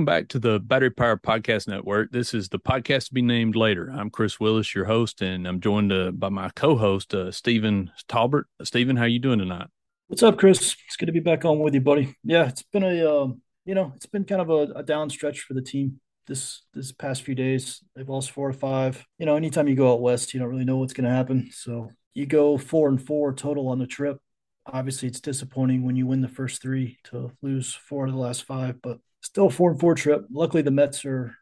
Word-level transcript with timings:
Welcome 0.00 0.14
back 0.16 0.28
to 0.28 0.38
the 0.38 0.58
Battery 0.58 0.88
Power 0.88 1.18
Podcast 1.18 1.68
Network. 1.68 2.10
This 2.10 2.32
is 2.32 2.48
the 2.48 2.58
podcast 2.58 3.08
to 3.08 3.12
be 3.12 3.20
named 3.20 3.54
later. 3.54 3.92
I'm 3.94 4.08
Kris 4.08 4.40
Willis, 4.40 4.74
your 4.74 4.86
host, 4.86 5.20
and 5.20 5.46
I'm 5.46 5.60
joined 5.60 5.92
uh, 5.92 6.10
by 6.12 6.30
my 6.30 6.48
co-host, 6.56 7.12
uh, 7.12 7.30
Stephen 7.30 7.90
Tolbert. 8.08 8.44
Stephen, 8.62 8.96
how 8.96 9.04
you 9.04 9.18
doing 9.18 9.40
tonight? 9.40 9.66
What's 10.06 10.22
up, 10.22 10.38
Kris? 10.38 10.74
It's 10.86 10.96
good 10.96 11.04
to 11.04 11.12
be 11.12 11.20
back 11.20 11.44
on 11.44 11.58
with 11.58 11.74
you, 11.74 11.82
buddy. 11.82 12.16
Yeah, 12.24 12.48
it's 12.48 12.62
been 12.62 12.82
a 12.82 13.04
uh, 13.04 13.28
you 13.66 13.74
know 13.74 13.92
it's 13.94 14.06
been 14.06 14.24
kind 14.24 14.40
of 14.40 14.48
a, 14.48 14.72
a 14.74 14.82
down 14.82 15.10
stretch 15.10 15.40
for 15.40 15.52
the 15.52 15.60
team 15.60 16.00
this 16.26 16.62
this 16.72 16.92
past 16.92 17.20
few 17.20 17.34
days. 17.34 17.84
They've 17.94 18.08
lost 18.08 18.30
four 18.30 18.48
or 18.48 18.54
five. 18.54 19.04
You 19.18 19.26
know, 19.26 19.36
anytime 19.36 19.68
you 19.68 19.76
go 19.76 19.92
out 19.92 20.00
west, 20.00 20.32
you 20.32 20.40
don't 20.40 20.48
really 20.48 20.64
know 20.64 20.78
what's 20.78 20.94
going 20.94 21.10
to 21.10 21.14
happen. 21.14 21.50
So 21.52 21.90
you 22.14 22.24
go 22.24 22.56
four 22.56 22.88
and 22.88 23.06
four 23.06 23.34
total 23.34 23.68
on 23.68 23.78
the 23.78 23.86
trip. 23.86 24.18
Obviously, 24.64 25.08
it's 25.08 25.20
disappointing 25.20 25.84
when 25.84 25.96
you 25.96 26.06
win 26.06 26.22
the 26.22 26.28
first 26.28 26.62
three 26.62 26.96
to 27.10 27.32
lose 27.42 27.74
four 27.74 28.06
of 28.06 28.12
the 28.12 28.18
last 28.18 28.44
five, 28.44 28.80
but 28.80 28.98
still 29.20 29.50
four 29.50 29.70
and 29.70 29.80
four 29.80 29.94
trip. 29.94 30.26
Luckily, 30.30 30.62
the 30.62 30.70
Mets 30.70 31.04
are 31.04 31.36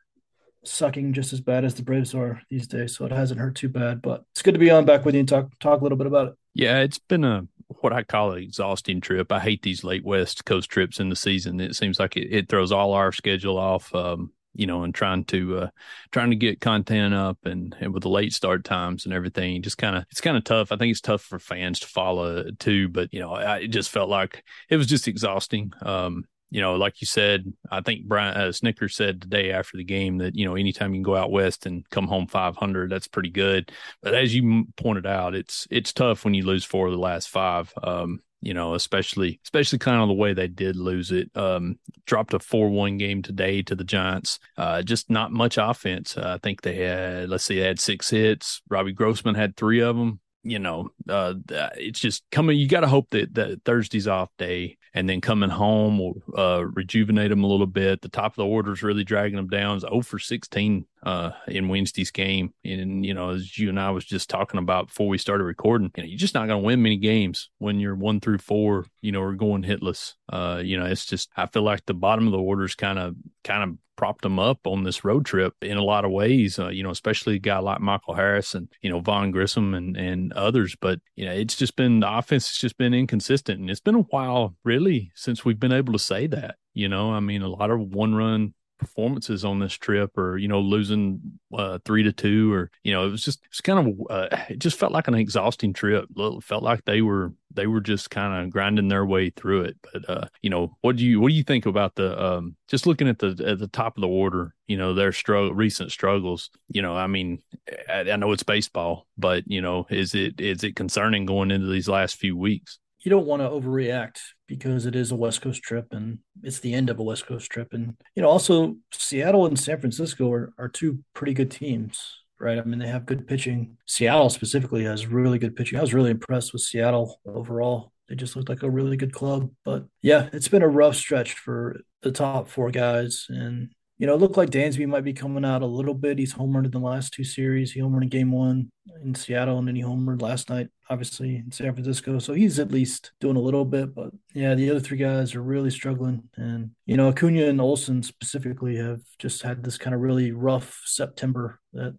sucking 0.65 1.13
just 1.13 1.33
as 1.33 1.41
bad 1.41 1.65
as 1.65 1.75
the 1.75 1.83
Braves 1.83 2.15
are 2.15 2.41
these 2.51 2.67
days, 2.67 2.97
so 2.97 3.05
it 3.05 3.13
hasn't 3.13 3.41
hurt 3.41 3.55
too 3.55 3.69
bad. 3.69 4.03
But 4.03 4.25
it's 4.33 4.43
good 4.43 4.55
to 4.55 4.61
be 4.61 4.71
on 4.71 4.85
back 4.85 5.05
with 5.05 5.15
you 5.15 5.21
and 5.21 5.29
talk 5.29 5.51
talk 5.59 5.81
a 5.81 5.83
little 5.83 5.99
bit 5.99 6.07
about 6.07 6.29
it. 6.29 6.35
Yeah, 6.55 6.81
it's 6.81 6.99
been 6.99 7.25
a 7.25 7.47
what 7.81 7.93
I 7.93 8.03
call 8.03 8.33
an 8.33 8.43
exhausting 8.43 9.01
trip. 9.01 9.31
I 9.31 9.41
hate 9.41 9.63
these 9.63 9.85
late 9.85 10.05
West 10.05 10.45
Coast 10.45 10.71
trips 10.71 11.01
in 11.01 11.09
the 11.09 11.17
season. 11.17 11.61
It 11.61 11.77
seems 11.77 11.99
like 11.99 12.17
it, 12.17 12.33
it 12.33 12.49
throws 12.49 12.73
all 12.73 12.93
our 12.93 13.13
schedule 13.13 13.59
off. 13.59 13.95
Um, 13.95 14.33
you 14.55 14.67
know, 14.67 14.83
and 14.83 14.95
trying 14.95 15.25
to 15.27 15.59
uh, 15.59 15.69
trying 16.11 16.31
to 16.31 16.37
get 16.37 16.61
content 16.61 17.15
up 17.15 17.39
and, 17.45 17.77
and 17.79 17.95
with 17.95 18.03
the 18.03 18.09
late 18.09 18.33
start 18.33 18.65
times 18.65 19.05
and 19.05 19.15
everything, 19.15 19.63
just 19.63 19.79
kind 19.79 19.95
of 19.95 20.05
it's 20.11 20.21
kind 20.21 20.37
of 20.37 20.43
tough. 20.43 20.73
I 20.73 20.77
think 20.77 20.91
it's 20.91 21.01
tough 21.01 21.23
for 21.23 21.39
fans 21.39 21.79
to 21.81 21.87
follow 21.87 22.45
too. 22.59 22.89
But 22.89 23.15
you 23.15 23.21
know, 23.21 23.33
I, 23.33 23.59
it 23.59 23.69
just 23.69 23.91
felt 23.91 24.09
like 24.09 24.43
it 24.69 24.77
was 24.77 24.89
just 24.89 25.07
exhausting. 25.07 25.73
Um, 25.83 26.25
you 26.51 26.61
know, 26.61 26.77
like 26.77 27.01
you 27.01 27.07
said, 27.07 27.53
I 27.71 27.81
think 27.83 28.07
Brian 28.07 28.37
uh, 28.37 28.49
Snitker 28.49 28.91
said 28.91 29.21
today 29.21 29.53
after 29.53 29.77
the 29.77 29.85
game 29.85 30.19
that 30.19 30.35
you 30.35 30.47
know 30.47 30.55
anytime 30.55 30.93
you 30.93 30.99
can 30.99 31.03
go 31.03 31.17
out 31.17 31.31
west 31.31 31.67
and 31.67 31.89
come 31.91 32.07
home 32.07 32.27
500, 32.27 32.91
that's 32.91 33.09
pretty 33.09 33.31
good. 33.31 33.71
But 34.03 34.15
as 34.15 34.35
you 34.35 34.67
pointed 34.77 35.07
out, 35.07 35.35
it's 35.35 35.67
it's 35.71 35.93
tough 35.93 36.25
when 36.25 36.35
you 36.35 36.45
lose 36.45 36.65
four 36.65 36.87
of 36.87 36.93
the 36.93 36.99
last 36.99 37.29
five. 37.29 37.73
Um, 37.83 38.21
you 38.41 38.55
know, 38.55 38.75
especially 38.75 39.41
especially 39.45 39.79
kind 39.79 40.01
of 40.01 40.09
the 40.09 40.15
way 40.15 40.33
they 40.33 40.49
did 40.49 40.77
lose 40.77 41.11
it. 41.11 41.31
Um, 41.37 41.79
dropped 42.07 42.35
a 42.35 42.39
four 42.39 42.71
one 42.71 42.97
game 42.97 43.21
today 43.21 43.63
to 43.63 43.75
the 43.75 43.85
Giants. 43.85 44.39
Uh, 44.57 44.83
just 44.83 45.11
not 45.11 45.33
much 45.33 45.59
offense. 45.59 46.17
Uh, 46.17 46.35
I 46.37 46.39
think 46.39 46.63
they 46.63 46.77
had 46.77 47.29
let's 47.29 47.45
see, 47.45 47.57
they 47.57 47.67
had 47.67 47.81
six 47.81 48.09
hits. 48.09 48.63
Robbie 48.71 48.93
Grossman 48.93 49.35
had 49.35 49.57
three 49.57 49.81
of 49.81 49.97
them 49.97 50.21
you 50.45 50.59
know, 50.59 50.89
uh, 51.09 51.35
it's 51.77 52.01
just 52.01 52.25
coming. 52.31 52.59
You 52.59 52.69
got 52.69 52.81
to 52.81 52.89
hope 52.89 53.11
that, 53.11 53.35
that 53.35 53.65
Thursday's 53.65 54.09
off 54.09 54.31
day 54.39 54.78
and 54.95 55.09
then 55.09 55.21
coming 55.21 55.51
home 55.51 55.99
will 55.99 56.23
uh, 56.37 56.65
rejuvenate 56.65 57.31
them 57.31 57.45
a 57.45 57.47
little 57.47 57.67
bit. 57.67 58.03
The 58.03 58.09
top 58.09 58.33
of 58.33 58.37
the 58.37 58.47
order 58.47 58.73
is 58.73 58.83
really 58.83 59.05
dragging 59.05 59.37
them 59.37 59.49
down. 59.49 59.77
It's 59.77 59.85
0 59.85 60.03
for 60.03 60.19
16 60.19 60.87
uh, 61.03 61.31
in 61.47 61.69
Wednesday's 61.69 62.11
game. 62.11 62.53
And, 62.65 63.05
you 63.05 63.15
know, 63.15 63.31
as 63.31 63.59
you 63.59 63.69
and 63.69 63.81
I 63.81 63.91
was 63.91 64.05
just 64.05 64.31
talking 64.31 64.59
about 64.59 64.89
before 64.89 65.09
we 65.09 65.19
started 65.19 65.45
recording, 65.45 65.91
you 65.97 66.03
know, 66.03 66.09
you're 66.09 66.19
just 66.19 66.35
not 66.35 66.47
going 66.47 66.61
to 66.61 66.67
win 66.67 66.83
many 66.83 66.97
games 66.97 67.51
when 67.59 67.81
you're 67.81 67.95
one 67.95 68.21
through 68.21 68.39
four, 68.39 68.87
you 69.01 69.13
know, 69.13 69.21
or 69.21 69.35
going 69.35 69.63
hitless. 69.63 70.15
Uh, 70.29 70.61
you 70.65 70.79
know, 70.79 70.87
it's 70.87 71.07
just, 71.07 71.31
I 71.37 71.47
feel 71.47 71.63
like 71.63 71.87
the 71.87 71.95
bottom 71.95 72.27
of 72.27 72.33
the 72.33 72.39
orders 72.39 72.75
kind 72.75 72.99
of, 72.99 73.17
kind 73.45 73.63
of 73.63 73.77
propped 73.97 74.23
them 74.23 74.39
up 74.39 74.67
on 74.67 74.85
this 74.85 75.05
road 75.05 75.27
trip 75.27 75.55
in 75.61 75.77
a 75.77 75.83
lot 75.83 76.05
of 76.05 76.13
ways, 76.13 76.59
uh, 76.59 76.69
you 76.69 76.83
know, 76.83 76.91
especially 76.91 77.37
a 77.37 77.39
guy 77.41 77.59
like 77.59 77.81
Michael 77.81 78.15
Harris 78.15 78.55
and, 78.55 78.69
you 78.81 78.91
know, 78.91 79.01
Vaughn 79.01 79.31
Grissom 79.31 79.75
and, 79.75 79.97
and 79.97 80.33
others. 80.35 80.77
But, 80.81 81.01
you 81.17 81.25
know, 81.25 81.33
it's 81.33 81.57
just 81.57 81.75
been, 81.75 82.01
the 82.01 82.19
offense 82.19 82.49
has 82.49 82.59
just 82.59 82.79
been 82.79 82.95
inconsistent. 82.95 83.61
And 83.61 83.69
it's 83.69 83.81
been 83.81 83.97
a 83.97 84.01
while, 84.03 84.55
really, 84.65 85.11
since 85.15 85.45
we've 85.45 85.59
been 85.59 85.73
able 85.73 85.93
to 85.95 85.99
say 85.99 86.27
that. 86.29 86.57
You 86.75 86.89
know, 86.89 87.13
I 87.13 87.21
mean, 87.21 87.43
a 87.43 87.49
lot 87.49 87.71
of 87.71 87.81
one 87.81 88.15
run 88.15 88.55
performances 88.79 89.45
on 89.45 89.59
this 89.59 89.75
trip 89.75 90.17
or 90.17 90.39
you 90.39 90.49
know 90.49 90.61
losing 90.61 91.21
uh, 91.53 91.79
three 91.85 92.05
to 92.05 92.13
two 92.13 92.53
or 92.53 92.71
you 92.85 92.93
know 92.93 93.07
it 93.07 93.11
was 93.11 93.23
just 93.23 93.41
it's 93.47 93.61
kind 93.61 93.89
of 93.89 94.07
uh, 94.09 94.29
it 94.49 94.61
just 94.61 94.79
felt 94.79 94.93
like 94.93 95.09
an 95.09 95.15
exhausting 95.15 95.73
trip 95.73 96.07
it 96.17 96.45
felt 96.45 96.63
like 96.63 96.85
they 96.85 97.03
were 97.03 97.33
they 97.59 97.67
were 97.67 97.81
just 97.81 98.11
kind 98.11 98.45
of 98.45 98.51
grinding 98.51 98.89
their 98.89 99.05
way 99.05 99.31
through 99.31 99.63
it 99.63 99.77
but 99.93 100.09
uh 100.09 100.27
you 100.43 100.49
know 100.49 100.77
what 100.81 100.97
do 100.97 101.05
you 101.05 101.21
what 101.21 101.29
do 101.29 101.35
you 101.35 101.43
think 101.43 101.67
about 101.67 101.95
the 101.97 102.25
um 102.25 102.57
just 102.69 102.87
looking 102.87 103.09
at 103.09 103.19
the 103.19 103.43
at 103.47 103.59
the 103.59 103.69
top 103.69 103.97
of 103.97 104.01
the 104.01 104.09
order 104.09 104.55
you 104.69 104.77
know 104.77 104.95
their 104.95 105.13
struggle 105.13 105.53
recent 105.53 105.91
struggles 105.91 106.51
you 106.69 106.81
know 106.81 106.97
i 106.97 107.07
mean 107.07 107.43
I, 107.89 108.11
I 108.11 108.17
know 108.17 108.33
it's 108.33 108.45
baseball 108.45 109.07
but 109.19 109.43
you 109.47 109.61
know 109.61 109.87
is 109.91 110.15
it 110.15 110.41
is 110.41 110.63
it 110.63 110.77
concerning 110.77 111.27
going 111.27 111.51
into 111.51 111.67
these 111.67 111.89
last 111.89 112.17
few 112.17 112.37
weeks 112.37 112.79
you 113.01 113.11
don't 113.11 113.27
want 113.27 113.43
to 113.43 113.49
overreact 113.49 114.19
because 114.49 114.85
it 114.85 114.97
is 114.97 115.13
a 115.13 115.17
West 115.17 115.41
Coast 115.41 115.63
trip 115.63 115.87
and 115.93 116.19
it's 116.43 116.59
the 116.59 116.75
end 116.75 116.91
of 116.91 116.99
a 116.99 117.03
West 117.03 117.27
Coast 117.27 117.49
trip. 117.51 117.73
And, 117.73 117.95
you 118.17 118.23
know, 118.23 118.29
also 118.29 118.77
Seattle 118.93 119.47
and 119.47 119.59
San 119.59 119.79
Francisco 119.79 120.33
are, 120.33 120.53
are 120.59 120.69
two 120.69 120.99
pretty 121.15 121.33
good 121.33 121.51
teams, 121.51 122.19
right? 122.41 122.59
I 122.59 122.65
mean, 122.65 122.79
they 122.79 122.89
have 122.89 123.07
good 123.07 123.27
pitching. 123.27 123.77
Seattle 123.87 124.31
specifically 124.31 124.85
has 124.85 125.07
really 125.07 125.39
good 125.39 125.57
pitching. 125.57 125.79
I 125.79 125.83
was 125.83 125.95
really 125.95 126.11
impressed 126.11 126.53
with 126.53 126.63
Seattle 126.63 127.21
overall. 127.27 127.93
They 128.09 128.15
just 128.15 128.37
looked 128.37 128.49
like 128.49 128.63
a 128.63 128.71
really 128.71 128.97
good 128.97 129.13
club. 129.13 129.51
But 129.65 129.85
yeah, 130.03 130.29
it's 130.33 130.49
been 130.49 130.63
a 130.63 130.69
rough 130.69 130.97
stretch 130.97 131.35
for 131.35 131.81
the 132.03 132.13
top 132.13 132.49
four 132.49 132.71
guys. 132.71 133.27
And 133.29 133.71
you 133.99 134.07
know, 134.07 134.15
it 134.15 134.21
looked 134.21 134.37
like 134.37 134.51
Dansby 134.51 134.87
might 134.87 135.03
be 135.03 135.13
coming 135.13 135.45
out 135.45 135.63
a 135.63 135.67
little 135.67 135.93
bit. 135.95 136.19
He's 136.19 136.33
homered 136.33 136.65
in 136.65 136.71
the 136.71 136.79
last 136.79 137.13
two 137.13 137.25
series. 137.25 137.73
He 137.73 137.81
homered 137.81 138.03
in 138.03 138.09
game 138.09 138.31
one 138.31 138.71
in 139.03 139.13
Seattle, 139.15 139.59
and 139.59 139.67
then 139.67 139.75
he 139.75 139.83
homered 139.83 140.23
last 140.23 140.49
night, 140.49 140.69
obviously, 140.89 141.37
in 141.37 141.51
San 141.51 141.73
Francisco. 141.73 142.21
So 142.21 142.33
he's 142.33 142.61
at 142.61 142.71
least 142.71 143.11
doing 143.21 143.37
a 143.37 143.41
little 143.41 143.65
bit. 143.65 143.97
But 143.97 144.11
yeah, 144.35 144.55
the 144.55 144.71
other 144.71 144.79
three 144.79 144.99
guys 144.99 145.35
are 145.35 145.43
really 145.43 145.71
struggling. 145.71 146.23
And, 146.37 146.71
you 146.87 146.97
know, 146.97 147.09
Acuna 147.09 147.47
and 147.47 147.61
Olson 147.61 148.05
specifically 148.05 148.77
have 148.77 149.01
just 149.19 149.43
had 149.43 149.65
this 149.65 149.79
kind 149.79 149.95
of 149.95 150.01
really 150.01 150.31
rough 150.31 150.81
September 150.85 151.59
that 151.73 151.97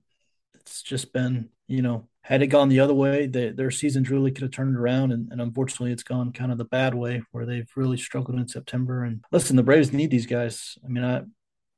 it's 0.69 0.81
just 0.83 1.13
been, 1.13 1.49
you 1.67 1.81
know, 1.81 2.07
had 2.21 2.41
it 2.41 2.47
gone 2.47 2.69
the 2.69 2.79
other 2.79 2.93
way, 2.93 3.25
they, 3.25 3.49
their 3.49 3.71
seasons 3.71 4.09
really 4.09 4.31
could 4.31 4.43
have 4.43 4.51
turned 4.51 4.77
around. 4.77 5.11
And, 5.11 5.31
and, 5.31 5.41
unfortunately, 5.41 5.91
it's 5.91 6.03
gone 6.03 6.31
kind 6.31 6.51
of 6.51 6.57
the 6.57 6.65
bad 6.65 6.93
way 6.93 7.23
where 7.31 7.45
they've 7.45 7.69
really 7.75 7.97
struggled 7.97 8.39
in 8.39 8.47
September. 8.47 9.03
And 9.03 9.23
listen, 9.31 9.55
the 9.55 9.63
Braves 9.63 9.91
need 9.91 10.11
these 10.11 10.27
guys. 10.27 10.77
I 10.85 10.89
mean, 10.89 11.03
I, 11.03 11.23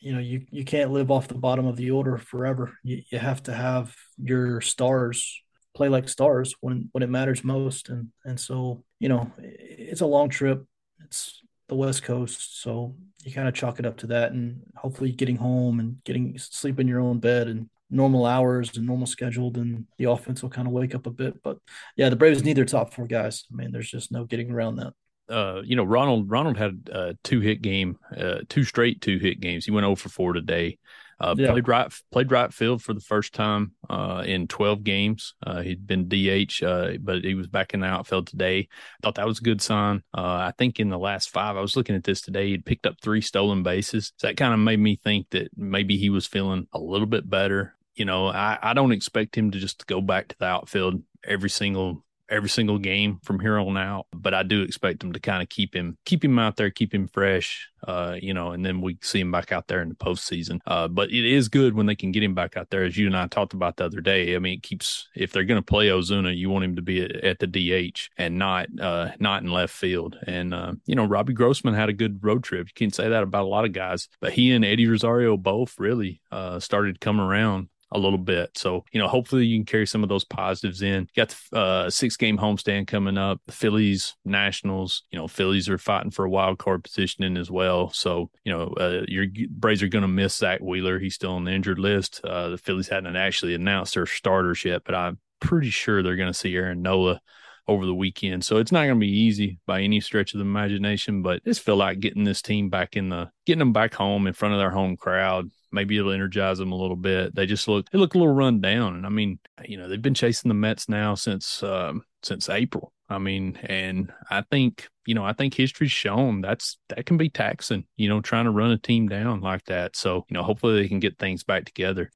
you 0.02 0.14
know 0.14 0.20
you 0.20 0.46
you 0.50 0.66
can't 0.66 0.92
live 0.92 1.12
off 1.12 1.28
the 1.28 1.36
bottom 1.36 1.68
of 1.68 1.78
the 1.78 1.92
order 1.92 2.18
forever. 2.18 2.76
You 2.84 3.04
you 3.10 3.20
have 3.20 3.44
to 3.44 3.54
have 3.54 3.96
your 4.18 4.60
stars 4.60 5.42
play 5.76 5.90
like 5.90 6.10
stars 6.10 6.56
when 6.60 6.90
when 6.92 7.04
it 7.04 7.10
matters 7.10 7.44
most. 7.44 7.88
And 7.88 8.10
and 8.26 8.40
so 8.40 8.84
you 9.00 9.10
know 9.10 9.32
it's 9.38 10.02
a 10.02 10.08
long 10.08 10.30
trip. 10.30 10.66
It's 11.06 11.42
the 11.70 11.76
West 11.76 12.04
Coast, 12.04 12.62
so 12.62 12.96
you 13.24 13.32
kind 13.32 13.48
of 13.48 13.54
chalk 13.54 13.80
it 13.80 13.86
up 13.86 13.98
to 13.98 14.08
that, 14.08 14.32
and 14.32 14.62
hopefully 14.76 15.12
getting 15.12 15.38
home 15.38 15.80
and 15.80 16.04
getting 16.04 16.38
sleep 16.38 16.80
in 16.80 16.88
your 16.88 17.00
own 17.00 17.20
bed 17.20 17.48
and 17.48 17.70
normal 17.92 18.26
hours 18.26 18.76
and 18.76 18.86
normal 18.86 19.08
scheduled, 19.08 19.58
and 19.58 19.86
the 19.98 20.06
offense 20.06 20.42
will 20.42 20.50
kind 20.50 20.68
of 20.68 20.74
wake 20.74 20.96
up 20.96 21.06
a 21.06 21.12
bit. 21.12 21.44
But 21.44 21.58
yeah, 21.96 22.10
the 22.10 22.16
Braves 22.16 22.44
need 22.44 22.58
their 22.58 22.66
top 22.66 22.94
four 22.94 23.06
guys. 23.06 23.46
I 23.52 23.56
mean, 23.56 23.72
there's 23.72 23.90
just 23.90 24.12
no 24.12 24.26
getting 24.26 24.52
around 24.52 24.78
that 24.78 24.94
uh, 25.32 25.62
you 25.64 25.76
know, 25.76 25.84
Ronald 25.84 26.30
Ronald 26.30 26.58
had 26.58 26.90
a 26.92 27.16
two 27.24 27.40
hit 27.40 27.62
game, 27.62 27.98
uh, 28.16 28.40
two 28.50 28.64
straight 28.64 29.02
two 29.02 29.18
hit 29.18 29.40
games. 29.40 29.66
He 29.66 29.72
went 29.72 29.86
over 29.86 30.10
4 30.10 30.34
today. 30.34 30.78
Uh, 31.20 31.36
yeah. 31.38 31.52
Played 31.52 31.68
right 31.68 31.94
played 32.12 32.32
right 32.32 32.52
field 32.52 32.82
for 32.82 32.94
the 32.96 33.00
first 33.00 33.34
time 33.34 33.74
uh, 33.90 34.24
in 34.26 34.48
12 34.48 34.84
games. 34.84 35.36
Uh, 35.46 35.62
he'd 35.62 35.86
been 35.86 36.10
DH, 36.10 36.64
uh, 36.64 36.94
but 37.00 37.24
he 37.24 37.36
was 37.36 37.48
back 37.48 37.74
in 37.74 37.82
the 37.82 37.88
outfield 37.88 38.28
today. 38.28 38.68
I 38.70 38.98
thought 39.04 39.16
that 39.16 39.28
was 39.28 39.40
a 39.40 39.44
good 39.44 39.62
sign. 39.62 40.02
Uh, 40.18 40.50
I 40.50 40.54
think 40.58 40.80
in 40.80 40.90
the 40.90 40.98
last 40.98 41.30
five, 41.30 41.56
I 41.56 41.62
was 41.62 41.76
looking 41.76 41.96
at 41.96 42.04
this 42.04 42.22
today. 42.22 42.50
He'd 42.50 42.66
picked 42.66 42.88
up 42.88 42.96
three 43.02 43.22
stolen 43.22 43.62
bases. 43.62 44.14
So 44.18 44.28
that 44.28 44.38
kind 44.38 44.54
of 44.54 44.60
made 44.60 44.80
me 44.80 44.96
think 44.96 45.30
that 45.30 45.52
maybe 45.56 45.96
he 45.96 46.10
was 46.10 46.26
feeling 46.26 46.68
a 46.74 46.80
little 46.80 47.08
bit 47.08 47.30
better. 47.30 47.76
You 47.96 48.06
know, 48.06 48.28
I, 48.28 48.58
I 48.62 48.74
don't 48.74 48.92
expect 48.92 49.38
him 49.38 49.52
to 49.52 49.60
just 49.60 49.86
go 49.88 50.02
back 50.02 50.30
to 50.30 50.36
the 50.40 50.46
outfield 50.46 51.04
every 51.24 51.50
single 51.50 52.04
every 52.32 52.50
single 52.50 52.80
game 52.80 53.20
from 53.24 53.40
here 53.40 53.60
on 53.60 53.78
out. 53.78 54.08
But 54.14 54.34
I 54.34 54.44
do 54.44 54.62
expect 54.64 55.02
them 55.02 55.12
to 55.14 55.20
kind 55.20 55.44
of 55.44 55.50
keep 55.50 55.76
him 55.76 55.98
keep 56.06 56.24
him 56.24 56.40
out 56.40 56.56
there, 56.56 56.72
keep 56.72 56.94
him 56.94 57.08
fresh, 57.08 57.70
uh, 57.86 58.16
you 58.20 58.34
know, 58.34 58.52
and 58.52 58.66
then 58.66 58.82
we 58.82 58.98
see 59.02 59.20
him 59.20 59.32
back 59.32 59.52
out 59.52 59.68
there 59.68 59.82
in 59.82 59.90
the 59.90 59.96
postseason. 59.96 60.62
Uh, 60.66 60.88
but 60.88 61.12
it 61.12 61.26
is 61.26 61.50
good 61.50 61.76
when 61.76 61.86
they 61.86 61.96
can 61.96 62.12
get 62.12 62.24
him 62.24 62.34
back 62.34 62.56
out 62.56 62.70
there, 62.70 62.84
as 62.84 62.98
you 62.98 63.06
and 63.06 63.18
I 63.18 63.28
talked 63.28 63.54
about 63.54 63.76
the 63.76 63.86
other 63.86 64.02
day. 64.02 64.36
I 64.36 64.40
mean, 64.40 64.56
it 64.56 64.64
keeps 64.64 65.10
if 65.14 65.32
they're 65.32 65.44
going 65.44 65.62
to 65.62 65.66
play 65.66 65.90
Ozuna, 65.90 66.36
you 66.36 66.50
want 66.50 66.66
him 66.66 66.78
to 66.78 66.82
be 66.82 67.04
at, 67.04 67.16
at 67.18 67.40
the 67.40 67.48
DH 67.48 68.10
and 68.18 68.40
not 68.40 68.68
uh, 68.80 69.10
not 69.20 69.44
in 69.44 69.52
left 69.52 69.74
field. 69.74 70.18
And 70.26 70.54
uh, 70.54 70.74
you 70.86 70.96
know, 70.96 71.06
Robbie 71.06 71.34
Grossman 71.34 71.74
had 71.74 71.90
a 71.90 71.94
good 71.94 72.24
road 72.24 72.44
trip. 72.44 72.68
You 72.68 72.74
can't 72.74 72.96
say 72.96 73.10
that 73.10 73.24
about 73.24 73.44
a 73.44 73.50
lot 73.50 73.66
of 73.66 73.74
guys, 73.74 74.08
but 74.22 74.34
he 74.34 74.52
and 74.52 74.64
Eddie 74.64 74.88
Rosario 74.88 75.36
both 75.36 75.78
really 75.78 76.22
uh, 76.32 76.60
started 76.60 77.02
coming 77.02 77.26
around 77.26 77.68
a 77.92 78.00
little 78.00 78.18
bit. 78.18 78.58
So, 78.58 78.86
you 78.92 79.00
know, 79.00 79.08
hopefully 79.08 79.46
you 79.46 79.58
can 79.58 79.66
carry 79.66 79.86
some 79.86 80.04
of 80.04 80.10
those 80.10 80.24
positives 80.24 80.82
in. 80.82 81.02
You 81.02 81.08
got 81.16 81.36
the 81.52 81.58
uh, 81.58 81.90
six 81.90 82.16
game 82.18 82.38
homestand 82.38 82.88
coming 82.88 83.18
up. 83.18 83.42
The 83.46 83.52
Phillies, 83.52 84.16
Nationals, 84.24 85.04
you 85.12 85.20
know, 85.20 85.28
Phillies 85.28 85.70
are 85.70 85.78
fighting 85.78 86.12
for 86.12 86.26
a 86.26 86.30
wild 86.30 86.58
card 86.58 86.84
positioning 86.84 87.38
as 87.38 87.52
well. 87.52 87.90
So, 87.92 88.30
you 88.44 88.52
know, 88.54 88.74
uh, 88.80 89.02
your 89.08 89.26
Braves 89.50 89.84
are 89.84 89.88
going 89.88 90.04
to 90.04 90.08
miss 90.08 90.36
Zack 90.36 90.62
Wheeler. 90.62 91.00
He's 91.00 91.16
still 91.16 91.34
on 91.34 91.44
the 91.44 91.52
injured 91.52 91.80
list. 91.80 92.22
Uh, 92.24 92.50
the 92.50 92.58
Phillies 92.58 92.88
hadn't 92.88 93.16
actually 93.16 93.54
announced 93.54 93.96
their 93.96 94.06
starters 94.06 94.64
yet, 94.64 94.84
but 94.86 94.96
I'm 94.96 95.20
pretty 95.40 95.70
sure 95.70 96.02
they're 96.02 96.16
going 96.16 96.32
to 96.32 96.38
see 96.38 96.56
Aaron 96.56 96.82
Nola 96.82 97.20
over 97.68 97.86
the 97.86 97.96
weekend. 97.96 98.44
So 98.44 98.58
it's 98.58 98.72
not 98.72 98.86
going 98.86 98.96
to 98.96 99.06
be 99.06 99.12
easy 99.12 99.60
by 99.66 99.82
any 99.82 100.00
stretch 100.00 100.34
of 100.34 100.40
the 100.40 100.46
imagination, 100.46 101.22
but 101.22 101.44
just 101.44 101.62
feel 101.62 101.76
like 101.76 102.00
getting 102.00 102.24
this 102.24 102.42
team 102.42 102.70
back 102.70 102.96
in 102.96 103.10
the 103.10 103.32
getting 103.46 103.60
them 103.60 103.74
back 103.74 103.94
home 103.94 104.28
in 104.28 104.34
front 104.34 104.54
of 104.54 104.60
their 104.60 104.72
home 104.72 104.98
crowd. 104.98 105.50
Maybe 105.72 105.98
it'll 105.98 106.12
energize 106.12 106.58
them 106.58 106.72
a 106.72 106.78
little 106.78 106.96
bit. 106.96 107.36
They 107.36 107.46
just 107.46 107.68
look 107.68 107.90
they 107.90 107.98
look 107.98 108.16
a 108.16 108.18
little 108.18 108.34
run 108.34 108.62
down, 108.62 108.96
and 108.96 109.06
I 109.06 109.10
mean, 109.10 109.40
you 109.66 109.78
know, 109.78 109.88
they've 109.88 110.02
been 110.02 110.14
chasing 110.14 110.50
the 110.50 110.56
Mets 110.56 110.90
now 110.90 111.16
since 111.16 111.64
um, 111.64 112.04
since 112.24 112.50
April. 112.50 112.94
I 113.10 113.18
mean, 113.18 113.58
and 113.64 114.12
I 114.30 114.42
think 114.42 114.88
you 115.06 115.16
know, 115.16 115.26
I 115.26 115.34
think 115.34 115.54
history's 115.54 115.92
shown 115.92 116.42
that's 116.42 116.78
that 116.90 117.06
can 117.06 117.18
be 117.18 117.30
taxing. 117.30 117.86
You 117.98 118.10
know, 118.10 118.22
trying 118.22 118.46
to 118.46 118.52
run 118.52 118.72
a 118.72 118.78
team 118.78 119.08
down 119.10 119.42
like 119.42 119.66
that. 119.66 119.96
So 119.96 120.26
you 120.30 120.34
know, 120.34 120.44
hopefully 120.44 120.82
they 120.82 120.88
can 120.88 121.00
get 121.00 121.18
things 121.18 121.44
back 121.44 121.66
together. 121.66 122.12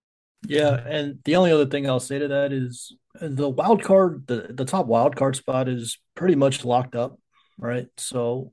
Yeah, 0.47 0.75
and 0.75 1.19
the 1.23 1.35
only 1.35 1.51
other 1.51 1.65
thing 1.65 1.89
I'll 1.89 1.99
say 1.99 2.19
to 2.19 2.27
that 2.27 2.53
is 2.53 2.95
the 3.19 3.49
wild 3.49 3.83
card, 3.83 4.27
the 4.27 4.47
the 4.49 4.65
top 4.65 4.85
wild 4.85 5.15
card 5.15 5.35
spot 5.35 5.67
is 5.67 5.99
pretty 6.15 6.35
much 6.35 6.65
locked 6.65 6.95
up, 6.95 7.19
right? 7.57 7.87
So, 7.97 8.51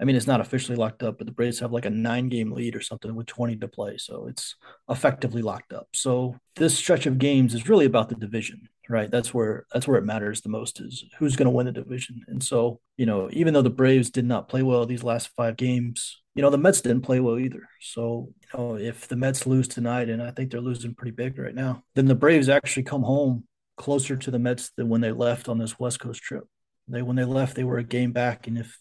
I 0.00 0.04
mean, 0.04 0.16
it's 0.16 0.26
not 0.26 0.40
officially 0.40 0.76
locked 0.76 1.02
up, 1.02 1.18
but 1.18 1.26
the 1.26 1.32
Braves 1.32 1.58
have 1.58 1.72
like 1.72 1.84
a 1.84 1.90
nine 1.90 2.28
game 2.28 2.52
lead 2.52 2.76
or 2.76 2.80
something 2.80 3.14
with 3.14 3.26
20 3.26 3.56
to 3.56 3.68
play, 3.68 3.96
so 3.98 4.26
it's 4.26 4.54
effectively 4.88 5.42
locked 5.42 5.72
up. 5.72 5.88
So 5.92 6.36
this 6.56 6.76
stretch 6.76 7.06
of 7.06 7.18
games 7.18 7.54
is 7.54 7.68
really 7.68 7.86
about 7.86 8.08
the 8.08 8.14
division, 8.14 8.68
right? 8.88 9.10
That's 9.10 9.34
where 9.34 9.66
that's 9.72 9.88
where 9.88 9.98
it 9.98 10.04
matters 10.04 10.40
the 10.40 10.50
most 10.50 10.80
is 10.80 11.04
who's 11.18 11.34
going 11.34 11.46
to 11.46 11.50
win 11.50 11.66
the 11.66 11.72
division. 11.72 12.22
And 12.28 12.42
so, 12.42 12.80
you 12.96 13.06
know, 13.06 13.28
even 13.32 13.54
though 13.54 13.62
the 13.62 13.70
Braves 13.70 14.10
did 14.10 14.24
not 14.24 14.48
play 14.48 14.62
well 14.62 14.86
these 14.86 15.02
last 15.02 15.30
five 15.36 15.56
games, 15.56 16.20
you 16.34 16.42
know, 16.42 16.50
the 16.50 16.58
Mets 16.58 16.80
didn't 16.80 17.02
play 17.02 17.18
well 17.18 17.38
either. 17.38 17.68
So, 17.80 18.32
you 18.40 18.58
know, 18.58 18.76
if 18.76 19.08
the 19.08 19.16
Mets 19.16 19.46
lose 19.46 19.66
tonight, 19.66 20.08
and 20.08 20.22
I 20.22 20.30
think 20.30 20.52
they're 20.52 20.60
losing 20.60 20.94
pretty 20.94 21.10
big 21.10 21.38
right 21.38 21.54
now, 21.54 21.82
then 21.96 22.06
the 22.06 22.14
Braves 22.14 22.48
actually 22.48 22.84
come 22.84 23.02
home 23.02 23.44
closer 23.76 24.16
to 24.16 24.30
the 24.30 24.38
Mets 24.38 24.70
than 24.76 24.88
when 24.88 25.00
they 25.00 25.12
left 25.12 25.48
on 25.48 25.58
this 25.58 25.78
West 25.80 25.98
Coast 25.98 26.22
trip. 26.22 26.44
They 26.86 27.02
when 27.02 27.16
they 27.16 27.24
left, 27.24 27.56
they 27.56 27.64
were 27.64 27.78
a 27.78 27.84
game 27.84 28.12
back, 28.12 28.46
and 28.46 28.56
if 28.56 28.78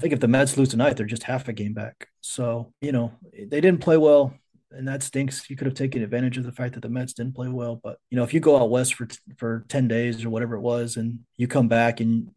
I 0.00 0.02
think 0.02 0.14
if 0.14 0.20
the 0.20 0.28
Mets 0.28 0.56
lose 0.56 0.70
tonight, 0.70 0.96
they're 0.96 1.04
just 1.04 1.24
half 1.24 1.46
a 1.46 1.52
game 1.52 1.74
back. 1.74 2.08
So 2.22 2.72
you 2.80 2.90
know 2.90 3.12
they 3.34 3.60
didn't 3.60 3.82
play 3.82 3.98
well, 3.98 4.32
and 4.70 4.88
that 4.88 5.02
stinks. 5.02 5.50
You 5.50 5.56
could 5.56 5.66
have 5.66 5.74
taken 5.74 6.02
advantage 6.02 6.38
of 6.38 6.44
the 6.44 6.52
fact 6.52 6.72
that 6.72 6.80
the 6.80 6.88
Mets 6.88 7.12
didn't 7.12 7.34
play 7.34 7.48
well, 7.48 7.76
but 7.76 7.98
you 8.08 8.16
know 8.16 8.24
if 8.24 8.32
you 8.32 8.40
go 8.40 8.56
out 8.56 8.70
west 8.70 8.94
for 8.94 9.06
for 9.36 9.66
ten 9.68 9.88
days 9.88 10.24
or 10.24 10.30
whatever 10.30 10.54
it 10.54 10.62
was, 10.62 10.96
and 10.96 11.18
you 11.36 11.46
come 11.46 11.68
back 11.68 12.00
and 12.00 12.30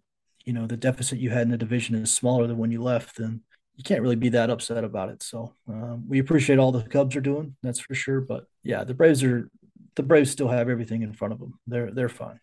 you 0.44 0.52
know 0.52 0.68
the 0.68 0.76
deficit 0.76 1.20
you 1.20 1.30
had 1.30 1.44
in 1.44 1.52
the 1.52 1.58
division 1.58 1.96
is 1.96 2.14
smaller 2.14 2.48
than 2.48 2.58
when 2.58 2.70
you 2.70 2.84
left, 2.84 3.16
then 3.18 3.44
you 3.78 3.84
can't 3.86 4.02
really 4.02 4.18
be 4.18 4.30
that 4.30 4.50
upset 4.50 4.84
about 4.84 5.08
it. 5.08 5.24
So 5.24 5.54
um, 5.70 6.04
we 6.10 6.20
appreciate 6.20 6.60
all 6.60 6.74
the 6.74 6.84
Cubs 6.84 7.16
are 7.16 7.22
doing, 7.22 7.56
that's 7.64 7.80
for 7.80 7.96
sure. 7.96 8.20
But 8.20 8.44
yeah, 8.64 8.84
the 8.84 8.94
Braves 8.94 9.24
are 9.24 9.50
the 9.96 10.04
Braves 10.04 10.32
still 10.32 10.50
have 10.50 10.68
everything 10.68 11.02
in 11.02 11.14
front 11.14 11.34
of 11.34 11.40
them. 11.40 11.58
They're 11.66 11.92
they're 11.92 12.10
fine. 12.10 12.42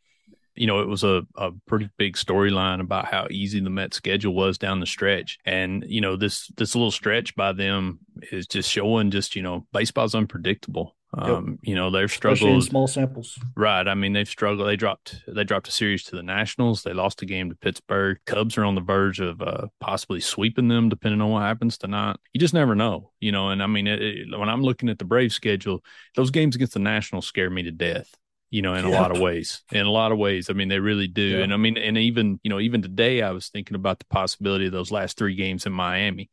You 0.54 0.66
know, 0.66 0.80
it 0.80 0.88
was 0.88 1.04
a, 1.04 1.22
a 1.36 1.52
pretty 1.66 1.88
big 1.96 2.16
storyline 2.16 2.80
about 2.80 3.06
how 3.06 3.26
easy 3.30 3.60
the 3.60 3.70
Mets 3.70 3.96
schedule 3.96 4.34
was 4.34 4.58
down 4.58 4.80
the 4.80 4.86
stretch. 4.86 5.38
And, 5.44 5.84
you 5.86 6.00
know, 6.00 6.16
this 6.16 6.48
this 6.56 6.74
little 6.74 6.90
stretch 6.90 7.34
by 7.34 7.52
them 7.52 8.00
is 8.30 8.46
just 8.46 8.70
showing 8.70 9.10
just, 9.10 9.36
you 9.36 9.42
know, 9.42 9.66
baseball's 9.72 10.14
unpredictable. 10.14 10.96
Um, 11.12 11.58
you 11.62 11.74
know, 11.74 11.90
they've 11.90 12.10
struggled 12.10 12.62
small 12.64 12.86
samples. 12.86 13.36
Right. 13.56 13.86
I 13.86 13.94
mean, 13.94 14.12
they've 14.12 14.28
struggled. 14.28 14.68
They 14.68 14.76
dropped 14.76 15.16
they 15.26 15.42
dropped 15.42 15.66
a 15.66 15.72
series 15.72 16.04
to 16.04 16.16
the 16.16 16.22
Nationals. 16.22 16.82
They 16.82 16.92
lost 16.92 17.22
a 17.22 17.26
game 17.26 17.50
to 17.50 17.56
Pittsburgh. 17.56 18.18
Cubs 18.26 18.56
are 18.56 18.64
on 18.64 18.76
the 18.76 18.80
verge 18.80 19.18
of 19.18 19.42
uh, 19.42 19.66
possibly 19.80 20.20
sweeping 20.20 20.68
them, 20.68 20.88
depending 20.88 21.20
on 21.20 21.30
what 21.30 21.42
happens 21.42 21.78
tonight. 21.78 22.16
You 22.32 22.38
just 22.38 22.54
never 22.54 22.76
know, 22.76 23.10
you 23.18 23.32
know. 23.32 23.48
And 23.50 23.60
I 23.60 23.66
mean, 23.66 23.88
it, 23.88 24.00
it, 24.00 24.38
when 24.38 24.48
I'm 24.48 24.62
looking 24.62 24.88
at 24.88 24.98
the 25.00 25.04
Braves 25.04 25.34
schedule, 25.34 25.82
those 26.14 26.30
games 26.30 26.54
against 26.54 26.74
the 26.74 26.80
Nationals 26.80 27.26
scare 27.26 27.50
me 27.50 27.64
to 27.64 27.72
death 27.72 28.16
you 28.50 28.62
know, 28.62 28.74
in 28.74 28.84
a 28.84 28.90
lot 28.90 29.10
of 29.10 29.20
ways. 29.20 29.62
In 29.72 29.86
a 29.86 29.90
lot 29.90 30.12
of 30.12 30.18
ways. 30.18 30.50
I 30.50 30.52
mean, 30.52 30.68
they 30.68 30.80
really 30.80 31.06
do. 31.06 31.22
Yeah. 31.22 31.44
And 31.44 31.54
I 31.54 31.56
mean, 31.56 31.76
and 31.76 31.96
even, 31.96 32.40
you 32.42 32.50
know, 32.50 32.60
even 32.60 32.82
today 32.82 33.22
I 33.22 33.30
was 33.30 33.48
thinking 33.48 33.76
about 33.76 33.98
the 33.98 34.06
possibility 34.06 34.66
of 34.66 34.72
those 34.72 34.90
last 34.90 35.16
three 35.16 35.34
games 35.34 35.66
in 35.66 35.72
Miami 35.72 36.30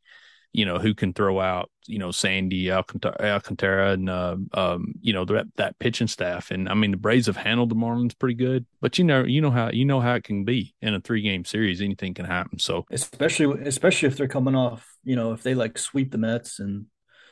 you 0.54 0.66
know, 0.66 0.80
who 0.80 0.96
can 0.96 1.14
throw 1.14 1.40
out, 1.40 1.70
you 1.86 2.00
know, 2.00 2.12
Sandy, 2.12 2.72
Alcantara, 2.72 3.16
Alcantara 3.20 3.92
and, 3.92 4.10
uh, 4.10 4.38
um, 4.54 4.94
you 5.02 5.14
know, 5.14 5.24
that, 5.26 5.46
that 5.58 5.78
pitching 5.78 6.08
staff. 6.08 6.50
And 6.50 6.68
I 6.68 6.74
mean, 6.74 6.90
the 6.92 6.98
Braves 6.98 7.28
have 7.28 7.38
handled 7.38 7.70
the 7.70 7.76
Marlins 7.76 8.18
pretty 8.18 8.34
good, 8.34 8.66
but 8.82 8.98
you 8.98 9.04
know, 9.04 9.24
you 9.24 9.40
know 9.40 9.52
how, 9.52 9.70
you 9.70 9.86
know 9.86 10.00
how 10.00 10.16
it 10.16 10.24
can 10.24 10.46
be 10.46 10.74
in 10.82 10.96
a 10.96 11.00
three 11.00 11.22
game 11.22 11.46
series, 11.46 11.80
anything 11.80 12.16
can 12.16 12.26
happen. 12.26 12.58
So, 12.60 12.86
especially, 12.90 13.68
especially 13.68 14.08
if 14.08 14.18
they're 14.18 14.28
coming 14.28 14.56
off, 14.56 14.88
you 15.04 15.16
know, 15.16 15.34
if 15.34 15.44
they 15.44 15.54
like 15.54 15.78
sweep 15.78 16.12
the 16.12 16.18
Mets 16.18 16.60
and, 16.60 16.86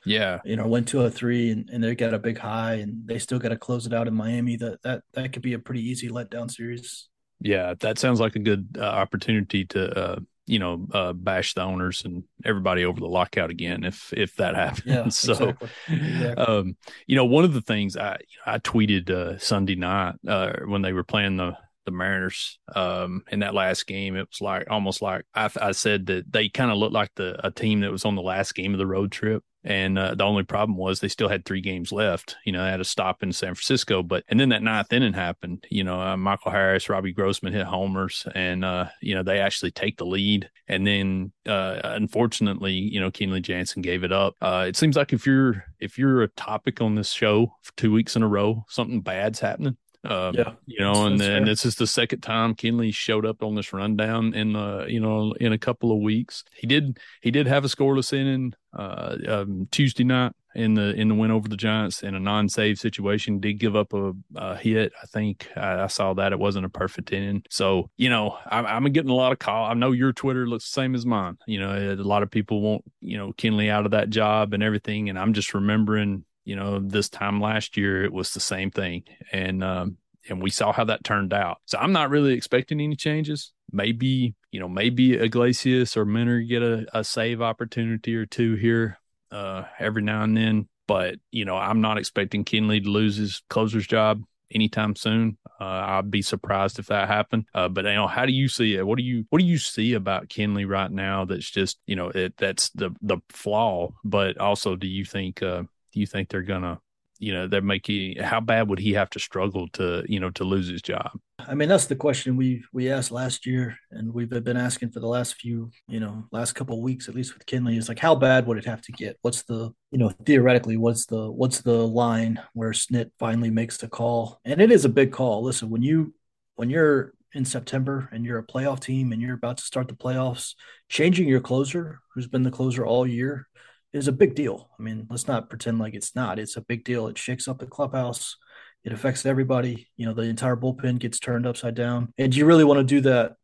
yeah, 0.06 0.40
you 0.46 0.56
know, 0.56 0.68
went 0.68 0.88
to 0.90 1.02
a 1.02 1.10
three 1.10 1.52
and, 1.52 1.69
and 1.69 1.84
they 1.84 1.96
got 1.96 2.13
a 2.13 2.19
big 2.19 2.38
high 2.38 2.75
and 2.75 3.07
they 3.07 3.19
still 3.19 3.40
got 3.40 3.50
to 3.50 3.57
close 3.57 3.86
it 3.86 3.94
out 3.94 4.07
in 4.07 4.13
Miami. 4.13 4.56
That, 4.57 4.81
that, 4.84 5.04
that 5.13 5.34
could 5.34 5.41
be 5.41 5.53
a 5.53 5.60
pretty 5.60 5.82
easy 5.82 6.10
letdown 6.10 6.51
series. 6.51 7.10
Yeah, 7.39 7.74
that 7.80 8.00
sounds 8.00 8.20
like 8.20 8.36
a 8.36 8.39
good 8.39 8.77
uh, 8.80 8.84
opportunity 8.84 9.65
to, 9.65 9.98
uh, 9.98 10.20
you 10.48 10.60
know, 10.60 10.88
uh, 10.94 11.13
bash 11.13 11.53
the 11.53 11.62
owners 11.62 12.06
and 12.06 12.24
everybody 12.44 12.86
over 12.86 13.00
the 13.00 13.08
lockout 13.08 13.50
again 13.50 13.84
if 13.84 14.13
if 14.13 14.36
that 14.36 14.56
happens. 14.56 14.86
Yeah, 14.86 15.10
so, 15.10 15.32
exactly. 15.32 15.70
Exactly. 15.89 16.46
Um, 16.46 16.77
you 17.08 17.15
know, 17.15 17.25
one 17.25 17.44
of 17.44 17.53
the 17.53 17.62
things 17.62 17.98
I 17.98 18.20
I 18.46 18.60
tweeted 18.60 19.10
uh, 19.10 19.38
Sunday 19.38 19.75
night 19.75 20.15
uh, 20.27 20.53
when 20.65 20.82
they 20.82 20.94
were 20.94 21.03
playing 21.03 21.38
the 21.38 21.58
the 21.86 21.91
Mariners 21.91 22.60
um, 22.75 23.24
in 23.32 23.39
that 23.39 23.53
last 23.53 23.86
game, 23.88 24.15
it 24.15 24.27
was 24.27 24.41
like 24.41 24.68
almost 24.70 25.01
like 25.01 25.25
I, 25.34 25.50
I 25.62 25.72
said 25.72 26.08
that 26.08 26.32
they 26.32 26.50
kind 26.50 26.72
of 26.72 26.77
looked 26.77 26.94
like 26.94 27.12
the 27.15 27.46
a 27.46 27.51
team 27.51 27.82
that 27.82 27.91
was 27.91 28.06
on 28.06 28.15
the 28.15 28.22
last 28.22 28.56
game 28.56 28.74
of 28.74 28.80
the 28.80 28.88
road 28.88 29.12
trip. 29.12 29.44
And 29.65 29.98
uh, 29.98 30.13
the 30.13 30.24
only 30.24 30.43
problem 30.43 30.77
was 30.77 31.00
they 31.00 31.07
still 31.07 31.27
had 31.27 31.43
three 31.43 31.60
games 31.60 31.91
left. 31.91 32.36
You 32.45 32.51
know, 32.51 32.63
they 32.63 32.69
had 32.69 32.79
a 32.79 32.86
stop 32.86 33.24
in 33.24 33.34
San 33.34 33.55
Francisco, 33.55 34.03
but 34.03 34.24
and 34.29 34.39
then 34.39 34.50
that 34.50 34.62
ninth 34.62 34.93
inning 34.93 35.13
happened. 35.13 35.65
You 35.72 35.84
know, 35.84 36.00
uh, 36.00 36.15
Michael 36.15 36.51
Harris, 36.51 36.88
Robbie 36.88 37.13
Grossman 37.13 37.51
hit 37.51 37.65
homers, 37.65 38.27
and 38.36 38.63
uh, 38.63 38.86
you 39.01 39.15
know 39.15 39.24
they 39.24 39.39
actually 39.39 39.72
take 39.72 39.98
the 39.98 40.05
lead. 40.05 40.51
And 40.67 40.86
then, 40.86 41.31
uh, 41.48 41.79
unfortunately, 41.84 42.74
you 42.74 43.00
know, 43.00 43.10
Kenley 43.10 43.41
Jansen 43.41 43.81
gave 43.81 44.03
it 44.03 44.12
up. 44.12 44.36
Uh, 44.39 44.65
it 44.67 44.75
seems 44.75 44.95
like 44.95 45.13
if 45.13 45.25
you're 45.25 45.65
if 45.79 45.98
you're 45.98 46.22
a 46.22 46.27
topic 46.29 46.79
on 46.79 46.93
this 46.93 47.12
show 47.12 47.55
for 47.63 47.75
two 47.75 47.91
weeks 47.91 48.15
in 48.15 48.22
a 48.22 48.27
row, 48.27 48.65
something 48.69 49.01
bad's 49.01 49.39
happening. 49.39 49.77
Um, 50.06 50.36
yeah, 50.36 50.54
you 50.66 50.80
know, 50.80 51.06
and 51.06 51.20
then 51.20 51.46
this 51.46 51.66
is 51.66 51.76
the 51.76 51.88
second 51.88 52.22
time 52.22 52.56
Kenley 52.56 52.94
showed 52.94 53.26
up 53.26 53.44
on 53.44 53.56
this 53.56 53.74
rundown 53.74 54.34
in 54.34 54.54
the 54.54 54.86
you 54.88 55.00
know 55.00 55.34
in 55.40 55.54
a 55.54 55.58
couple 55.58 55.92
of 55.92 56.00
weeks. 56.00 56.44
He 56.54 56.68
did 56.68 57.00
he 57.22 57.32
did 57.32 57.48
have 57.48 57.66
a 57.66 57.68
scoreless 57.68 58.14
inning 58.14 58.54
uh, 58.74 59.18
um, 59.28 59.68
Tuesday 59.72 60.04
night 60.04 60.34
in 60.56 60.74
the 60.74 60.94
in 60.94 61.10
the 61.10 61.16
win 61.16 61.32
over 61.32 61.48
the 61.48 61.58
Giants 61.58 62.02
in 62.02 62.16
a 62.16 62.20
non-save 62.20 62.80
situation. 62.80 63.40
Did 63.40 63.60
give 63.60 63.76
up 63.76 63.94
a, 63.94 64.14
a 64.36 64.56
hit. 64.56 64.94
I 65.02 65.06
think 65.06 65.48
I, 65.56 65.84
I, 65.84 65.88
saw 65.88 66.14
that 66.14 66.32
it 66.32 66.40
wasn't 66.40 66.66
a 66.66 66.70
perfect 66.70 67.12
inning. 67.12 67.44
So 67.50 67.90
you 67.98 68.10
know 68.10 68.38
I'm, 68.46 68.66
I'm, 68.66 68.92
getting 68.92 69.12
a 69.12 69.16
lot 69.16 69.34
of 69.34 69.40
call. 69.40 69.66
I 69.66 69.74
know 69.74 69.92
your 69.92 70.14
Twitter 70.14 70.48
looks 70.48 70.66
the 70.66 70.82
same 70.82 70.96
as 70.96 71.06
mine. 71.06 71.38
You 71.46 71.60
know 71.60 71.94
a 71.94 71.96
lot 71.96 72.24
of 72.24 72.32
people 72.32 72.62
want 72.62 72.84
you 73.02 73.18
know 73.18 73.34
Kenley 73.34 73.70
out 73.70 73.86
of 73.86 73.92
that 73.92 74.10
job 74.10 74.54
and 74.54 74.64
everything, 74.64 75.10
and 75.10 75.20
I'm 75.20 75.34
just 75.34 75.54
remembering 75.54 76.24
you 76.46 76.56
know, 76.56 76.80
this 76.80 77.10
time 77.10 77.42
last 77.42 77.75
year 77.75 78.04
it 78.04 78.14
was 78.14 78.34
the 78.34 78.40
same 78.40 78.72
thing, 78.72 79.04
and 79.32 79.64
um, 79.64 79.98
and 80.30 80.42
we 80.42 80.50
saw 80.50 80.72
how 80.72 80.86
that 80.86 81.04
turned 81.04 81.34
out. 81.34 81.58
So 81.66 81.78
I'm 81.78 81.92
not 81.92 82.10
really 82.10 82.34
expecting 82.34 82.80
any 82.80 82.96
changes. 82.96 83.52
Maybe 83.72 84.36
you 84.52 84.60
know, 84.60 84.70
maybe 84.70 85.16
Iglesias 85.16 85.98
or 85.98 86.06
Minter 86.06 86.40
get 86.40 86.62
a, 86.62 86.86
a 86.94 87.04
save 87.04 87.42
opportunity 87.42 88.16
or 88.16 88.25
two 88.25 88.56
here 88.56 89.00
uh, 89.32 89.64
every 89.80 90.02
now 90.02 90.24
and 90.24 90.38
then. 90.38 90.70
but 90.88 91.16
you 91.32 91.44
know, 91.46 91.58
I'm 91.58 91.82
not 91.82 91.98
expecting 91.98 92.46
Kenley 92.46 92.82
to 92.84 92.90
lose 92.90 93.18
his 93.18 93.42
closer's 93.50 93.88
job 93.88 94.22
anytime 94.54 94.96
soon. 94.96 95.38
Uh, 95.60 95.64
I'd 95.64 96.12
be 96.12 96.22
surprised 96.22 96.80
if 96.80 96.88
that 96.88 97.08
happened. 97.08 97.46
Uh, 97.54 97.70
but 97.70 97.86
you 97.86 97.94
know, 97.94 98.08
how 98.08 98.25
do 98.25 98.34
you 98.34 98.48
see 98.48 98.75
it? 98.75 98.86
What 98.86 98.98
do 98.98 99.04
you 99.04 99.25
what 99.30 99.40
do 99.40 99.46
you 99.46 99.58
see 99.58 99.94
about 99.94 100.30
Kenley 100.30 100.68
right 100.68 100.92
now? 100.92 101.25
That's 101.25 101.50
just 101.50 101.80
you 101.86 101.96
know 101.96 102.10
it, 102.10 102.38
that's 102.38 102.70
the 102.70 102.92
the 103.02 103.18
flaw. 103.30 103.90
But 104.04 104.38
also, 104.38 104.75
do 104.75 104.88
you 104.88 105.06
think 105.06 105.42
uh, 105.42 105.64
you 105.96 106.06
think 106.06 106.30
they're 106.30 106.42
gonna 106.42 106.80
you 107.20 107.34
know 107.34 107.48
that 107.48 107.64
make 107.64 107.88
you 107.88 108.22
how 108.22 108.40
bad 108.40 108.70
would 108.70 108.80
he 108.80 108.94
have 108.94 109.10
to 109.12 109.20
struggle 109.20 109.68
to 109.70 110.04
you 110.08 110.20
know 110.20 110.30
to 110.32 110.44
lose 110.44 110.68
his 110.68 110.82
job? 110.82 111.12
I 111.40 111.54
mean 111.54 111.70
that's 111.70 111.86
the 111.86 111.96
question 111.96 112.36
we 112.36 112.64
we 112.74 112.92
asked 112.92 113.12
last 113.12 113.46
year 113.46 113.78
and 113.92 114.14
we've 114.14 114.30
been 114.30 114.58
asking 114.58 114.92
for 114.92 115.00
the 115.00 115.08
last 115.08 115.36
few 115.36 115.72
you 115.88 116.00
know 116.00 116.25
last 116.32 116.54
couple 116.54 116.82
weeks 116.82 117.08
at 117.08 117.16
least 117.16 117.34
with 117.34 117.46
kenley 117.46 117.78
is 117.78 117.88
like 117.88 118.00
how 118.00 118.16
bad 118.16 118.46
would 118.48 118.58
it 118.58 118.66
have 118.66 118.82
to 118.84 118.92
get? 118.92 119.18
What's 119.22 119.44
the 119.44 119.72
you 119.92 119.98
know 119.98 120.10
theoretically 120.25 120.78
what's 120.78 121.06
the 121.06 121.32
what's 121.32 121.62
the 121.62 121.88
line 121.88 122.42
where 122.54 122.72
snit 122.72 123.12
finally 123.20 123.50
makes 123.50 123.78
the 123.78 123.88
call? 123.88 124.40
And 124.44 124.62
it 124.62 124.72
is 124.72 124.86
a 124.86 124.90
big 124.90 125.12
call. 125.12 125.44
Listen 125.44 125.70
when 125.70 125.84
you 125.84 126.14
when 126.56 126.70
you're 126.70 127.14
in 127.34 127.46
September 127.46 128.10
and 128.12 128.25
you're 128.25 128.40
a 128.40 128.46
playoff 128.46 128.80
team 128.80 129.12
and 129.12 129.22
you're 129.22 129.36
about 129.36 129.58
to 129.58 129.64
start 129.64 129.90
the 129.90 129.94
playoffs, 129.94 130.56
changing 130.88 131.28
your 131.28 131.42
closer, 131.42 132.00
who's 132.14 132.28
been 132.28 132.44
the 132.44 132.52
closer 132.52 132.86
all 132.86 133.06
year, 133.06 133.48
is 133.96 134.08
a 134.08 134.12
big 134.12 134.36
deal. 134.36 134.70
I 134.78 134.84
mean, 134.84 135.08
let's 135.10 135.28
not 135.28 135.50
pretend 135.50 135.80
like 135.80 135.94
it's 135.94 136.16
not. 136.16 136.40
It's 136.40 136.58
a 136.58 136.62
big 136.62 136.84
deal. 136.84 137.08
It 137.08 137.18
shakes 137.18 137.48
up 137.48 137.60
the 137.60 137.66
clubhouse. 137.66 138.38
It 138.84 138.92
affects 138.92 139.25
everybody. 139.25 139.90
You 139.98 140.06
know, 140.06 140.14
the 140.14 140.24
entire 140.24 140.56
bullpen 140.56 141.00
gets 141.00 141.20
turned 141.20 141.48
upside 141.48 141.75
down. 141.75 142.14
And 142.18 142.32
do 142.32 142.38
you 142.38 142.46
really 142.46 142.64
want 142.64 142.80
to 142.80 142.84
do 142.84 143.02
that 143.02 143.36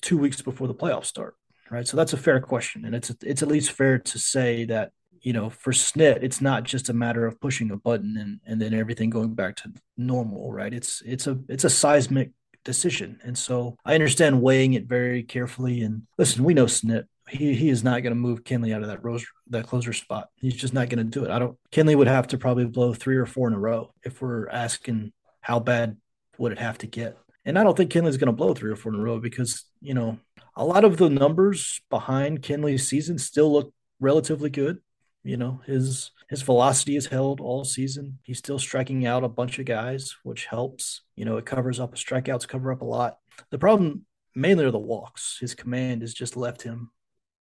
two 0.00 0.16
weeks 0.16 0.40
before 0.40 0.66
the 0.66 0.74
playoffs 0.74 1.06
start? 1.06 1.34
Right. 1.70 1.86
So 1.86 1.96
that's 1.96 2.14
a 2.14 2.18
fair 2.18 2.40
question. 2.40 2.84
And 2.86 2.94
it's 2.94 3.10
it's 3.22 3.42
at 3.42 3.48
least 3.48 3.72
fair 3.72 3.98
to 3.98 4.18
say 4.18 4.64
that, 4.66 4.92
you 5.20 5.34
know, 5.34 5.50
for 5.50 5.72
Snit, 5.72 6.22
it's 6.22 6.40
not 6.40 6.64
just 6.64 6.88
a 6.88 6.94
matter 6.94 7.26
of 7.26 7.40
pushing 7.40 7.70
a 7.70 7.76
button 7.76 8.16
and, 8.16 8.40
and 8.46 8.62
then 8.62 8.72
everything 8.72 9.10
going 9.10 9.34
back 9.34 9.56
to 9.56 9.72
normal, 9.96 10.50
right? 10.50 10.72
It's 10.72 11.02
it's 11.04 11.26
a 11.26 11.38
it's 11.48 11.64
a 11.64 11.70
seismic 11.70 12.30
decision. 12.64 13.20
And 13.22 13.36
so 13.36 13.76
I 13.84 13.94
understand 13.94 14.40
weighing 14.40 14.72
it 14.74 14.86
very 14.86 15.22
carefully. 15.22 15.82
And 15.82 16.02
listen, 16.16 16.44
we 16.44 16.54
know 16.54 16.64
Snit 16.64 17.04
he 17.28 17.54
he 17.54 17.68
is 17.68 17.84
not 17.84 18.02
going 18.02 18.14
to 18.14 18.20
move 18.20 18.44
Kenley 18.44 18.74
out 18.74 18.82
of 18.82 18.88
that 18.88 19.04
rose 19.04 19.24
that 19.48 19.66
closer 19.66 19.92
spot. 19.92 20.28
He's 20.36 20.54
just 20.54 20.74
not 20.74 20.88
going 20.88 20.98
to 20.98 21.04
do 21.04 21.24
it. 21.24 21.30
I 21.30 21.38
don't. 21.38 21.56
Kenley 21.70 21.96
would 21.96 22.06
have 22.06 22.28
to 22.28 22.38
probably 22.38 22.64
blow 22.64 22.94
three 22.94 23.16
or 23.16 23.26
four 23.26 23.48
in 23.48 23.54
a 23.54 23.58
row 23.58 23.92
if 24.02 24.20
we're 24.20 24.48
asking 24.48 25.12
how 25.40 25.60
bad 25.60 25.96
would 26.38 26.52
it 26.52 26.58
have 26.58 26.78
to 26.78 26.86
get. 26.86 27.18
And 27.44 27.58
I 27.58 27.64
don't 27.64 27.76
think 27.76 27.92
Kenley's 27.92 28.16
going 28.16 28.26
to 28.26 28.32
blow 28.32 28.54
three 28.54 28.70
or 28.70 28.76
four 28.76 28.92
in 28.92 29.00
a 29.00 29.02
row 29.02 29.18
because 29.18 29.64
you 29.80 29.94
know 29.94 30.18
a 30.56 30.64
lot 30.64 30.84
of 30.84 30.96
the 30.96 31.10
numbers 31.10 31.80
behind 31.90 32.42
Kenley's 32.42 32.86
season 32.88 33.18
still 33.18 33.52
look 33.52 33.72
relatively 34.00 34.50
good. 34.50 34.78
You 35.24 35.36
know 35.36 35.60
his 35.66 36.10
his 36.28 36.42
velocity 36.42 36.96
is 36.96 37.06
held 37.06 37.40
all 37.40 37.64
season. 37.64 38.18
He's 38.22 38.38
still 38.38 38.58
striking 38.58 39.06
out 39.06 39.24
a 39.24 39.28
bunch 39.28 39.58
of 39.58 39.66
guys, 39.66 40.16
which 40.22 40.46
helps. 40.46 41.02
You 41.16 41.24
know 41.24 41.36
it 41.36 41.46
covers 41.46 41.80
up 41.80 41.94
a 41.94 41.96
strikeouts 41.96 42.48
cover 42.48 42.72
up 42.72 42.82
a 42.82 42.86
lot. 42.86 43.18
The 43.50 43.58
problem 43.58 44.04
mainly 44.34 44.64
are 44.64 44.70
the 44.70 44.78
walks. 44.78 45.38
His 45.40 45.54
command 45.54 46.02
has 46.02 46.14
just 46.14 46.36
left 46.36 46.62
him 46.62 46.90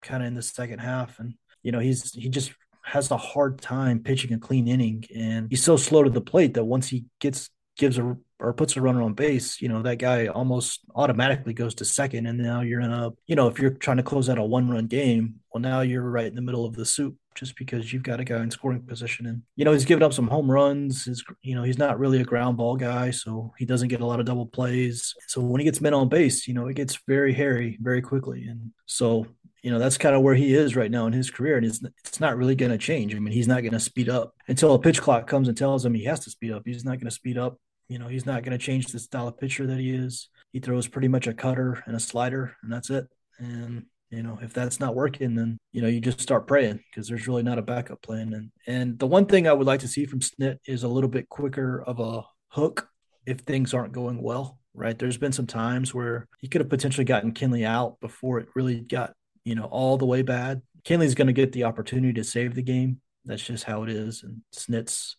kind 0.04 0.22
of 0.22 0.28
in 0.28 0.34
the 0.34 0.42
second 0.42 0.78
half. 0.78 1.18
And, 1.18 1.34
you 1.62 1.72
know, 1.72 1.80
he's, 1.80 2.12
he 2.12 2.28
just 2.28 2.52
has 2.84 3.10
a 3.10 3.16
hard 3.16 3.60
time 3.60 4.00
pitching 4.00 4.32
a 4.32 4.38
clean 4.38 4.68
inning. 4.68 5.04
And 5.16 5.48
he's 5.50 5.64
so 5.64 5.76
slow 5.76 6.04
to 6.04 6.10
the 6.10 6.20
plate 6.20 6.54
that 6.54 6.64
once 6.64 6.88
he 6.88 7.06
gets, 7.18 7.50
gives 7.76 7.98
a, 7.98 8.16
or 8.38 8.52
puts 8.52 8.76
a 8.76 8.80
runner 8.80 9.02
on 9.02 9.14
base, 9.14 9.60
you 9.60 9.68
know, 9.68 9.82
that 9.82 9.96
guy 9.96 10.26
almost 10.26 10.80
automatically 10.94 11.54
goes 11.54 11.74
to 11.76 11.84
second. 11.84 12.26
And 12.26 12.38
now 12.38 12.60
you're 12.60 12.80
in 12.80 12.92
a, 12.92 13.10
you 13.26 13.34
know, 13.34 13.48
if 13.48 13.58
you're 13.58 13.70
trying 13.70 13.96
to 13.96 14.02
close 14.02 14.28
out 14.28 14.38
a 14.38 14.44
one 14.44 14.68
run 14.68 14.86
game, 14.86 15.40
well, 15.52 15.62
now 15.62 15.80
you're 15.80 16.02
right 16.02 16.26
in 16.26 16.34
the 16.34 16.42
middle 16.42 16.64
of 16.64 16.76
the 16.76 16.84
soup 16.84 17.16
just 17.34 17.56
because 17.56 17.92
you've 17.92 18.02
got 18.02 18.20
a 18.20 18.24
guy 18.24 18.42
in 18.42 18.50
scoring 18.50 18.82
position. 18.82 19.26
And, 19.26 19.42
you 19.56 19.64
know, 19.64 19.72
he's 19.72 19.84
given 19.84 20.02
up 20.02 20.12
some 20.12 20.28
home 20.28 20.50
runs. 20.50 21.06
His, 21.06 21.24
you 21.42 21.54
know, 21.54 21.62
he's 21.62 21.78
not 21.78 21.98
really 21.98 22.20
a 22.20 22.24
ground 22.24 22.56
ball 22.56 22.76
guy, 22.76 23.10
so 23.10 23.52
he 23.58 23.64
doesn't 23.64 23.88
get 23.88 24.00
a 24.00 24.06
lot 24.06 24.20
of 24.20 24.26
double 24.26 24.46
plays. 24.46 25.14
So 25.26 25.40
when 25.40 25.60
he 25.60 25.64
gets 25.64 25.80
men 25.80 25.94
on 25.94 26.08
base, 26.08 26.46
you 26.46 26.54
know, 26.54 26.68
it 26.68 26.74
gets 26.74 26.98
very 27.08 27.32
hairy 27.32 27.78
very 27.80 28.02
quickly. 28.02 28.46
And 28.46 28.72
so 28.86 29.26
you 29.64 29.70
know 29.70 29.78
that's 29.78 29.96
kind 29.96 30.14
of 30.14 30.20
where 30.20 30.34
he 30.34 30.54
is 30.54 30.76
right 30.76 30.90
now 30.90 31.06
in 31.06 31.14
his 31.14 31.30
career 31.30 31.56
and 31.56 31.64
it's, 31.64 31.80
it's 32.04 32.20
not 32.20 32.36
really 32.36 32.54
going 32.54 32.70
to 32.70 32.78
change. 32.78 33.14
I 33.14 33.18
mean 33.18 33.32
he's 33.32 33.48
not 33.48 33.62
going 33.62 33.72
to 33.72 33.80
speed 33.80 34.10
up 34.10 34.34
until 34.46 34.74
a 34.74 34.78
pitch 34.78 35.00
clock 35.00 35.26
comes 35.26 35.48
and 35.48 35.56
tells 35.56 35.84
him 35.84 35.94
he 35.94 36.04
has 36.04 36.20
to 36.20 36.30
speed 36.30 36.52
up. 36.52 36.62
He's 36.66 36.84
not 36.84 36.98
going 36.98 37.06
to 37.06 37.10
speed 37.10 37.38
up 37.38 37.56
you 37.88 37.98
know 37.98 38.06
he's 38.06 38.26
not 38.26 38.42
going 38.42 38.56
to 38.56 38.64
change 38.64 38.86
the 38.86 38.98
style 38.98 39.28
of 39.28 39.38
pitcher 39.38 39.66
that 39.66 39.78
he 39.78 39.90
is. 39.90 40.28
He 40.52 40.60
throws 40.60 40.86
pretty 40.86 41.08
much 41.08 41.26
a 41.26 41.34
cutter 41.34 41.82
and 41.86 41.96
a 41.96 42.00
slider 42.00 42.54
and 42.62 42.70
that's 42.70 42.90
it. 42.90 43.06
And 43.38 43.86
you 44.10 44.22
know 44.22 44.38
if 44.42 44.52
that's 44.52 44.80
not 44.80 44.94
working 44.94 45.34
then 45.34 45.56
you 45.72 45.80
know 45.80 45.88
you 45.88 45.98
just 45.98 46.20
start 46.20 46.46
praying 46.46 46.80
because 46.90 47.08
there's 47.08 47.26
really 47.26 47.42
not 47.42 47.58
a 47.58 47.62
backup 47.62 48.02
plan. 48.02 48.34
And 48.34 48.50
and 48.66 48.98
the 48.98 49.06
one 49.06 49.24
thing 49.24 49.48
i 49.48 49.52
would 49.52 49.66
like 49.66 49.80
to 49.80 49.88
see 49.88 50.04
from 50.04 50.20
snit 50.20 50.58
is 50.66 50.82
a 50.82 50.88
little 50.88 51.10
bit 51.10 51.30
quicker 51.30 51.82
of 51.82 52.00
a 52.00 52.22
hook 52.48 52.88
if 53.26 53.40
things 53.40 53.72
aren't 53.72 53.94
going 53.94 54.22
well 54.22 54.58
right? 54.76 54.98
There's 54.98 55.16
been 55.16 55.32
some 55.32 55.46
times 55.46 55.94
where 55.94 56.26
he 56.40 56.48
could 56.48 56.60
have 56.60 56.68
potentially 56.68 57.04
gotten 57.04 57.32
kenley 57.32 57.64
out 57.64 58.00
before 58.00 58.40
it 58.40 58.48
really 58.54 58.80
got 58.80 59.14
you 59.44 59.54
know, 59.54 59.64
all 59.64 59.96
the 59.96 60.06
way 60.06 60.22
bad. 60.22 60.62
Kenley's 60.84 61.14
going 61.14 61.28
to 61.28 61.32
get 61.32 61.52
the 61.52 61.64
opportunity 61.64 62.12
to 62.14 62.24
save 62.24 62.54
the 62.54 62.62
game. 62.62 63.00
That's 63.24 63.42
just 63.42 63.64
how 63.64 63.84
it 63.84 63.90
is. 63.90 64.22
And 64.22 64.42
Snit's 64.52 65.16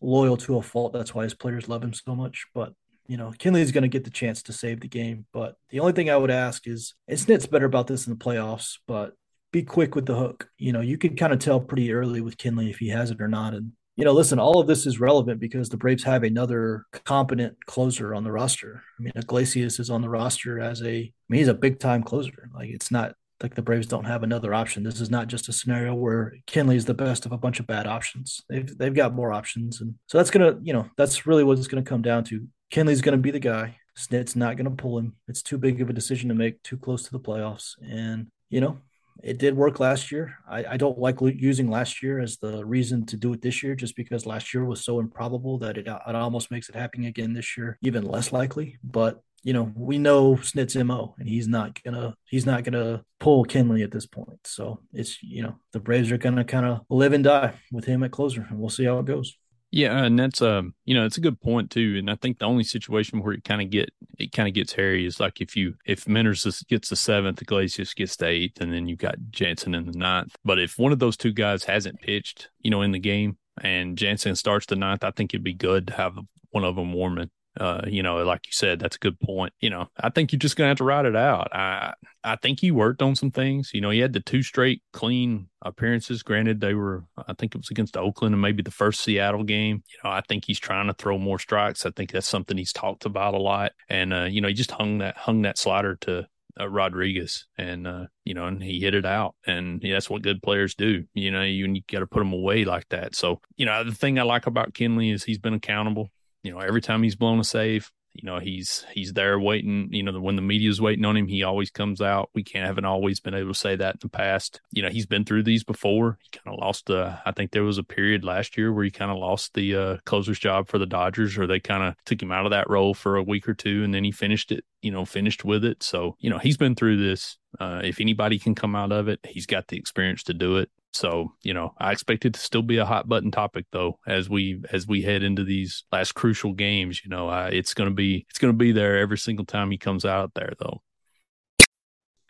loyal 0.00 0.36
to 0.38 0.58
a 0.58 0.62
fault. 0.62 0.92
That's 0.92 1.14
why 1.14 1.24
his 1.24 1.34
players 1.34 1.68
love 1.68 1.82
him 1.82 1.94
so 1.94 2.14
much. 2.14 2.46
But 2.54 2.72
you 3.06 3.16
know, 3.16 3.32
Kenley's 3.38 3.72
going 3.72 3.82
to 3.82 3.88
get 3.88 4.04
the 4.04 4.10
chance 4.10 4.42
to 4.42 4.52
save 4.52 4.80
the 4.80 4.88
game. 4.88 5.26
But 5.32 5.56
the 5.70 5.80
only 5.80 5.92
thing 5.92 6.10
I 6.10 6.16
would 6.16 6.30
ask 6.30 6.66
is, 6.66 6.94
and 7.06 7.18
Snit's 7.18 7.46
better 7.46 7.66
about 7.66 7.86
this 7.86 8.06
in 8.06 8.12
the 8.12 8.18
playoffs, 8.18 8.78
but 8.86 9.12
be 9.52 9.62
quick 9.62 9.94
with 9.94 10.06
the 10.06 10.16
hook. 10.16 10.48
You 10.58 10.72
know, 10.72 10.80
you 10.80 10.98
can 10.98 11.16
kind 11.16 11.32
of 11.32 11.38
tell 11.38 11.60
pretty 11.60 11.92
early 11.92 12.20
with 12.20 12.36
Kenley 12.36 12.68
if 12.68 12.78
he 12.78 12.88
has 12.88 13.10
it 13.10 13.20
or 13.20 13.28
not. 13.28 13.54
And 13.54 13.72
you 13.96 14.04
know, 14.04 14.12
listen, 14.12 14.38
all 14.38 14.60
of 14.60 14.66
this 14.66 14.86
is 14.86 15.00
relevant 15.00 15.40
because 15.40 15.70
the 15.70 15.78
Braves 15.78 16.04
have 16.04 16.22
another 16.22 16.84
competent 17.04 17.56
closer 17.64 18.14
on 18.14 18.24
the 18.24 18.32
roster. 18.32 18.82
I 18.98 19.02
mean, 19.02 19.12
Iglesias 19.16 19.78
is 19.78 19.88
on 19.88 20.02
the 20.02 20.10
roster 20.10 20.60
as 20.60 20.82
a, 20.82 20.86
I 20.86 21.12
mean, 21.30 21.38
he's 21.38 21.48
a 21.48 21.54
big 21.54 21.78
time 21.78 22.02
closer. 22.02 22.50
Like 22.54 22.68
it's 22.68 22.90
not 22.90 23.14
like 23.42 23.54
the 23.54 23.62
Braves 23.62 23.86
don't 23.86 24.04
have 24.04 24.22
another 24.22 24.54
option. 24.54 24.82
This 24.82 25.00
is 25.00 25.10
not 25.10 25.28
just 25.28 25.48
a 25.48 25.52
scenario 25.52 25.94
where 25.94 26.34
Kenley 26.46 26.76
is 26.76 26.86
the 26.86 26.94
best 26.94 27.26
of 27.26 27.32
a 27.32 27.38
bunch 27.38 27.60
of 27.60 27.66
bad 27.66 27.86
options. 27.86 28.42
They've 28.48 28.76
they've 28.78 28.94
got 28.94 29.14
more 29.14 29.32
options, 29.32 29.80
and 29.80 29.94
so 30.06 30.18
that's 30.18 30.30
gonna 30.30 30.58
you 30.62 30.72
know 30.72 30.88
that's 30.96 31.26
really 31.26 31.44
what 31.44 31.58
it's 31.58 31.68
gonna 31.68 31.82
come 31.82 32.02
down 32.02 32.24
to. 32.24 32.46
Kenley's 32.72 33.02
gonna 33.02 33.16
be 33.16 33.30
the 33.30 33.38
guy. 33.38 33.76
Snit's 33.94 34.36
not 34.36 34.56
gonna 34.56 34.70
pull 34.70 34.98
him. 34.98 35.16
It's 35.28 35.42
too 35.42 35.58
big 35.58 35.80
of 35.80 35.90
a 35.90 35.94
decision 35.94 36.28
to 36.28 36.34
make, 36.34 36.62
too 36.62 36.76
close 36.76 37.02
to 37.04 37.12
the 37.12 37.20
playoffs, 37.20 37.74
and 37.82 38.28
you 38.48 38.60
know 38.60 38.78
it 39.22 39.38
did 39.38 39.56
work 39.56 39.80
last 39.80 40.12
year. 40.12 40.34
I, 40.48 40.64
I 40.64 40.76
don't 40.76 40.98
like 40.98 41.20
using 41.20 41.70
last 41.70 42.02
year 42.02 42.20
as 42.20 42.36
the 42.36 42.64
reason 42.64 43.06
to 43.06 43.16
do 43.16 43.32
it 43.32 43.42
this 43.42 43.62
year, 43.62 43.74
just 43.74 43.96
because 43.96 44.26
last 44.26 44.52
year 44.52 44.64
was 44.64 44.84
so 44.84 45.00
improbable 45.00 45.58
that 45.58 45.78
it, 45.78 45.86
it 45.86 46.14
almost 46.14 46.50
makes 46.50 46.68
it 46.68 46.74
happening 46.74 47.06
again 47.06 47.32
this 47.32 47.56
year 47.56 47.78
even 47.82 48.04
less 48.04 48.32
likely. 48.32 48.78
But 48.84 49.20
you 49.46 49.52
know, 49.52 49.72
we 49.76 49.96
know 49.96 50.34
Snit's 50.34 50.74
mo, 50.74 51.14
and 51.20 51.28
he's 51.28 51.46
not 51.46 51.80
gonna 51.84 52.16
he's 52.28 52.46
not 52.46 52.64
gonna 52.64 53.04
pull 53.20 53.44
Kenley 53.44 53.84
at 53.84 53.92
this 53.92 54.04
point. 54.04 54.40
So 54.42 54.80
it's 54.92 55.22
you 55.22 55.44
know 55.44 55.60
the 55.72 55.78
Braves 55.78 56.10
are 56.10 56.18
gonna 56.18 56.42
kind 56.42 56.66
of 56.66 56.80
live 56.90 57.12
and 57.12 57.22
die 57.22 57.54
with 57.70 57.84
him 57.84 58.02
at 58.02 58.10
closer, 58.10 58.44
and 58.50 58.58
we'll 58.58 58.70
see 58.70 58.86
how 58.86 58.98
it 58.98 59.06
goes. 59.06 59.38
Yeah, 59.70 60.02
and 60.02 60.18
that's 60.18 60.42
um, 60.42 60.74
you 60.84 60.96
know, 60.96 61.06
it's 61.06 61.18
a 61.18 61.20
good 61.20 61.40
point 61.40 61.70
too. 61.70 61.94
And 61.96 62.10
I 62.10 62.16
think 62.16 62.40
the 62.40 62.46
only 62.46 62.64
situation 62.64 63.22
where 63.22 63.34
it 63.34 63.44
kind 63.44 63.62
of 63.62 63.70
get 63.70 63.88
it 64.18 64.32
kind 64.32 64.48
of 64.48 64.54
gets 64.54 64.72
hairy 64.72 65.06
is 65.06 65.20
like 65.20 65.40
if 65.40 65.54
you 65.54 65.74
if 65.86 66.08
Minter 66.08 66.34
gets 66.68 66.88
the 66.88 66.96
seventh, 66.96 67.40
Iglesias 67.40 67.94
gets 67.94 68.16
the 68.16 68.26
eighth, 68.26 68.60
and 68.60 68.72
then 68.72 68.88
you've 68.88 68.98
got 68.98 69.14
Jansen 69.30 69.76
in 69.76 69.86
the 69.86 69.96
ninth. 69.96 70.34
But 70.44 70.58
if 70.58 70.76
one 70.76 70.90
of 70.90 70.98
those 70.98 71.16
two 71.16 71.32
guys 71.32 71.62
hasn't 71.62 72.00
pitched, 72.00 72.48
you 72.62 72.72
know, 72.72 72.82
in 72.82 72.90
the 72.90 72.98
game, 72.98 73.38
and 73.60 73.96
Jansen 73.96 74.34
starts 74.34 74.66
the 74.66 74.74
ninth, 74.74 75.04
I 75.04 75.12
think 75.12 75.32
it'd 75.32 75.44
be 75.44 75.54
good 75.54 75.86
to 75.86 75.92
have 75.92 76.18
one 76.50 76.64
of 76.64 76.74
them 76.74 76.92
warming 76.92 77.30
uh, 77.58 77.82
you 77.86 78.02
know, 78.02 78.22
like 78.24 78.46
you 78.46 78.52
said, 78.52 78.78
that's 78.78 78.96
a 78.96 79.00
good 79.00 79.18
point. 79.20 79.52
You 79.60 79.70
know, 79.70 79.88
I 79.98 80.10
think 80.10 80.32
you're 80.32 80.38
just 80.38 80.56
gonna 80.56 80.68
have 80.68 80.78
to 80.78 80.84
ride 80.84 81.06
it 81.06 81.16
out. 81.16 81.54
I 81.54 81.94
I 82.22 82.36
think 82.36 82.60
he 82.60 82.70
worked 82.70 83.02
on 83.02 83.14
some 83.14 83.30
things. 83.30 83.70
You 83.72 83.80
know, 83.80 83.90
he 83.90 84.00
had 84.00 84.12
the 84.12 84.20
two 84.20 84.42
straight 84.42 84.82
clean 84.92 85.48
appearances. 85.62 86.22
Granted, 86.22 86.60
they 86.60 86.74
were 86.74 87.04
I 87.16 87.34
think 87.34 87.54
it 87.54 87.58
was 87.58 87.70
against 87.70 87.96
Oakland 87.96 88.34
and 88.34 88.42
maybe 88.42 88.62
the 88.62 88.70
first 88.70 89.00
Seattle 89.00 89.44
game. 89.44 89.82
You 89.88 89.98
know, 90.04 90.10
I 90.10 90.22
think 90.28 90.44
he's 90.44 90.60
trying 90.60 90.88
to 90.88 90.94
throw 90.94 91.18
more 91.18 91.38
strikes. 91.38 91.86
I 91.86 91.90
think 91.90 92.12
that's 92.12 92.28
something 92.28 92.56
he's 92.56 92.72
talked 92.72 93.04
about 93.06 93.34
a 93.34 93.38
lot. 93.38 93.72
And 93.88 94.12
uh, 94.12 94.24
you 94.24 94.40
know, 94.40 94.48
he 94.48 94.54
just 94.54 94.70
hung 94.72 94.98
that 94.98 95.16
hung 95.16 95.42
that 95.42 95.58
slider 95.58 95.96
to 96.02 96.26
uh, 96.58 96.68
Rodriguez, 96.68 97.46
and 97.58 97.86
uh, 97.86 98.06
you 98.24 98.34
know, 98.34 98.46
and 98.46 98.62
he 98.62 98.80
hit 98.80 98.94
it 98.94 99.04
out, 99.04 99.34
and 99.46 99.82
yeah, 99.82 99.94
that's 99.94 100.08
what 100.08 100.22
good 100.22 100.42
players 100.42 100.74
do. 100.74 101.04
You 101.14 101.30
know, 101.30 101.42
you, 101.42 101.66
you 101.66 101.82
got 101.90 102.00
to 102.00 102.06
put 102.06 102.20
them 102.20 102.32
away 102.32 102.64
like 102.64 102.88
that. 102.90 103.14
So, 103.14 103.40
you 103.56 103.66
know, 103.66 103.84
the 103.84 103.92
thing 103.92 104.18
I 104.18 104.22
like 104.22 104.46
about 104.46 104.72
Kenley 104.72 105.12
is 105.12 105.24
he's 105.24 105.38
been 105.38 105.54
accountable 105.54 106.10
you 106.46 106.52
know, 106.52 106.60
every 106.60 106.80
time 106.80 107.02
he's 107.02 107.16
blown 107.16 107.40
a 107.40 107.44
save, 107.44 107.90
you 108.14 108.22
know, 108.24 108.38
he's 108.38 108.86
he's 108.92 109.12
there 109.12 109.38
waiting. 109.38 109.88
You 109.90 110.04
know, 110.04 110.18
when 110.20 110.36
the 110.36 110.42
media's 110.42 110.80
waiting 110.80 111.04
on 111.04 111.16
him, 111.16 111.26
he 111.26 111.42
always 111.42 111.70
comes 111.70 112.00
out. 112.00 112.30
We 112.34 112.44
can't 112.44 112.64
haven't 112.64 112.84
always 112.84 113.18
been 113.18 113.34
able 113.34 113.52
to 113.52 113.58
say 113.58 113.74
that 113.74 113.96
in 113.96 113.98
the 114.00 114.08
past. 114.08 114.60
You 114.70 114.82
know, 114.82 114.88
he's 114.88 115.06
been 115.06 115.24
through 115.24 115.42
these 115.42 115.64
before. 115.64 116.18
He 116.22 116.38
kind 116.38 116.54
of 116.54 116.60
lost. 116.60 116.88
Uh, 116.88 117.16
I 117.26 117.32
think 117.32 117.50
there 117.50 117.64
was 117.64 117.78
a 117.78 117.82
period 117.82 118.24
last 118.24 118.56
year 118.56 118.72
where 118.72 118.84
he 118.84 118.90
kind 118.90 119.10
of 119.10 119.18
lost 119.18 119.54
the 119.54 119.74
uh, 119.74 119.96
closer's 120.06 120.38
job 120.38 120.68
for 120.68 120.78
the 120.78 120.86
Dodgers, 120.86 121.36
or 121.36 121.46
they 121.48 121.60
kind 121.60 121.82
of 121.82 121.94
took 122.06 122.22
him 122.22 122.32
out 122.32 122.46
of 122.46 122.52
that 122.52 122.70
role 122.70 122.94
for 122.94 123.16
a 123.16 123.22
week 123.22 123.48
or 123.48 123.54
two, 123.54 123.82
and 123.84 123.92
then 123.92 124.04
he 124.04 124.12
finished 124.12 124.52
it. 124.52 124.64
You 124.82 124.92
know, 124.92 125.04
finished 125.04 125.44
with 125.44 125.64
it. 125.64 125.82
So 125.82 126.16
you 126.20 126.30
know, 126.30 126.38
he's 126.38 126.56
been 126.56 126.76
through 126.76 126.96
this. 126.96 127.38
Uh, 127.58 127.80
if 127.82 128.00
anybody 128.00 128.38
can 128.38 128.54
come 128.54 128.76
out 128.76 128.92
of 128.92 129.08
it, 129.08 129.18
he's 129.26 129.46
got 129.46 129.68
the 129.68 129.76
experience 129.76 130.22
to 130.24 130.34
do 130.34 130.56
it. 130.56 130.70
So 130.96 131.32
you 131.42 131.54
know, 131.54 131.74
I 131.78 131.92
expect 131.92 132.24
it 132.24 132.34
to 132.34 132.40
still 132.40 132.62
be 132.62 132.78
a 132.78 132.84
hot 132.84 133.08
button 133.08 133.30
topic 133.30 133.66
though 133.72 133.98
as 134.06 134.28
we 134.28 134.62
as 134.72 134.86
we 134.86 135.02
head 135.02 135.22
into 135.22 135.44
these 135.44 135.84
last 135.92 136.14
crucial 136.14 136.52
games. 136.52 137.02
You 137.04 137.10
know, 137.10 137.30
it's 137.46 137.74
gonna 137.74 137.90
be 137.90 138.26
it's 138.30 138.38
gonna 138.38 138.52
be 138.52 138.72
there 138.72 138.98
every 138.98 139.18
single 139.18 139.44
time 139.44 139.70
he 139.70 139.78
comes 139.78 140.04
out 140.04 140.32
there 140.34 140.52
though. 140.58 140.82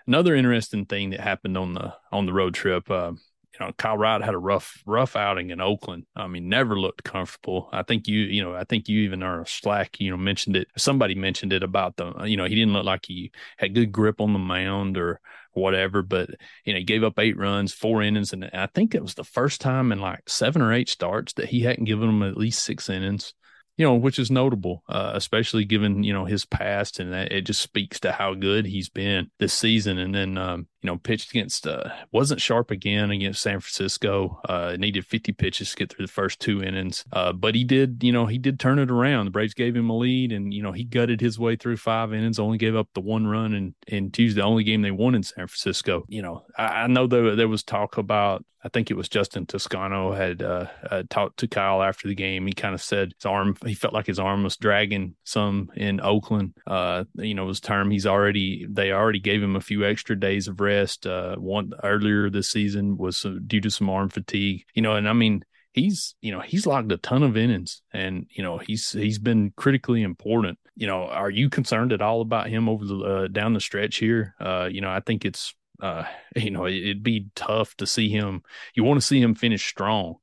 Another 0.07 0.35
interesting 0.35 0.87
thing 0.87 1.11
that 1.11 1.21
happened 1.21 1.57
on 1.57 1.75
the 1.75 1.95
on 2.13 2.27
the 2.27 2.33
road 2.33 2.55
trip. 2.55 2.91
Uh, 2.91 3.13
you 3.59 3.67
know, 3.67 3.73
Kyle 3.73 3.97
Wright 3.97 4.23
had 4.23 4.35
a 4.35 4.39
rough, 4.39 4.83
rough 4.87 5.17
outing 5.17 5.51
in 5.51 5.61
Oakland. 5.61 6.05
I 6.15 6.27
mean, 6.27 6.49
never 6.49 6.79
looked 6.79 7.05
comfortable. 7.05 7.69
I 7.73 7.83
think 7.83 8.07
you, 8.07 8.21
you 8.21 8.43
know, 8.43 8.55
I 8.55 8.65
think 8.65 8.89
you 8.89 9.01
even 9.01 9.23
are 9.23 9.47
slack, 9.47 9.99
you 10.01 10.11
know, 10.11 10.17
mentioned 10.17 10.57
it. 10.57 10.69
Somebody 10.77 11.15
mentioned 11.15 11.53
it 11.53 11.63
about 11.63 11.97
the, 11.97 12.25
you 12.25 12.37
know, 12.37 12.45
he 12.45 12.55
didn't 12.55 12.75
look 12.75 12.85
like 12.85 13.07
he 13.07 13.33
had 13.57 13.75
good 13.75 13.93
grip 13.93 14.21
on 14.21 14.33
the 14.33 14.39
mound 14.39 14.99
or 14.99 15.21
whatever, 15.57 16.03
but, 16.03 16.31
you 16.65 16.73
know, 16.73 16.79
he 16.79 16.85
gave 16.85 17.03
up 17.03 17.19
eight 17.19 17.37
runs, 17.37 17.73
four 17.73 18.03
innings. 18.03 18.33
And 18.33 18.45
I 18.53 18.67
think 18.67 18.95
it 18.95 19.03
was 19.03 19.15
the 19.15 19.25
first 19.25 19.61
time 19.61 19.93
in 19.93 20.01
like 20.01 20.29
seven 20.29 20.63
or 20.63 20.73
eight 20.73 20.89
starts 20.89 21.33
that 21.35 21.49
he 21.49 21.61
hadn't 21.61 21.85
given 21.85 22.07
them 22.07 22.23
at 22.23 22.37
least 22.37 22.63
six 22.63 22.89
innings 22.89 23.35
you 23.77 23.85
know, 23.85 23.95
which 23.95 24.19
is 24.19 24.31
notable, 24.31 24.83
uh, 24.89 25.13
especially 25.15 25.65
given 25.65 26.03
you 26.03 26.13
know 26.13 26.25
his 26.25 26.45
past, 26.45 26.99
and 26.99 27.15
it 27.15 27.43
just 27.43 27.61
speaks 27.61 28.01
to 28.01 28.13
how 28.13 28.35
good 28.35 28.65
he's 28.65 28.89
been 28.89 29.31
this 29.39 29.53
season. 29.53 29.99
And 29.99 30.15
then 30.15 30.39
um, 30.39 30.67
you 30.87 30.93
know, 30.93 30.99
pitched 30.99 31.31
against 31.31 31.66
uh, 31.66 31.90
wasn't 32.12 32.40
sharp 32.40 32.71
again 32.71 33.11
against 33.11 33.43
San 33.43 33.59
Francisco. 33.59 34.40
Uh, 34.49 34.76
needed 34.78 35.05
50 35.05 35.33
pitches 35.33 35.71
to 35.71 35.76
get 35.76 35.93
through 35.93 36.07
the 36.07 36.12
first 36.12 36.38
two 36.38 36.62
innings, 36.62 37.05
uh, 37.12 37.33
but 37.33 37.57
he 37.57 37.64
did. 37.64 38.05
You 38.05 38.12
know, 38.12 38.26
he 38.26 38.38
did 38.38 38.61
turn 38.61 38.78
it 38.78 38.88
around. 38.88 39.25
The 39.25 39.33
Braves 39.33 39.52
gave 39.52 39.75
him 39.75 39.90
a 39.90 39.97
lead, 39.97 40.31
and 40.31 40.55
you 40.55 40.62
know 40.62 40.71
he 40.71 40.85
gutted 40.85 41.21
his 41.21 41.40
way 41.40 41.57
through 41.57 41.78
five 41.78 42.14
innings. 42.14 42.38
Only 42.38 42.57
gave 42.57 42.76
up 42.76 42.87
the 42.95 43.00
one 43.00 43.26
run, 43.26 43.52
and 43.52 43.75
and 43.88 44.14
Tuesday, 44.14 44.40
the 44.40 44.47
only 44.47 44.62
game 44.62 44.83
they 44.83 44.93
won 44.93 45.16
in 45.16 45.25
San 45.25 45.49
Francisco. 45.49 46.05
You 46.07 46.23
know, 46.23 46.45
I, 46.57 46.83
I 46.83 46.87
know 46.87 47.09
there 47.09 47.35
there 47.35 47.49
was 47.49 47.64
talk 47.64 47.99
about 47.99 48.45
I 48.66 48.69
think 48.69 48.90
it 48.90 48.97
was 48.97 49.09
Justin 49.09 49.47
Toscano 49.47 50.12
had 50.12 50.43
uh, 50.43 50.66
uh, 50.90 51.05
talked 51.09 51.38
to 51.38 51.47
Kyle 51.47 51.85
after 51.85 52.09
the 52.09 52.16
game. 52.16 52.49
He 52.49 52.52
kind 52.52 52.75
of 52.75 52.83
said 52.83 53.12
his 53.16 53.25
arm, 53.25 53.57
he 53.64 53.75
felt 53.75 53.95
like 53.95 54.07
his 54.07 54.19
arm 54.19 54.43
was 54.43 54.57
dragging 54.57 55.14
some 55.23 55.71
in 55.76 56.00
Oakland. 56.00 56.55
Uh, 56.66 57.05
you 57.14 57.35
know, 57.35 57.47
his 57.47 57.61
term, 57.61 57.93
he's 57.93 58.07
already, 58.07 58.66
they 58.69 58.90
already 58.90 59.21
gave 59.21 59.40
him 59.40 59.55
a 59.55 59.61
few 59.61 59.85
extra 59.85 60.19
days 60.19 60.49
of 60.49 60.61
rest. 60.61 60.75
Uh, 61.06 61.37
one 61.37 61.73
earlier 61.83 62.30
this 62.30 62.49
season 62.49 62.97
was 62.97 63.25
due 63.47 63.61
to 63.61 63.71
some 63.71 63.90
arm 63.90 64.09
fatigue, 64.09 64.64
you 64.75 64.83
know, 64.83 64.95
and 64.95 65.09
I 65.09 65.12
mean, 65.12 65.42
he's 65.73 66.14
you 66.21 66.33
know 66.33 66.40
he's 66.40 66.66
logged 66.66 66.90
a 66.92 66.97
ton 66.97 67.23
of 67.23 67.37
innings 67.37 67.83
and 67.92 68.26
you 68.30 68.42
know 68.42 68.56
he's 68.56 68.92
he's 68.92 69.18
been 69.18 69.52
critically 69.56 70.02
important 70.02 70.59
you 70.75 70.87
know 70.87 71.02
are 71.02 71.28
you 71.28 71.50
concerned 71.50 71.92
at 71.92 72.00
all 72.00 72.23
about 72.23 72.49
him 72.49 72.66
over 72.66 72.83
the 72.83 72.97
uh, 72.97 73.28
down 73.28 73.52
the 73.52 73.61
stretch 73.61 73.97
here 73.97 74.35
uh, 74.40 74.66
you 74.73 74.80
know 74.80 74.88
i 74.90 75.00
think 75.00 75.26
it's 75.26 75.54
uh, 75.80 76.04
you 76.37 76.50
know, 76.50 76.66
it'd 76.66 77.02
be 77.02 77.28
tough 77.35 77.76
to 77.76 77.87
see 77.87 78.09
him. 78.09 78.42
You 78.75 78.85
want 78.85 79.00
to 79.00 79.06
see 79.06 79.21
him 79.21 79.35
finish 79.35 79.66
strong, 79.66 80.16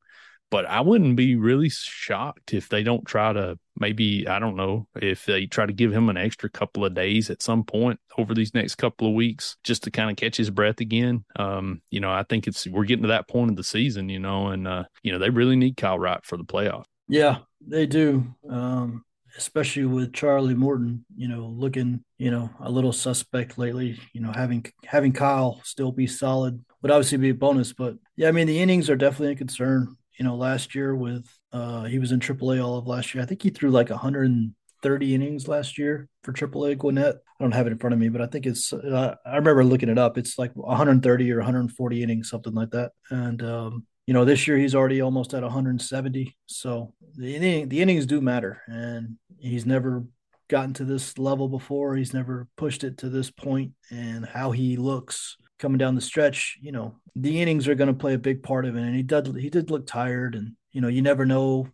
but 0.54 0.68
I 0.68 0.82
wouldn't 0.82 1.16
be 1.16 1.36
really 1.36 1.70
shocked 1.70 2.54
if 2.54 2.70
they 2.70 2.84
don't 2.84 3.08
try 3.08 3.34
to 3.34 3.58
maybe 3.76 4.28
I 4.28 4.38
don't 4.38 4.56
know 4.56 4.88
if 4.96 5.26
they 5.26 5.48
try 5.48 5.66
to 5.66 5.74
give 5.74 5.92
him 5.92 6.10
an 6.10 6.16
extra 6.16 6.48
couple 6.48 6.86
of 6.86 6.94
days 6.94 7.32
at 7.32 7.42
some 7.42 7.64
point 7.64 8.00
over 8.20 8.36
these 8.36 8.54
next 8.54 8.76
couple 8.76 9.08
of 9.08 9.16
weeks 9.16 9.58
just 9.64 9.82
to 9.86 9.90
kind 9.90 10.12
of 10.12 10.16
catch 10.16 10.38
his 10.38 10.52
breath 10.52 10.80
again. 10.80 11.26
Um, 11.38 11.82
you 11.90 12.00
know, 12.00 12.12
I 12.12 12.22
think 12.22 12.46
it's 12.46 12.68
we're 12.68 12.84
getting 12.84 13.02
to 13.02 13.08
that 13.08 13.28
point 13.28 13.50
of 13.50 13.56
the 13.58 13.64
season, 13.64 14.10
you 14.10 14.20
know, 14.20 14.50
and 14.50 14.68
uh, 14.68 14.84
you 15.02 15.12
know 15.12 15.18
they 15.18 15.32
really 15.32 15.56
need 15.56 15.76
Kyle 15.76 15.98
Wright 15.98 16.24
for 16.24 16.38
the 16.38 16.44
playoff. 16.44 16.84
Yeah, 17.08 17.40
they 17.68 17.88
do. 17.88 18.24
Um, 18.48 19.06
especially 19.36 19.86
with 19.86 20.14
Charlie 20.14 20.54
Morton, 20.54 21.04
you 21.16 21.30
know, 21.30 21.48
looking, 21.48 22.04
you 22.20 22.30
know, 22.30 22.52
a 22.60 22.70
little 22.70 22.94
suspect 22.94 23.58
lately. 23.58 24.00
You 24.14 24.22
know, 24.22 24.32
having 24.32 24.68
having 24.86 25.14
Kyle 25.14 25.62
still 25.64 25.92
be 25.92 26.06
solid 26.06 26.64
would 26.84 26.92
obviously 26.92 27.18
be 27.18 27.30
a 27.30 27.34
bonus. 27.34 27.74
But 27.74 27.96
yeah, 28.16 28.28
I 28.28 28.32
mean, 28.32 28.46
the 28.46 28.62
innings 28.62 28.88
are 28.92 28.96
definitely 28.96 29.32
a 29.32 29.36
concern. 29.36 29.98
You 30.18 30.26
know, 30.26 30.36
last 30.36 30.76
year 30.76 30.96
with 30.96 31.28
uh 31.52 31.84
he 31.84 32.00
was 32.00 32.12
in 32.12 32.20
AAA 32.20 32.64
all 32.64 32.78
of 32.78 32.88
last 32.88 33.14
year. 33.14 33.24
I 33.24 33.28
think 33.28 33.42
he 33.42 33.50
threw 33.50 33.72
like 33.72 33.90
130 33.90 35.16
innings 35.16 35.48
last 35.48 35.78
year 35.78 36.08
for 36.24 36.34
AAA 36.34 36.78
Gwinnett. 36.78 37.16
I 37.16 37.44
don't 37.44 37.54
have 37.54 37.68
it 37.68 37.72
in 37.72 37.80
front 37.80 37.94
of 37.94 38.00
me, 38.00 38.10
but 38.10 38.22
I 38.22 38.28
think 38.28 38.46
it's. 38.46 38.72
Uh, 38.72 39.16
I 39.26 39.36
remember 39.36 39.64
looking 39.64 39.90
it 39.90 39.98
up. 39.98 40.18
It's 40.18 40.38
like 40.38 40.52
130 40.56 41.32
or 41.32 41.38
140 41.38 42.04
innings, 42.04 42.30
something 42.30 42.54
like 42.54 42.72
that. 42.72 42.92
And 43.10 43.42
um, 43.44 43.86
you 44.08 44.14
know, 44.14 44.26
this 44.26 44.48
year 44.48 44.58
he's 44.58 44.76
already 44.76 45.02
almost 45.02 45.34
at 45.34 45.44
170. 45.44 46.36
So 46.46 46.94
the 47.16 47.36
inning, 47.36 47.70
the 47.70 47.82
innings 47.82 48.06
do 48.06 48.22
matter, 48.22 48.62
and 48.68 49.18
he's 49.38 49.66
never 49.66 50.06
gotten 50.50 50.74
to 50.76 50.86
this 50.86 51.18
level 51.18 51.48
before. 51.48 51.96
He's 51.96 52.14
never 52.14 52.48
pushed 52.58 52.84
it 52.84 52.98
to 53.00 53.10
this 53.10 53.32
point, 53.32 53.72
and 53.90 54.26
how 54.26 54.52
he 54.52 54.78
looks 54.78 55.38
coming 55.64 55.80
down 55.80 55.96
the 55.96 56.02
stretch, 56.02 56.60
you 56.62 56.72
know, 56.72 56.94
the 57.16 57.42
innings 57.42 57.68
are 57.68 57.74
going 57.74 57.88
to 57.88 57.94
play 57.94 58.14
a 58.14 58.20
big 58.20 58.44
part 58.44 58.66
of 58.66 58.76
it. 58.76 58.82
And 58.82 58.96
he 58.96 59.02
did, 59.02 59.36
he 59.36 59.50
did 59.50 59.72
look 59.72 59.88
tired, 59.88 60.36
and 60.36 60.52
you 60.72 60.82
know, 60.82 60.90
you 60.90 61.02
never 61.02 61.26
know 61.26 61.68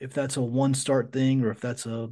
if 0.00 0.12
that's 0.12 0.36
a 0.36 0.42
one 0.42 0.74
start 0.74 1.12
thing 1.12 1.42
or 1.42 1.50
if 1.50 1.60
that's 1.60 1.86
a, 1.86 2.08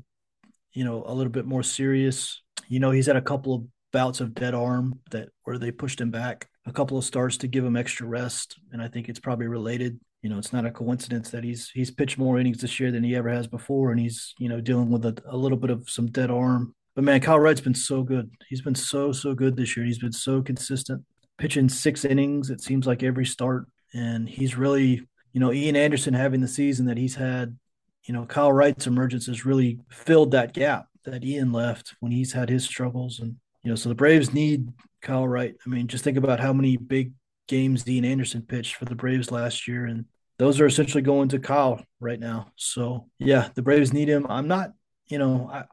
you 0.73 0.85
know, 0.85 1.05
a 1.07 1.13
little 1.13 1.33
bit 1.33 1.45
more 1.45 1.63
serious. 1.63 2.41
You 2.69 2.81
know, 2.81 2.91
he's 2.91 3.07
had 3.07 3.17
a 3.17 3.23
couple 3.23 3.55
of 3.55 3.65
bouts 3.93 4.21
of 4.21 4.35
dead 4.35 4.55
arm 4.55 5.01
that 5.11 5.29
where 5.43 5.59
they 5.59 5.71
pushed 5.71 6.01
him 6.01 6.11
back 6.11 6.49
a 6.67 6.73
couple 6.73 6.97
of 6.97 7.05
starts 7.05 7.37
to 7.39 7.49
give 7.49 7.65
him 7.65 7.77
extra 7.77 8.07
rest, 8.07 8.59
and 8.73 8.81
I 8.81 8.89
think 8.89 9.09
it's 9.09 9.21
probably 9.21 9.47
related. 9.47 10.01
You 10.23 10.31
know, 10.31 10.39
it's 10.39 10.53
not 10.53 10.65
a 10.65 10.71
coincidence 10.71 11.31
that 11.31 11.45
he's 11.45 11.71
he's 11.71 11.91
pitched 11.91 12.17
more 12.17 12.39
innings 12.39 12.59
this 12.59 12.81
year 12.81 12.91
than 12.91 13.05
he 13.05 13.15
ever 13.15 13.29
has 13.29 13.47
before, 13.47 13.91
and 13.91 14.01
he's 14.01 14.35
you 14.39 14.49
know 14.49 14.61
dealing 14.61 14.91
with 14.91 15.05
a, 15.05 15.17
a 15.27 15.37
little 15.37 15.59
bit 15.59 15.71
of 15.71 15.89
some 15.89 16.07
dead 16.07 16.31
arm. 16.31 16.75
But 16.95 17.05
man, 17.05 17.21
Kyle 17.21 17.39
Wright's 17.39 17.61
been 17.61 17.75
so 17.75 18.03
good. 18.03 18.31
He's 18.49 18.63
been 18.63 18.75
so 18.75 19.13
so 19.13 19.35
good 19.35 19.57
this 19.57 19.77
year. 19.77 19.85
He's 19.85 19.99
been 19.99 20.13
so 20.13 20.41
consistent, 20.41 21.03
pitching 21.39 21.69
six 21.69 22.05
innings. 22.05 22.51
It 22.51 22.61
seems 22.61 22.87
like 22.87 23.03
every 23.03 23.27
start, 23.27 23.67
and 23.93 24.29
he's 24.29 24.57
really 24.57 25.07
you 25.33 25.41
know 25.41 25.53
Ian 25.53 25.77
Anderson 25.77 26.15
having 26.15 26.41
the 26.41 26.49
season 26.49 26.87
that 26.87 26.99
he's 26.99 27.15
had. 27.15 27.59
You 28.05 28.15
know, 28.15 28.27
Kyle 28.27 28.53
Wright's 28.53 28.87
emergence 28.87 29.27
has 29.27 29.47
really 29.47 29.81
filled 29.89 30.33
that 30.33 30.53
gap 30.53 30.87
that 31.05 31.25
Ian 31.25 31.53
left 31.53 31.95
when 32.01 32.13
he's 32.13 32.33
had 32.33 32.49
his 32.49 32.65
struggles, 32.65 33.21
and 33.21 33.37
you 33.63 33.71
know, 33.71 33.77
so 33.77 33.89
the 33.89 33.95
Braves 33.95 34.35
need 34.35 34.73
Kyle 35.01 35.27
Wright. 35.27 35.55
I 35.65 35.69
mean, 35.69 35.87
just 35.87 36.05
think 36.05 36.19
about 36.19 36.41
how 36.41 36.53
many 36.53 36.77
big 36.77 37.13
games 37.47 37.83
Dean 37.83 38.05
Anderson 38.05 38.43
pitched 38.43 38.77
for 38.77 38.85
the 38.85 38.95
Braves 38.95 39.31
last 39.31 39.67
year, 39.69 39.87
and 39.87 40.05
those 40.39 40.61
are 40.61 40.67
essentially 40.67 41.03
going 41.03 41.29
to 41.31 41.39
Kyle 41.39 41.83
right 42.01 42.21
now. 42.21 42.49
So 42.57 43.07
yeah, 43.19 43.49
the 43.55 43.63
Braves 43.63 43.93
need 43.93 44.09
him. 44.09 44.27
I'm 44.29 44.49
not, 44.49 44.73
you 45.07 45.19
know, 45.19 45.49
I 45.53 45.65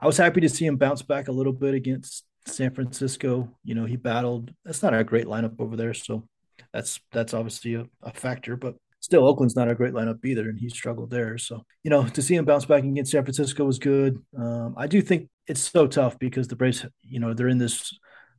I 0.00 0.06
was 0.06 0.16
happy 0.16 0.40
to 0.42 0.48
see 0.48 0.66
him 0.66 0.76
bounce 0.76 1.02
back 1.02 1.28
a 1.28 1.32
little 1.32 1.52
bit 1.52 1.74
against 1.74 2.24
San 2.46 2.74
Francisco. 2.74 3.50
You 3.64 3.74
know, 3.74 3.84
he 3.84 3.96
battled. 3.96 4.52
That's 4.64 4.82
not 4.82 4.94
a 4.94 5.04
great 5.04 5.26
lineup 5.26 5.60
over 5.60 5.76
there, 5.76 5.94
so 5.94 6.26
that's 6.72 7.00
that's 7.12 7.34
obviously 7.34 7.74
a, 7.74 7.86
a 8.02 8.12
factor. 8.12 8.56
But 8.56 8.76
still, 9.00 9.26
Oakland's 9.26 9.56
not 9.56 9.70
a 9.70 9.74
great 9.74 9.94
lineup 9.94 10.24
either, 10.24 10.48
and 10.48 10.58
he 10.58 10.68
struggled 10.68 11.10
there. 11.10 11.38
So 11.38 11.62
you 11.82 11.90
know, 11.90 12.06
to 12.08 12.22
see 12.22 12.34
him 12.34 12.44
bounce 12.44 12.64
back 12.64 12.84
against 12.84 13.12
San 13.12 13.24
Francisco 13.24 13.64
was 13.64 13.78
good. 13.78 14.22
Um, 14.38 14.74
I 14.76 14.86
do 14.86 15.02
think 15.02 15.28
it's 15.46 15.60
so 15.60 15.86
tough 15.86 16.18
because 16.18 16.48
the 16.48 16.56
Braves, 16.56 16.84
you 17.02 17.20
know, 17.20 17.34
they're 17.34 17.48
in 17.48 17.58
this 17.58 17.96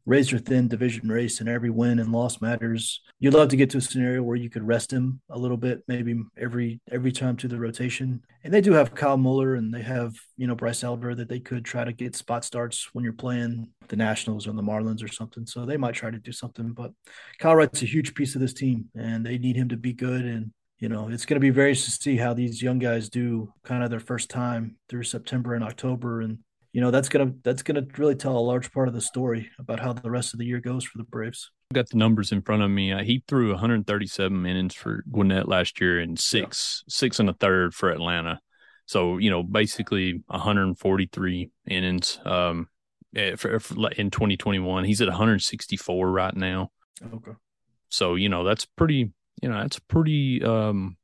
razor 0.07 0.39
thin 0.39 0.69
division 0.69 1.09
race 1.09 1.41
and 1.41 1.49
every 1.49 1.69
win 1.69 1.99
and 1.99 2.13
loss 2.13 2.41
matters. 2.41 3.01
You'd 3.19 3.33
love 3.33 3.49
to 3.49 3.57
get 3.57 3.69
to 3.71 3.77
a 3.77 3.81
scenario 3.81 4.23
where 4.23 4.37
you 4.37 4.49
could 4.49 4.65
rest 4.65 4.91
him 4.91 5.19
a 5.29 5.37
little 5.37 5.57
bit, 5.57 5.83
maybe 5.87 6.23
every 6.37 6.79
every 6.89 7.11
time 7.11 7.35
to 7.37 7.47
the 7.47 7.59
rotation. 7.59 8.23
And 8.43 8.53
they 8.53 8.61
do 8.61 8.71
have 8.71 8.95
Kyle 8.95 9.17
Muller 9.17 9.55
and 9.55 9.73
they 9.73 9.81
have, 9.81 10.15
you 10.37 10.47
know, 10.47 10.55
Bryce 10.55 10.83
Elder 10.83 11.13
that 11.13 11.27
they 11.27 11.41
could 11.41 11.65
try 11.65 11.83
to 11.83 11.91
get 11.91 12.15
spot 12.15 12.45
starts 12.45 12.89
when 12.93 13.03
you're 13.03 13.13
playing 13.13 13.69
the 13.89 13.97
Nationals 13.97 14.47
or 14.47 14.53
the 14.53 14.63
Marlins 14.63 15.03
or 15.03 15.09
something. 15.09 15.45
So 15.45 15.65
they 15.65 15.77
might 15.77 15.95
try 15.95 16.09
to 16.09 16.19
do 16.19 16.31
something. 16.31 16.71
But 16.71 16.93
Kyle 17.39 17.55
Wright's 17.55 17.81
a 17.81 17.85
huge 17.85 18.15
piece 18.15 18.33
of 18.33 18.41
this 18.41 18.53
team 18.53 18.85
and 18.95 19.25
they 19.25 19.37
need 19.37 19.57
him 19.57 19.67
to 19.69 19.77
be 19.77 19.91
good. 19.91 20.23
And, 20.23 20.53
you 20.79 20.87
know, 20.87 21.09
it's 21.09 21.25
going 21.25 21.35
to 21.35 21.45
be 21.45 21.49
very 21.49 21.71
interesting 21.71 21.91
to 21.93 22.03
see 22.03 22.17
how 22.17 22.33
these 22.33 22.61
young 22.61 22.79
guys 22.79 23.09
do 23.09 23.51
kind 23.65 23.83
of 23.83 23.89
their 23.89 23.99
first 23.99 24.29
time 24.29 24.77
through 24.87 25.03
September 25.03 25.53
and 25.53 25.65
October. 25.65 26.21
And 26.21 26.39
you 26.73 26.81
know 26.81 26.91
that's 26.91 27.09
gonna 27.09 27.33
that's 27.43 27.63
gonna 27.63 27.85
really 27.97 28.15
tell 28.15 28.37
a 28.37 28.39
large 28.39 28.71
part 28.71 28.87
of 28.87 28.93
the 28.93 29.01
story 29.01 29.49
about 29.59 29.79
how 29.79 29.93
the 29.93 30.11
rest 30.11 30.33
of 30.33 30.39
the 30.39 30.45
year 30.45 30.59
goes 30.59 30.83
for 30.83 30.97
the 30.97 31.03
Braves. 31.03 31.51
I've 31.71 31.75
got 31.75 31.89
the 31.89 31.97
numbers 31.97 32.31
in 32.31 32.41
front 32.41 32.63
of 32.63 32.69
me. 32.69 32.91
Uh, 32.91 33.03
he 33.03 33.23
threw 33.27 33.51
137 33.51 34.45
innings 34.45 34.73
for 34.73 35.03
Gwinnett 35.11 35.47
last 35.47 35.81
year 35.81 35.99
and 35.99 36.19
six 36.19 36.83
yeah. 36.85 36.93
six 36.93 37.19
and 37.19 37.29
a 37.29 37.33
third 37.33 37.73
for 37.73 37.89
Atlanta. 37.89 38.39
So 38.85 39.17
you 39.17 39.29
know 39.29 39.43
basically 39.43 40.23
143 40.27 41.49
innings 41.67 42.19
um, 42.25 42.67
eh, 43.15 43.35
for, 43.35 43.59
for, 43.59 43.89
in 43.91 44.11
2021. 44.11 44.85
He's 44.85 45.01
at 45.01 45.07
164 45.07 46.11
right 46.11 46.35
now. 46.35 46.71
Okay. 47.13 47.33
So 47.89 48.15
you 48.15 48.29
know 48.29 48.43
that's 48.43 48.65
pretty. 48.65 49.11
You 49.41 49.49
know 49.49 49.61
that's 49.61 49.77
pretty 49.77 50.43
um, 50.43 50.97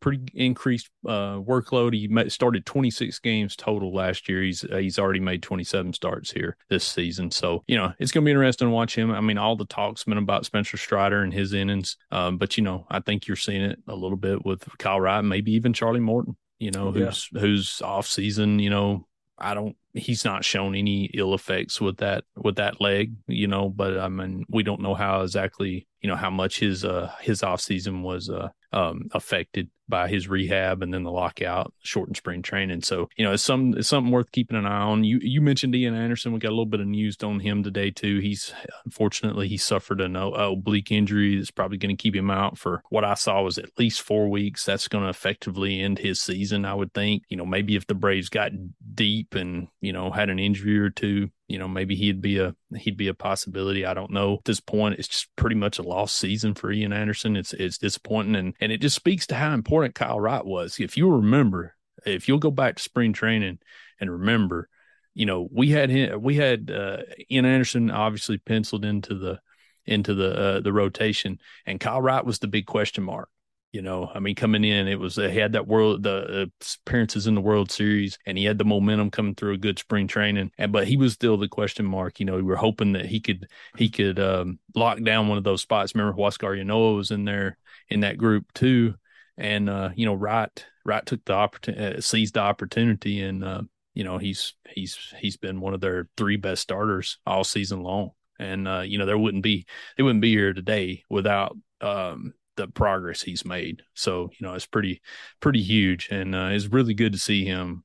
pretty 0.00 0.22
increased 0.34 0.90
uh, 1.06 1.36
workload. 1.36 1.94
He 1.94 2.30
started 2.30 2.66
26 2.66 3.18
games 3.20 3.56
total 3.56 3.94
last 3.94 4.28
year. 4.28 4.42
He's 4.42 4.64
uh, 4.64 4.76
he's 4.76 4.98
already 4.98 5.20
made 5.20 5.42
27 5.42 5.92
starts 5.92 6.30
here 6.30 6.56
this 6.68 6.84
season. 6.84 7.30
So 7.30 7.64
you 7.66 7.76
know 7.76 7.92
it's 7.98 8.12
going 8.12 8.24
to 8.24 8.26
be 8.26 8.32
interesting 8.32 8.68
to 8.68 8.72
watch 8.72 8.96
him. 8.96 9.10
I 9.10 9.20
mean, 9.20 9.38
all 9.38 9.56
the 9.56 9.64
talks 9.64 10.04
been 10.04 10.18
about 10.18 10.46
Spencer 10.46 10.76
Strider 10.76 11.22
and 11.22 11.32
his 11.32 11.52
innings, 11.52 11.96
um, 12.10 12.38
but 12.38 12.56
you 12.56 12.64
know 12.64 12.86
I 12.90 13.00
think 13.00 13.26
you're 13.26 13.36
seeing 13.36 13.62
it 13.62 13.78
a 13.88 13.94
little 13.94 14.16
bit 14.16 14.44
with 14.44 14.66
Kyle 14.78 15.00
Wright, 15.00 15.24
maybe 15.24 15.52
even 15.52 15.72
Charlie 15.72 16.00
Morton. 16.00 16.36
You 16.58 16.70
know 16.70 16.92
who's 16.92 17.28
yeah. 17.32 17.40
who's 17.40 17.80
off 17.82 18.06
season. 18.06 18.58
You 18.58 18.70
know 18.70 19.06
I 19.40 19.54
don't 19.54 19.76
he's 19.94 20.24
not 20.24 20.44
shown 20.44 20.74
any 20.74 21.04
ill 21.14 21.34
effects 21.34 21.80
with 21.80 21.98
that 21.98 22.24
with 22.36 22.56
that 22.56 22.80
leg, 22.80 23.14
you 23.26 23.48
know, 23.48 23.68
but 23.68 23.98
I 23.98 24.08
mean 24.08 24.44
we 24.48 24.62
don't 24.62 24.82
know 24.82 24.94
how 24.94 25.22
exactly, 25.22 25.88
you 26.00 26.08
know, 26.08 26.16
how 26.16 26.30
much 26.30 26.58
his 26.58 26.84
uh 26.84 27.10
his 27.20 27.42
off 27.42 27.60
season 27.60 28.02
was 28.02 28.28
uh 28.28 28.48
um 28.72 29.08
affected 29.12 29.68
by 29.90 30.08
his 30.08 30.28
rehab 30.28 30.82
and 30.82 30.94
then 30.94 31.02
the 31.02 31.10
lockout, 31.10 31.72
shortened 31.82 32.16
spring 32.16 32.42
training. 32.42 32.82
So, 32.82 33.08
you 33.16 33.24
know, 33.24 33.32
it's 33.32 33.42
some 33.42 33.74
it's 33.76 33.88
something 33.88 34.12
worth 34.12 34.32
keeping 34.32 34.56
an 34.56 34.66
eye 34.66 34.82
on. 34.82 35.04
You 35.04 35.18
you 35.20 35.40
mentioned 35.40 35.74
Ian 35.74 35.94
Anderson. 35.94 36.32
We 36.32 36.38
got 36.38 36.48
a 36.48 36.50
little 36.50 36.66
bit 36.66 36.80
of 36.80 36.86
news 36.86 37.16
on 37.22 37.40
him 37.40 37.62
today 37.62 37.90
too. 37.90 38.18
He's 38.20 38.52
unfortunately 38.84 39.48
he 39.48 39.56
suffered 39.56 40.00
an 40.00 40.16
oblique 40.16 40.92
injury 40.92 41.36
that's 41.36 41.50
probably 41.50 41.78
going 41.78 41.96
to 41.96 42.02
keep 42.02 42.14
him 42.14 42.30
out 42.30 42.56
for 42.56 42.82
what 42.88 43.04
I 43.04 43.14
saw 43.14 43.42
was 43.42 43.58
at 43.58 43.78
least 43.78 44.02
four 44.02 44.28
weeks. 44.28 44.64
That's 44.64 44.88
going 44.88 45.04
to 45.04 45.10
effectively 45.10 45.80
end 45.80 45.98
his 45.98 46.20
season, 46.20 46.64
I 46.64 46.74
would 46.74 46.94
think. 46.94 47.24
You 47.28 47.36
know, 47.36 47.46
maybe 47.46 47.76
if 47.76 47.86
the 47.86 47.94
Braves 47.94 48.28
got 48.28 48.52
deep 48.94 49.34
and 49.34 49.68
you 49.80 49.92
know 49.92 50.10
had 50.10 50.30
an 50.30 50.38
injury 50.38 50.78
or 50.78 50.90
two, 50.90 51.30
you 51.50 51.58
know 51.58 51.66
maybe 51.66 51.96
he'd 51.96 52.22
be 52.22 52.38
a 52.38 52.54
he'd 52.76 52.96
be 52.96 53.08
a 53.08 53.14
possibility 53.14 53.84
i 53.84 53.92
don't 53.92 54.12
know 54.12 54.34
at 54.34 54.44
this 54.44 54.60
point 54.60 54.94
it's 54.98 55.08
just 55.08 55.34
pretty 55.34 55.56
much 55.56 55.80
a 55.80 55.82
lost 55.82 56.16
season 56.16 56.54
for 56.54 56.70
ian 56.70 56.92
anderson 56.92 57.36
it's 57.36 57.52
it's 57.54 57.76
disappointing 57.76 58.36
and 58.36 58.54
and 58.60 58.70
it 58.70 58.80
just 58.80 58.94
speaks 58.94 59.26
to 59.26 59.34
how 59.34 59.52
important 59.52 59.79
kyle 59.88 60.20
wright 60.20 60.44
was 60.44 60.78
if 60.78 60.96
you 60.96 61.10
remember 61.10 61.74
if 62.06 62.28
you'll 62.28 62.38
go 62.38 62.50
back 62.50 62.76
to 62.76 62.82
spring 62.82 63.12
training 63.12 63.58
and 64.00 64.10
remember 64.10 64.68
you 65.14 65.26
know 65.26 65.48
we 65.52 65.68
had 65.70 65.90
him 65.90 66.22
we 66.22 66.36
had 66.36 66.70
uh, 66.70 66.98
ian 67.30 67.44
anderson 67.44 67.90
obviously 67.90 68.38
penciled 68.38 68.84
into 68.84 69.14
the 69.14 69.40
into 69.86 70.14
the 70.14 70.38
uh, 70.38 70.60
the 70.60 70.72
rotation 70.72 71.38
and 71.66 71.80
kyle 71.80 72.00
wright 72.00 72.24
was 72.24 72.38
the 72.38 72.48
big 72.48 72.66
question 72.66 73.04
mark 73.04 73.28
you 73.72 73.82
know, 73.82 74.10
I 74.12 74.18
mean, 74.18 74.34
coming 74.34 74.64
in, 74.64 74.88
it 74.88 74.98
was 74.98 75.14
he 75.14 75.36
had 75.36 75.52
that 75.52 75.68
world 75.68 76.02
the 76.02 76.42
uh, 76.42 76.46
appearances 76.84 77.28
in 77.28 77.36
the 77.36 77.40
World 77.40 77.70
Series, 77.70 78.18
and 78.26 78.36
he 78.36 78.44
had 78.44 78.58
the 78.58 78.64
momentum 78.64 79.10
coming 79.10 79.36
through 79.36 79.52
a 79.52 79.58
good 79.58 79.78
spring 79.78 80.08
training. 80.08 80.50
And 80.58 80.72
but 80.72 80.88
he 80.88 80.96
was 80.96 81.12
still 81.12 81.36
the 81.36 81.46
question 81.46 81.86
mark. 81.86 82.18
You 82.18 82.26
know, 82.26 82.34
we 82.34 82.42
were 82.42 82.56
hoping 82.56 82.92
that 82.92 83.06
he 83.06 83.20
could 83.20 83.46
he 83.76 83.88
could 83.88 84.18
um, 84.18 84.58
lock 84.74 85.00
down 85.04 85.28
one 85.28 85.38
of 85.38 85.44
those 85.44 85.62
spots. 85.62 85.94
Remember, 85.94 86.18
Huascar 86.18 86.60
Ynoa 86.60 86.96
was 86.96 87.12
in 87.12 87.24
there 87.24 87.58
in 87.88 88.00
that 88.00 88.18
group 88.18 88.52
too, 88.54 88.94
and 89.40 89.70
uh, 89.70 89.90
you 89.96 90.04
know, 90.04 90.14
Wright 90.14 90.66
Wright 90.84 91.04
took 91.04 91.24
the 91.24 91.32
opportunity, 91.32 91.96
uh, 91.96 92.00
seized 92.00 92.34
the 92.34 92.40
opportunity, 92.40 93.22
and 93.22 93.42
uh, 93.42 93.62
you 93.94 94.04
know, 94.04 94.18
he's 94.18 94.54
he's 94.68 94.98
he's 95.18 95.36
been 95.36 95.60
one 95.60 95.74
of 95.74 95.80
their 95.80 96.08
three 96.16 96.36
best 96.36 96.62
starters 96.62 97.18
all 97.26 97.42
season 97.42 97.82
long. 97.82 98.10
And 98.38 98.68
uh, 98.68 98.80
you 98.80 98.98
know, 98.98 99.06
there 99.06 99.18
wouldn't 99.18 99.42
be 99.42 99.66
they 99.96 100.02
wouldn't 100.02 100.22
be 100.22 100.30
here 100.30 100.52
today 100.52 101.04
without 101.08 101.56
um, 101.80 102.34
the 102.56 102.68
progress 102.68 103.22
he's 103.22 103.44
made. 103.44 103.82
So 103.94 104.30
you 104.38 104.46
know 104.46 104.54
it's 104.54 104.66
pretty 104.66 105.00
pretty 105.40 105.62
huge, 105.62 106.08
and 106.10 106.34
uh, 106.34 106.50
it's 106.52 106.66
really 106.66 106.94
good 106.94 107.12
to 107.14 107.18
see 107.18 107.44
him 107.44 107.84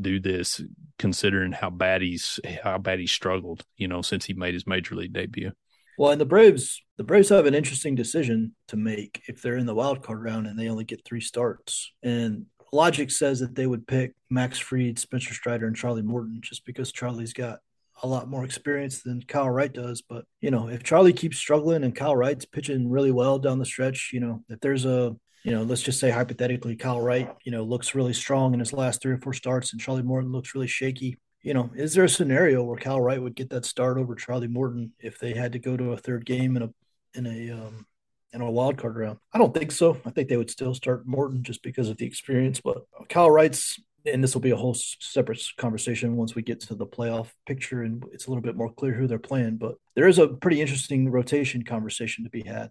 do 0.00 0.20
this, 0.20 0.60
considering 0.98 1.52
how 1.52 1.68
bad 1.70 2.00
he's 2.00 2.40
how 2.62 2.78
bad 2.78 2.98
he 2.98 3.06
struggled. 3.06 3.64
You 3.76 3.88
know 3.88 4.00
since 4.00 4.24
he 4.24 4.32
made 4.32 4.54
his 4.54 4.66
major 4.66 4.94
league 4.94 5.12
debut. 5.12 5.52
Well, 5.98 6.10
and 6.10 6.20
the 6.20 6.26
Braves, 6.26 6.82
the 6.96 7.04
Braves 7.04 7.28
have 7.28 7.46
an 7.46 7.54
interesting 7.54 7.94
decision 7.94 8.54
to 8.68 8.76
make 8.76 9.22
if 9.28 9.42
they're 9.42 9.56
in 9.56 9.66
the 9.66 9.74
wild 9.74 10.02
card 10.02 10.22
round 10.22 10.46
and 10.46 10.58
they 10.58 10.68
only 10.68 10.84
get 10.84 11.04
three 11.04 11.20
starts. 11.20 11.92
And 12.02 12.46
logic 12.72 13.10
says 13.10 13.40
that 13.40 13.54
they 13.54 13.66
would 13.66 13.86
pick 13.86 14.14
Max 14.30 14.58
Fried, 14.58 14.98
Spencer 14.98 15.34
Strider, 15.34 15.66
and 15.66 15.76
Charlie 15.76 16.02
Morton 16.02 16.40
just 16.42 16.66
because 16.66 16.92
Charlie's 16.92 17.32
got 17.32 17.60
a 18.02 18.08
lot 18.08 18.28
more 18.28 18.44
experience 18.44 19.02
than 19.02 19.22
Kyle 19.22 19.48
Wright 19.48 19.72
does. 19.72 20.02
But, 20.02 20.24
you 20.40 20.50
know, 20.50 20.68
if 20.68 20.82
Charlie 20.82 21.12
keeps 21.12 21.38
struggling 21.38 21.84
and 21.84 21.94
Kyle 21.94 22.16
Wright's 22.16 22.44
pitching 22.44 22.90
really 22.90 23.12
well 23.12 23.38
down 23.38 23.58
the 23.58 23.64
stretch, 23.64 24.10
you 24.12 24.20
know, 24.20 24.42
if 24.48 24.60
there's 24.60 24.84
a, 24.84 25.14
you 25.44 25.52
know, 25.52 25.62
let's 25.62 25.82
just 25.82 26.00
say 26.00 26.10
hypothetically, 26.10 26.74
Kyle 26.74 27.00
Wright, 27.00 27.30
you 27.44 27.52
know, 27.52 27.62
looks 27.62 27.94
really 27.94 28.14
strong 28.14 28.54
in 28.54 28.60
his 28.60 28.72
last 28.72 29.00
three 29.00 29.12
or 29.12 29.18
four 29.18 29.32
starts 29.32 29.72
and 29.72 29.80
Charlie 29.80 30.02
Morton 30.02 30.32
looks 30.32 30.54
really 30.54 30.66
shaky. 30.66 31.18
You 31.44 31.54
know, 31.54 31.70
is 31.76 31.94
there 31.94 32.04
a 32.04 32.08
scenario 32.08 32.64
where 32.64 32.78
Kyle 32.78 33.00
Wright 33.00 33.22
would 33.22 33.36
get 33.36 33.50
that 33.50 33.66
start 33.66 33.98
over 33.98 34.14
Charlie 34.14 34.48
Morton 34.48 34.92
if 34.98 35.18
they 35.18 35.34
had 35.34 35.52
to 35.52 35.58
go 35.58 35.76
to 35.76 35.92
a 35.92 35.96
third 35.96 36.24
game 36.24 36.56
in 36.56 36.62
a, 36.62 36.70
in 37.14 37.26
a, 37.26 37.50
um, 37.52 37.86
in 38.32 38.40
a 38.40 38.50
wild 38.50 38.78
card 38.78 38.96
round? 38.96 39.18
I 39.32 39.38
don't 39.38 39.52
think 39.54 39.70
so. 39.70 39.98
I 40.06 40.10
think 40.10 40.28
they 40.28 40.38
would 40.38 40.50
still 40.50 40.74
start 40.74 41.06
Morton 41.06 41.42
just 41.42 41.62
because 41.62 41.90
of 41.90 41.98
the 41.98 42.06
experience. 42.06 42.60
But 42.60 42.86
Kyle 43.08 43.30
Wright's 43.30 43.78
and 44.06 44.22
this 44.22 44.34
will 44.34 44.40
be 44.40 44.50
a 44.50 44.56
whole 44.56 44.74
separate 44.74 45.42
conversation 45.56 46.16
once 46.16 46.34
we 46.34 46.42
get 46.42 46.60
to 46.60 46.74
the 46.74 46.86
playoff 46.86 47.28
picture 47.46 47.82
and 47.82 48.04
it's 48.12 48.26
a 48.26 48.30
little 48.30 48.42
bit 48.42 48.56
more 48.56 48.72
clear 48.72 48.92
who 48.92 49.06
they're 49.06 49.18
playing. 49.18 49.56
But 49.56 49.76
there 49.94 50.08
is 50.08 50.18
a 50.18 50.28
pretty 50.28 50.60
interesting 50.60 51.10
rotation 51.10 51.62
conversation 51.62 52.24
to 52.24 52.30
be 52.30 52.42
had. 52.42 52.70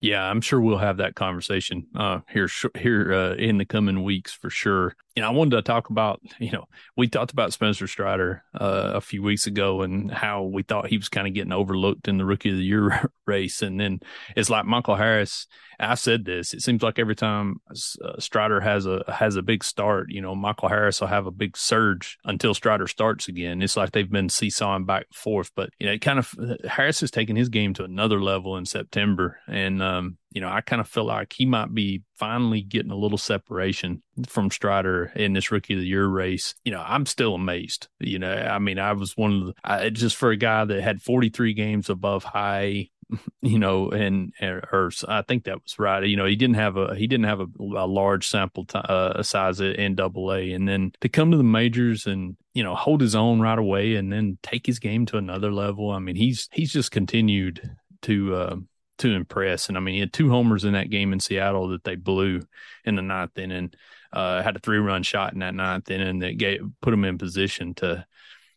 Yeah, 0.00 0.22
I'm 0.22 0.42
sure 0.42 0.60
we'll 0.60 0.76
have 0.76 0.98
that 0.98 1.14
conversation 1.14 1.86
uh, 1.94 2.20
here 2.30 2.48
here 2.78 3.12
uh, 3.14 3.34
in 3.34 3.56
the 3.56 3.64
coming 3.64 4.02
weeks 4.02 4.32
for 4.32 4.50
sure. 4.50 4.94
You 5.16 5.22
know, 5.22 5.28
I 5.28 5.32
wanted 5.32 5.56
to 5.56 5.62
talk 5.62 5.90
about 5.90 6.20
you 6.38 6.52
know 6.52 6.66
we 6.96 7.08
talked 7.08 7.32
about 7.32 7.52
Spencer 7.52 7.86
Strider 7.86 8.44
uh, 8.54 8.92
a 8.94 9.00
few 9.00 9.22
weeks 9.22 9.46
ago 9.46 9.82
and 9.82 10.10
how 10.10 10.44
we 10.44 10.62
thought 10.62 10.88
he 10.88 10.98
was 10.98 11.08
kind 11.08 11.26
of 11.26 11.34
getting 11.34 11.52
overlooked 11.52 12.06
in 12.06 12.18
the 12.18 12.24
Rookie 12.24 12.50
of 12.50 12.56
the 12.56 12.62
Year 12.62 13.10
race, 13.26 13.62
and 13.62 13.80
then 13.80 14.00
it's 14.36 14.50
like 14.50 14.66
Michael 14.66 14.96
Harris 14.96 15.46
I 15.78 15.94
said 15.94 16.24
this. 16.24 16.54
It 16.54 16.62
seems 16.62 16.82
like 16.82 16.98
every 16.98 17.14
time 17.14 17.60
uh, 17.70 18.18
Strider 18.18 18.60
has 18.60 18.86
a 18.86 19.04
has 19.08 19.36
a 19.36 19.42
big 19.42 19.62
start, 19.62 20.10
you 20.10 20.22
know, 20.22 20.34
Michael 20.34 20.68
Harris 20.68 21.00
will 21.00 21.08
have 21.08 21.26
a 21.26 21.30
big 21.30 21.56
surge 21.56 22.18
until 22.24 22.54
Strider 22.54 22.86
starts 22.86 23.28
again. 23.28 23.60
It's 23.60 23.76
like 23.76 23.92
they've 23.92 24.10
been 24.10 24.28
seesawing 24.28 24.86
back 24.86 25.06
and 25.08 25.14
forth. 25.14 25.50
But 25.54 25.70
you 25.78 25.86
know, 25.86 25.92
it 25.92 26.00
kind 26.00 26.18
of 26.18 26.34
Harris 26.64 27.00
has 27.00 27.10
taken 27.10 27.36
his 27.36 27.48
game 27.48 27.74
to 27.74 27.84
another 27.84 28.20
level 28.22 28.56
in 28.56 28.64
September, 28.64 29.38
and 29.46 29.82
um, 29.82 30.16
you 30.36 30.42
know, 30.42 30.50
I 30.50 30.60
kind 30.60 30.80
of 30.80 30.86
feel 30.86 31.06
like 31.06 31.32
he 31.32 31.46
might 31.46 31.72
be 31.72 32.02
finally 32.14 32.60
getting 32.60 32.90
a 32.90 32.96
little 32.96 33.16
separation 33.16 34.02
from 34.26 34.50
Strider 34.50 35.10
in 35.16 35.32
this 35.32 35.50
Rookie 35.50 35.72
of 35.72 35.80
the 35.80 35.86
Year 35.86 36.06
race. 36.06 36.54
You 36.62 36.72
know, 36.72 36.84
I'm 36.86 37.06
still 37.06 37.34
amazed. 37.34 37.88
You 38.00 38.18
know, 38.18 38.34
I 38.34 38.58
mean, 38.58 38.78
I 38.78 38.92
was 38.92 39.16
one 39.16 39.32
of 39.32 39.46
the 39.46 39.54
I, 39.64 39.88
just 39.88 40.14
for 40.14 40.30
a 40.30 40.36
guy 40.36 40.66
that 40.66 40.82
had 40.82 41.00
43 41.00 41.54
games 41.54 41.88
above 41.88 42.22
high 42.22 42.90
you 43.40 43.58
know, 43.58 43.88
and 43.90 44.34
or 44.42 44.90
I 45.08 45.22
think 45.22 45.44
that 45.44 45.62
was 45.62 45.78
right. 45.78 46.04
You 46.04 46.18
know, 46.18 46.26
he 46.26 46.36
didn't 46.36 46.56
have 46.56 46.76
a 46.76 46.94
he 46.94 47.06
didn't 47.06 47.24
have 47.24 47.40
a, 47.40 47.46
a 47.58 47.86
large 47.86 48.28
sample 48.28 48.66
t- 48.66 48.78
uh, 48.78 49.22
size 49.22 49.62
in 49.62 49.94
Double 49.94 50.34
A, 50.34 50.52
and 50.52 50.68
then 50.68 50.92
to 51.00 51.08
come 51.08 51.30
to 51.30 51.38
the 51.38 51.44
majors 51.44 52.04
and 52.04 52.36
you 52.52 52.62
know 52.62 52.74
hold 52.74 53.00
his 53.00 53.14
own 53.14 53.40
right 53.40 53.58
away, 53.58 53.94
and 53.94 54.12
then 54.12 54.36
take 54.42 54.66
his 54.66 54.78
game 54.80 55.06
to 55.06 55.16
another 55.16 55.50
level. 55.50 55.92
I 55.92 55.98
mean, 55.98 56.16
he's 56.16 56.50
he's 56.52 56.74
just 56.74 56.90
continued 56.90 57.76
to. 58.02 58.34
Uh, 58.34 58.56
to 58.98 59.12
impress, 59.12 59.68
and 59.68 59.76
I 59.76 59.80
mean, 59.80 59.94
he 59.94 60.00
had 60.00 60.12
two 60.12 60.30
homers 60.30 60.64
in 60.64 60.72
that 60.72 60.90
game 60.90 61.12
in 61.12 61.20
Seattle 61.20 61.68
that 61.68 61.84
they 61.84 61.96
blew 61.96 62.42
in 62.84 62.96
the 62.96 63.02
ninth 63.02 63.36
inning. 63.38 63.72
Uh, 64.12 64.42
had 64.42 64.56
a 64.56 64.60
three-run 64.60 65.02
shot 65.02 65.32
in 65.32 65.40
that 65.40 65.54
ninth 65.54 65.90
inning 65.90 66.20
that 66.20 66.38
gave 66.38 66.60
put 66.80 66.94
him 66.94 67.04
in 67.04 67.18
position 67.18 67.74
to, 67.74 68.06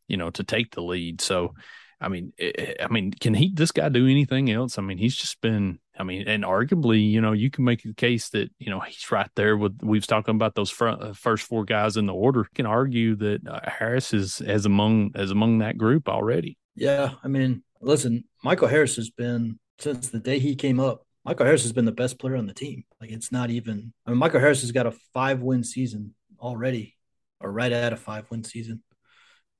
you 0.07 0.15
know, 0.15 0.29
to 0.29 0.43
take 0.43 0.73
the 0.73 0.81
lead. 0.81 1.19
So, 1.21 1.53
I 1.99 2.07
mean, 2.07 2.31
eh, 2.39 2.51
eh, 2.57 2.73
I 2.81 2.87
mean, 2.87 3.11
can 3.11 3.33
he 3.33 3.51
this 3.53 3.71
guy 3.71 3.89
do 3.89 4.07
anything 4.07 4.49
else? 4.49 4.77
I 4.77 4.81
mean, 4.81 4.97
he's 4.97 5.15
just 5.15 5.41
been. 5.41 5.79
I 5.97 6.03
mean, 6.03 6.29
and 6.29 6.45
arguably, 6.45 7.11
you 7.11 7.19
know, 7.19 7.33
you 7.33 7.49
can 7.49 7.65
make 7.65 7.83
a 7.83 7.93
case 7.93 8.29
that 8.29 8.49
you 8.57 8.69
know 8.69 8.79
he's 8.79 9.11
right 9.11 9.29
there 9.35 9.57
with. 9.57 9.79
We 9.81 9.97
have 9.97 10.07
talking 10.07 10.35
about 10.35 10.55
those 10.55 10.69
front, 10.69 11.01
uh, 11.01 11.13
first 11.13 11.45
four 11.45 11.65
guys 11.65 11.97
in 11.97 12.05
the 12.05 12.13
order. 12.13 12.47
Can 12.55 12.65
argue 12.65 13.15
that 13.17 13.45
uh, 13.45 13.59
Harris 13.65 14.13
is 14.13 14.39
as 14.39 14.65
among 14.65 15.11
as 15.15 15.31
among 15.31 15.57
that 15.57 15.77
group 15.77 16.07
already. 16.07 16.57
Yeah, 16.75 17.15
I 17.21 17.27
mean, 17.27 17.63
listen, 17.81 18.23
Michael 18.43 18.69
Harris 18.69 18.95
has 18.95 19.09
been 19.09 19.59
since 19.79 20.09
the 20.09 20.19
day 20.19 20.39
he 20.39 20.55
came 20.55 20.79
up. 20.79 21.05
Michael 21.25 21.45
Harris 21.45 21.63
has 21.63 21.73
been 21.73 21.85
the 21.85 21.91
best 21.91 22.17
player 22.19 22.35
on 22.35 22.47
the 22.47 22.53
team. 22.53 22.85
Like 23.01 23.11
it's 23.11 23.31
not 23.31 23.49
even. 23.49 23.93
I 24.05 24.11
mean, 24.11 24.19
Michael 24.19 24.39
Harris 24.39 24.61
has 24.61 24.71
got 24.71 24.87
a 24.87 24.91
five 25.13 25.41
win 25.41 25.63
season 25.63 26.13
already, 26.39 26.95
or 27.39 27.51
right 27.51 27.71
at 27.71 27.93
a 27.93 27.97
five 27.97 28.25
win 28.29 28.43
season, 28.43 28.83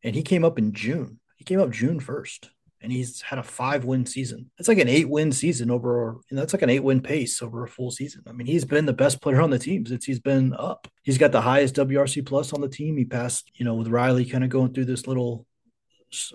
and 0.03 0.15
he 0.15 0.23
came 0.23 0.45
up 0.45 0.57
in 0.57 0.73
June. 0.73 1.19
He 1.37 1.45
came 1.45 1.59
up 1.59 1.71
June 1.71 1.99
1st 1.99 2.49
and 2.81 2.91
he's 2.91 3.21
had 3.21 3.39
a 3.39 3.43
five 3.43 3.83
win 3.83 4.05
season. 4.05 4.49
It's 4.57 4.67
like 4.67 4.77
an 4.77 4.87
eight 4.87 5.09
win 5.09 5.31
season 5.31 5.69
over, 5.69 6.19
know, 6.31 6.39
that's 6.39 6.53
like 6.53 6.61
an 6.61 6.69
eight 6.69 6.83
win 6.83 7.01
pace 7.01 7.41
over 7.41 7.63
a 7.63 7.67
full 7.67 7.91
season. 7.91 8.23
I 8.27 8.31
mean, 8.31 8.47
he's 8.47 8.65
been 8.65 8.85
the 8.85 8.93
best 8.93 9.21
player 9.21 9.41
on 9.41 9.49
the 9.49 9.59
team 9.59 9.85
since 9.85 10.05
he's 10.05 10.19
been 10.19 10.53
up. 10.53 10.87
He's 11.03 11.17
got 11.17 11.31
the 11.31 11.41
highest 11.41 11.75
WRC 11.75 12.25
plus 12.25 12.53
on 12.53 12.61
the 12.61 12.69
team. 12.69 12.97
He 12.97 13.05
passed, 13.05 13.51
you 13.55 13.65
know, 13.65 13.75
with 13.75 13.87
Riley 13.87 14.25
kind 14.25 14.43
of 14.43 14.49
going 14.49 14.73
through 14.73 14.85
this 14.85 15.07
little 15.07 15.45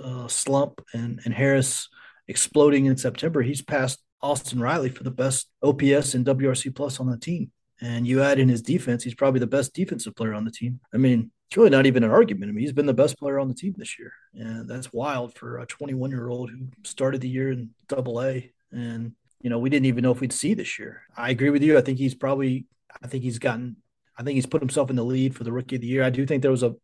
uh, 0.02 0.28
slump 0.28 0.84
and, 0.92 1.20
and 1.24 1.32
Harris 1.32 1.88
exploding 2.28 2.86
in 2.86 2.96
September. 2.96 3.42
He's 3.42 3.62
passed 3.62 4.02
Austin 4.22 4.60
Riley 4.60 4.88
for 4.88 5.04
the 5.04 5.10
best 5.10 5.48
OPS 5.62 6.14
and 6.14 6.24
WRC 6.24 6.74
plus 6.74 7.00
on 7.00 7.10
the 7.10 7.18
team. 7.18 7.50
And 7.80 8.06
you 8.06 8.22
add 8.22 8.38
in 8.38 8.48
his 8.48 8.62
defense, 8.62 9.04
he's 9.04 9.14
probably 9.14 9.40
the 9.40 9.46
best 9.46 9.74
defensive 9.74 10.14
player 10.16 10.32
on 10.32 10.44
the 10.44 10.50
team. 10.50 10.80
I 10.92 10.96
mean, 10.96 11.30
it's 11.48 11.56
really 11.56 11.70
not 11.70 11.86
even 11.86 12.04
an 12.04 12.10
argument. 12.10 12.50
I 12.50 12.52
mean, 12.52 12.62
he's 12.62 12.72
been 12.72 12.86
the 12.86 12.94
best 12.94 13.18
player 13.18 13.38
on 13.38 13.48
the 13.48 13.54
team 13.54 13.74
this 13.76 13.98
year, 13.98 14.12
and 14.34 14.68
that's 14.68 14.92
wild 14.92 15.34
for 15.34 15.58
a 15.58 15.66
21 15.66 16.10
year 16.10 16.28
old 16.28 16.50
who 16.50 16.68
started 16.84 17.20
the 17.20 17.28
year 17.28 17.52
in 17.52 17.70
Double 17.88 18.22
A, 18.22 18.50
and 18.72 19.12
you 19.40 19.50
know 19.50 19.58
we 19.58 19.70
didn't 19.70 19.86
even 19.86 20.02
know 20.02 20.12
if 20.12 20.20
we'd 20.20 20.32
see 20.32 20.54
this 20.54 20.78
year. 20.78 21.02
I 21.16 21.30
agree 21.30 21.50
with 21.50 21.62
you. 21.62 21.76
I 21.76 21.82
think 21.82 21.98
he's 21.98 22.14
probably, 22.14 22.66
I 23.02 23.06
think 23.06 23.22
he's 23.22 23.38
gotten, 23.38 23.76
I 24.16 24.22
think 24.22 24.36
he's 24.36 24.46
put 24.46 24.62
himself 24.62 24.90
in 24.90 24.96
the 24.96 25.04
lead 25.04 25.36
for 25.36 25.44
the 25.44 25.52
Rookie 25.52 25.76
of 25.76 25.82
the 25.82 25.88
Year. 25.88 26.02
I 26.02 26.10
do 26.10 26.24
think 26.26 26.42
there 26.42 26.50
was 26.50 26.62
a, 26.62 26.74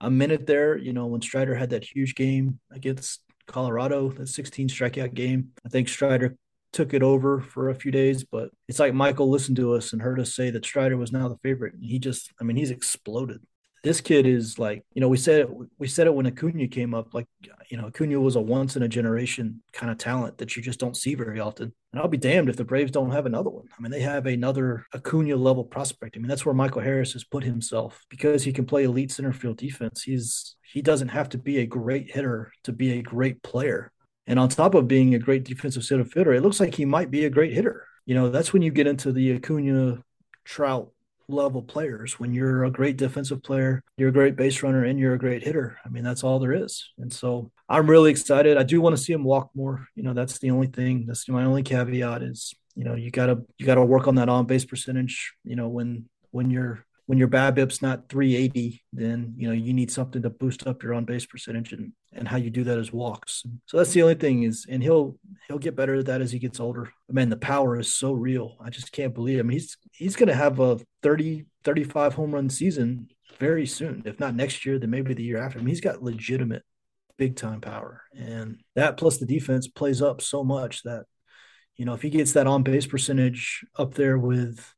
a 0.00 0.10
minute 0.10 0.46
there, 0.46 0.76
you 0.76 0.92
know, 0.92 1.06
when 1.06 1.20
Strider 1.20 1.54
had 1.54 1.70
that 1.70 1.84
huge 1.84 2.14
game 2.14 2.60
against 2.70 3.20
Colorado, 3.48 4.10
that 4.10 4.28
16 4.28 4.68
strikeout 4.68 5.14
game. 5.14 5.50
I 5.66 5.68
think 5.68 5.88
Strider 5.88 6.36
took 6.72 6.94
it 6.94 7.02
over 7.02 7.40
for 7.40 7.70
a 7.70 7.74
few 7.74 7.90
days, 7.90 8.22
but 8.24 8.50
it's 8.68 8.78
like 8.78 8.94
Michael 8.94 9.30
listened 9.30 9.56
to 9.56 9.74
us 9.74 9.92
and 9.92 10.00
heard 10.00 10.20
us 10.20 10.34
say 10.34 10.50
that 10.50 10.64
Strider 10.64 10.96
was 10.96 11.10
now 11.10 11.28
the 11.28 11.38
favorite. 11.38 11.74
And 11.74 11.84
he 11.84 11.98
just, 11.98 12.32
I 12.40 12.44
mean, 12.44 12.56
he's 12.56 12.70
exploded 12.70 13.40
this 13.84 14.00
kid 14.00 14.26
is 14.26 14.58
like, 14.58 14.84
you 14.92 15.00
know, 15.00 15.08
we 15.08 15.16
said 15.16 15.40
it, 15.40 15.50
we 15.78 15.88
said 15.88 16.06
it 16.06 16.14
when 16.14 16.26
Acuna 16.26 16.66
came 16.68 16.94
up, 16.94 17.14
like, 17.14 17.26
you 17.68 17.76
know, 17.76 17.86
Acuna 17.86 18.20
was 18.20 18.36
a 18.36 18.40
once 18.40 18.76
in 18.76 18.82
a 18.82 18.88
generation 18.88 19.62
kind 19.72 19.90
of 19.90 19.98
talent 19.98 20.38
that 20.38 20.56
you 20.56 20.62
just 20.62 20.80
don't 20.80 20.96
see 20.96 21.14
very 21.14 21.40
often. 21.40 21.72
And 21.92 22.02
I'll 22.02 22.08
be 22.08 22.18
damned 22.18 22.50
if 22.50 22.56
the 22.56 22.64
Braves 22.64 22.90
don't 22.90 23.12
have 23.12 23.24
another 23.24 23.48
one. 23.48 23.66
I 23.76 23.80
mean, 23.80 23.90
they 23.90 24.00
have 24.00 24.26
another 24.26 24.86
Acuna 24.94 25.36
level 25.36 25.64
prospect. 25.64 26.16
I 26.16 26.20
mean, 26.20 26.28
that's 26.28 26.44
where 26.44 26.54
Michael 26.54 26.82
Harris 26.82 27.14
has 27.14 27.24
put 27.24 27.44
himself 27.44 28.04
because 28.10 28.44
he 28.44 28.52
can 28.52 28.66
play 28.66 28.84
elite 28.84 29.10
center 29.10 29.32
field 29.32 29.56
defense. 29.56 30.02
He's 30.02 30.56
he 30.62 30.82
doesn't 30.82 31.08
have 31.08 31.30
to 31.30 31.38
be 31.38 31.58
a 31.58 31.66
great 31.66 32.10
hitter 32.10 32.52
to 32.64 32.72
be 32.72 32.92
a 32.92 33.02
great 33.02 33.42
player. 33.42 33.90
And 34.26 34.38
on 34.38 34.50
top 34.50 34.74
of 34.74 34.86
being 34.86 35.14
a 35.14 35.18
great 35.18 35.44
defensive 35.44 35.84
center 35.84 36.04
fielder, 36.04 36.34
it 36.34 36.42
looks 36.42 36.60
like 36.60 36.74
he 36.74 36.84
might 36.84 37.10
be 37.10 37.24
a 37.24 37.30
great 37.30 37.54
hitter. 37.54 37.86
You 38.04 38.14
know, 38.14 38.28
that's 38.28 38.52
when 38.52 38.60
you 38.60 38.70
get 38.70 38.86
into 38.86 39.10
the 39.10 39.36
Acuna 39.36 40.02
Trout 40.44 40.90
level 41.28 41.62
players. 41.62 42.20
When 42.20 42.34
you're 42.34 42.64
a 42.64 42.70
great 42.70 42.98
defensive 42.98 43.42
player, 43.42 43.82
you're 43.96 44.10
a 44.10 44.12
great 44.12 44.36
base 44.36 44.62
runner, 44.62 44.84
and 44.84 44.98
you're 44.98 45.14
a 45.14 45.18
great 45.18 45.42
hitter. 45.42 45.78
I 45.84 45.88
mean, 45.88 46.04
that's 46.04 46.24
all 46.24 46.38
there 46.38 46.52
is. 46.52 46.90
And 46.98 47.10
so 47.10 47.50
I'm 47.68 47.88
really 47.88 48.10
excited. 48.10 48.56
I 48.56 48.62
do 48.62 48.80
want 48.80 48.96
to 48.96 49.02
see 49.02 49.12
him 49.12 49.24
walk 49.24 49.50
more. 49.54 49.86
You 49.94 50.02
know, 50.02 50.14
that's 50.14 50.38
the 50.38 50.50
only 50.50 50.68
thing. 50.68 51.04
That's 51.06 51.28
my 51.28 51.44
only 51.44 51.62
caveat 51.62 52.22
is, 52.22 52.54
you 52.74 52.84
know, 52.84 52.94
you 52.94 53.10
gotta 53.10 53.42
you 53.58 53.66
gotta 53.66 53.84
work 53.84 54.08
on 54.08 54.14
that 54.14 54.28
on 54.28 54.46
base 54.46 54.64
percentage. 54.64 55.34
You 55.44 55.56
know, 55.56 55.68
when 55.68 56.06
when 56.30 56.50
you're 56.50 56.86
when 57.08 57.18
your 57.18 57.28
BABIP's 57.28 57.80
not 57.80 58.10
380, 58.10 58.84
then 58.92 59.34
you 59.36 59.48
know 59.48 59.54
you 59.54 59.72
need 59.72 59.90
something 59.90 60.20
to 60.22 60.30
boost 60.30 60.66
up 60.66 60.82
your 60.82 60.94
on 60.94 61.04
base 61.04 61.26
percentage, 61.26 61.72
and 61.72 61.92
and 62.12 62.26
how 62.26 62.36
you 62.36 62.50
do 62.50 62.64
that 62.64 62.78
is 62.78 62.92
walks. 62.92 63.44
So 63.66 63.76
that's 63.76 63.92
the 63.92 64.02
only 64.02 64.14
thing 64.14 64.44
is, 64.44 64.66
and 64.68 64.82
he'll 64.82 65.18
he'll 65.46 65.58
get 65.58 65.76
better 65.76 65.96
at 65.96 66.06
that 66.06 66.22
as 66.22 66.32
he 66.32 66.38
gets 66.38 66.60
older. 66.60 66.90
Man, 67.10 67.28
the 67.28 67.36
power 67.36 67.78
is 67.78 67.94
so 67.94 68.12
real. 68.12 68.56
I 68.60 68.70
just 68.70 68.92
can't 68.92 69.14
believe. 69.14 69.44
Mean, 69.44 69.52
he's 69.52 69.76
he's 69.92 70.16
to 70.16 70.34
have 70.34 70.60
a 70.60 70.78
30 71.02 71.46
35 71.64 72.14
home 72.14 72.32
run 72.32 72.48
season 72.48 73.08
very 73.38 73.66
soon. 73.66 74.02
If 74.04 74.20
not 74.20 74.34
next 74.34 74.64
year, 74.64 74.78
then 74.78 74.90
maybe 74.90 75.14
the 75.14 75.22
year 75.22 75.38
after. 75.38 75.58
I 75.58 75.62
mean, 75.62 75.68
he's 75.68 75.80
got 75.80 76.02
legitimate 76.02 76.62
big 77.18 77.36
time 77.36 77.60
power, 77.60 78.02
and 78.16 78.58
that 78.74 78.96
plus 78.96 79.18
the 79.18 79.26
defense 79.26 79.68
plays 79.68 80.00
up 80.00 80.22
so 80.22 80.42
much 80.44 80.82
that 80.84 81.04
you 81.76 81.84
know 81.84 81.94
if 81.94 82.02
he 82.02 82.10
gets 82.10 82.32
that 82.32 82.46
on 82.46 82.62
base 82.62 82.86
percentage 82.86 83.64
up 83.76 83.94
there 83.94 84.18
with 84.18 84.74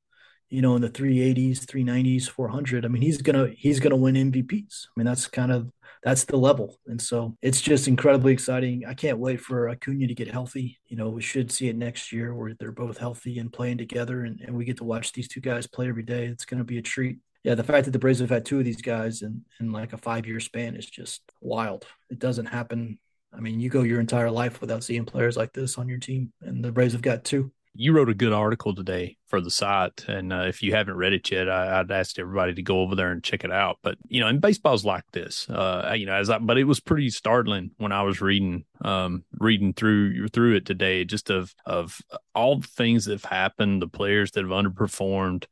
you 0.51 0.63
know, 0.63 0.75
in 0.75 0.83
the 0.83 0.91
380s, 0.91 1.61
390s, 1.61 2.29
400. 2.29 2.85
I 2.85 2.89
mean, 2.89 3.03
he's 3.03 3.23
gonna 3.23 3.49
he's 3.57 3.79
gonna 3.79 3.97
win 3.97 4.17
MVPs. 4.17 4.87
I 4.87 4.91
mean, 4.97 5.07
that's 5.07 5.29
kind 5.29 5.53
of 5.53 5.71
that's 6.03 6.25
the 6.25 6.37
level, 6.37 6.77
and 6.87 7.01
so 7.01 7.37
it's 7.41 7.61
just 7.61 7.87
incredibly 7.87 8.33
exciting. 8.33 8.85
I 8.85 8.95
can't 8.95 9.19
wait 9.19 9.41
for 9.41 9.69
Acuna 9.69 10.09
to 10.09 10.15
get 10.15 10.29
healthy. 10.29 10.79
You 10.89 10.97
know, 10.97 11.09
we 11.09 11.23
should 11.23 11.53
see 11.53 11.69
it 11.69 11.77
next 11.77 12.13
year 12.13 12.35
where 12.35 12.55
they're 12.59 12.73
both 12.73 12.99
healthy 12.99 13.39
and 13.39 13.53
playing 13.53 13.79
together, 13.79 14.25
and, 14.25 14.41
and 14.41 14.57
we 14.57 14.65
get 14.65 14.79
to 14.79 14.85
watch 14.85 15.13
these 15.13 15.29
two 15.29 15.41
guys 15.41 15.69
play 15.69 15.89
every 15.89 16.03
day. 16.03 16.27
It's 16.27 16.45
going 16.45 16.59
to 16.59 16.65
be 16.65 16.79
a 16.79 16.83
treat. 16.83 17.19
Yeah, 17.43 17.55
the 17.55 17.65
fact 17.65 17.87
that 17.87 17.93
the 17.93 17.99
Braves 17.99 18.21
have 18.21 18.31
had 18.31 18.45
two 18.45 18.59
of 18.59 18.65
these 18.65 18.83
guys 18.83 19.23
in 19.23 19.45
in 19.61 19.73
like 19.73 19.93
a 19.93 19.99
five 19.99 20.27
year 20.27 20.41
span 20.41 20.77
is 20.77 20.87
just 20.87 21.23
wild. 21.41 21.87
It 22.11 22.19
doesn't 22.19 22.47
happen. 22.47 22.99
I 23.33 23.41
mean, 23.41 23.61
you 23.61 23.71
go 23.71 23.83
your 23.83 24.01
entire 24.01 24.31
life 24.31 24.61
without 24.61 24.85
seeing 24.85 25.05
players 25.05 25.37
like 25.37 25.53
this 25.53 25.79
on 25.79 25.89
your 25.89 25.99
team, 25.99 26.33
and 26.43 26.65
the 26.65 26.73
Braves 26.73 26.93
have 26.93 27.03
got 27.03 27.25
two 27.25 27.53
you 27.75 27.93
wrote 27.93 28.09
a 28.09 28.15
good 28.15 28.33
article 28.33 28.75
today 28.75 29.17
for 29.29 29.41
the 29.41 29.51
site, 29.51 30.05
and 30.09 30.33
uh, 30.33 30.45
if 30.49 30.63
you 30.63 30.75
haven't 30.75 30.97
read 30.97 31.13
it 31.13 31.31
yet, 31.31 31.49
I, 31.49 31.79
would 31.79 31.93
ask 31.93 32.19
everybody 32.19 32.55
to 32.55 32.63
go 32.63 32.81
over 32.81 32.97
there 32.97 33.13
and 33.13 33.23
check 33.23 33.45
it 33.45 33.53
out. 33.53 33.79
But 33.83 33.97
you 34.09 34.21
know, 34.21 34.27
and 34.27 34.41
baseball's 34.41 34.85
like 34.85 35.05
this, 35.13 35.49
uh, 35.49 35.95
you 35.97 36.07
know, 36.07 36.15
as 36.15 36.31
I, 36.31 36.39
but 36.39 36.59
it 36.59 36.65
was 36.65 36.81
pretty 36.81 37.11
startling 37.11 37.71
when 37.79 37.93
I 37.93 38.03
was 38.03 38.21
reading, 38.21 38.65
um, 38.85 39.25
reading 39.39 39.73
through 39.73 40.29
through 40.29 40.57
it 40.57 40.67
today, 40.67 41.05
just 41.05 41.31
of 41.31 41.55
of 41.65 42.01
all 42.35 42.59
the 42.59 42.67
things 42.67 43.05
that 43.05 43.13
have 43.13 43.25
happened, 43.25 43.83
the 43.83 43.89
players 43.89 44.33
that 44.33 44.43
have 44.43 44.51
underperformed, 44.51 45.45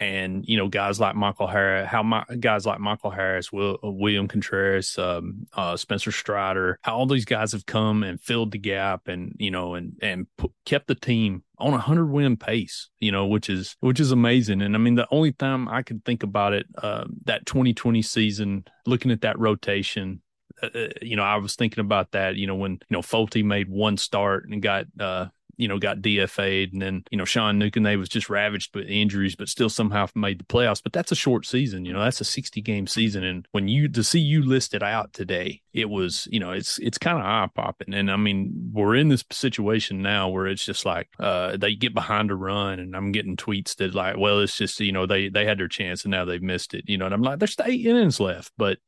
and 0.00 0.44
you 0.46 0.56
know 0.56 0.68
guys 0.68 1.00
like 1.00 1.14
Michael 1.14 1.46
Harris, 1.46 1.88
how 1.88 2.02
my, 2.02 2.24
guys 2.40 2.66
like 2.66 2.80
Michael 2.80 3.10
Harris, 3.10 3.52
Will, 3.52 3.78
William 3.82 4.28
Contreras, 4.28 4.96
um, 4.98 5.46
uh, 5.52 5.76
Spencer 5.76 6.12
Strider, 6.12 6.78
how 6.82 6.96
all 6.96 7.06
these 7.06 7.24
guys 7.24 7.52
have 7.52 7.66
come 7.66 8.02
and 8.02 8.20
filled 8.20 8.52
the 8.52 8.58
gap, 8.58 9.08
and 9.08 9.34
you 9.38 9.50
know, 9.50 9.74
and 9.74 9.94
and 10.00 10.26
put, 10.36 10.52
kept 10.64 10.86
the 10.86 10.94
team 10.94 11.42
on 11.58 11.74
a 11.74 11.78
hundred 11.78 12.06
win 12.06 12.36
pace, 12.36 12.88
you 13.00 13.10
know, 13.10 13.26
which 13.26 13.50
is 13.50 13.76
which 13.80 14.00
is 14.00 14.12
amazing. 14.12 14.62
And 14.62 14.74
I 14.74 14.78
mean, 14.78 14.94
the 14.94 15.08
only 15.10 15.32
time 15.32 15.68
I 15.68 15.82
could 15.82 16.04
think 16.04 16.22
about 16.22 16.52
it, 16.52 16.66
uh, 16.76 17.04
that 17.24 17.46
2020 17.46 18.02
season, 18.02 18.64
looking 18.86 19.10
at 19.10 19.22
that 19.22 19.38
rotation, 19.38 20.22
uh, 20.62 20.68
uh, 20.74 20.88
you 21.02 21.16
know, 21.16 21.22
I 21.22 21.36
was 21.36 21.56
thinking 21.56 21.80
about 21.80 22.12
that, 22.12 22.36
you 22.36 22.46
know, 22.46 22.54
when, 22.54 22.72
you 22.72 22.90
know, 22.90 23.00
Folty 23.00 23.44
made 23.44 23.68
one 23.68 23.96
start 23.96 24.48
and 24.48 24.62
got, 24.62 24.86
uh, 24.98 25.26
you 25.58 25.66
know, 25.66 25.78
got 25.78 25.98
DFA'd, 25.98 26.72
and 26.72 26.80
then 26.80 27.04
you 27.10 27.18
know 27.18 27.24
Sean 27.24 27.58
they 27.58 27.96
was 27.96 28.08
just 28.08 28.30
ravaged 28.30 28.74
with 28.74 28.86
injuries, 28.86 29.34
but 29.34 29.48
still 29.48 29.68
somehow 29.68 30.06
made 30.14 30.38
the 30.38 30.44
playoffs. 30.44 30.82
But 30.82 30.92
that's 30.92 31.12
a 31.12 31.16
short 31.16 31.44
season, 31.44 31.84
you 31.84 31.92
know, 31.92 32.02
that's 32.02 32.20
a 32.20 32.24
sixty 32.24 32.62
game 32.62 32.86
season, 32.86 33.24
and 33.24 33.46
when 33.50 33.66
you 33.66 33.88
to 33.88 34.04
see 34.04 34.20
you 34.20 34.42
listed 34.42 34.82
out 34.82 35.12
today, 35.12 35.60
it 35.72 35.90
was 35.90 36.28
you 36.30 36.38
know 36.38 36.52
it's 36.52 36.78
it's 36.78 36.96
kind 36.96 37.18
of 37.18 37.24
eye 37.24 37.48
popping, 37.54 37.92
and 37.92 38.10
I 38.10 38.16
mean 38.16 38.70
we're 38.72 38.94
in 38.94 39.08
this 39.08 39.24
situation 39.32 40.00
now 40.00 40.28
where 40.28 40.46
it's 40.46 40.64
just 40.64 40.86
like 40.86 41.08
uh, 41.18 41.56
they 41.56 41.74
get 41.74 41.92
behind 41.92 42.30
a 42.30 42.36
run, 42.36 42.78
and 42.78 42.96
I'm 42.96 43.10
getting 43.10 43.36
tweets 43.36 43.74
that 43.76 43.94
like, 43.94 44.16
well, 44.16 44.40
it's 44.40 44.56
just 44.56 44.78
you 44.78 44.92
know 44.92 45.06
they 45.06 45.28
they 45.28 45.44
had 45.44 45.58
their 45.58 45.68
chance 45.68 46.04
and 46.04 46.12
now 46.12 46.24
they've 46.24 46.40
missed 46.40 46.72
it, 46.72 46.84
you 46.86 46.96
know, 46.96 47.06
and 47.06 47.14
I'm 47.14 47.22
like, 47.22 47.40
there's 47.40 47.56
eight 47.64 47.84
innings 47.84 48.20
left, 48.20 48.52
but 48.56 48.78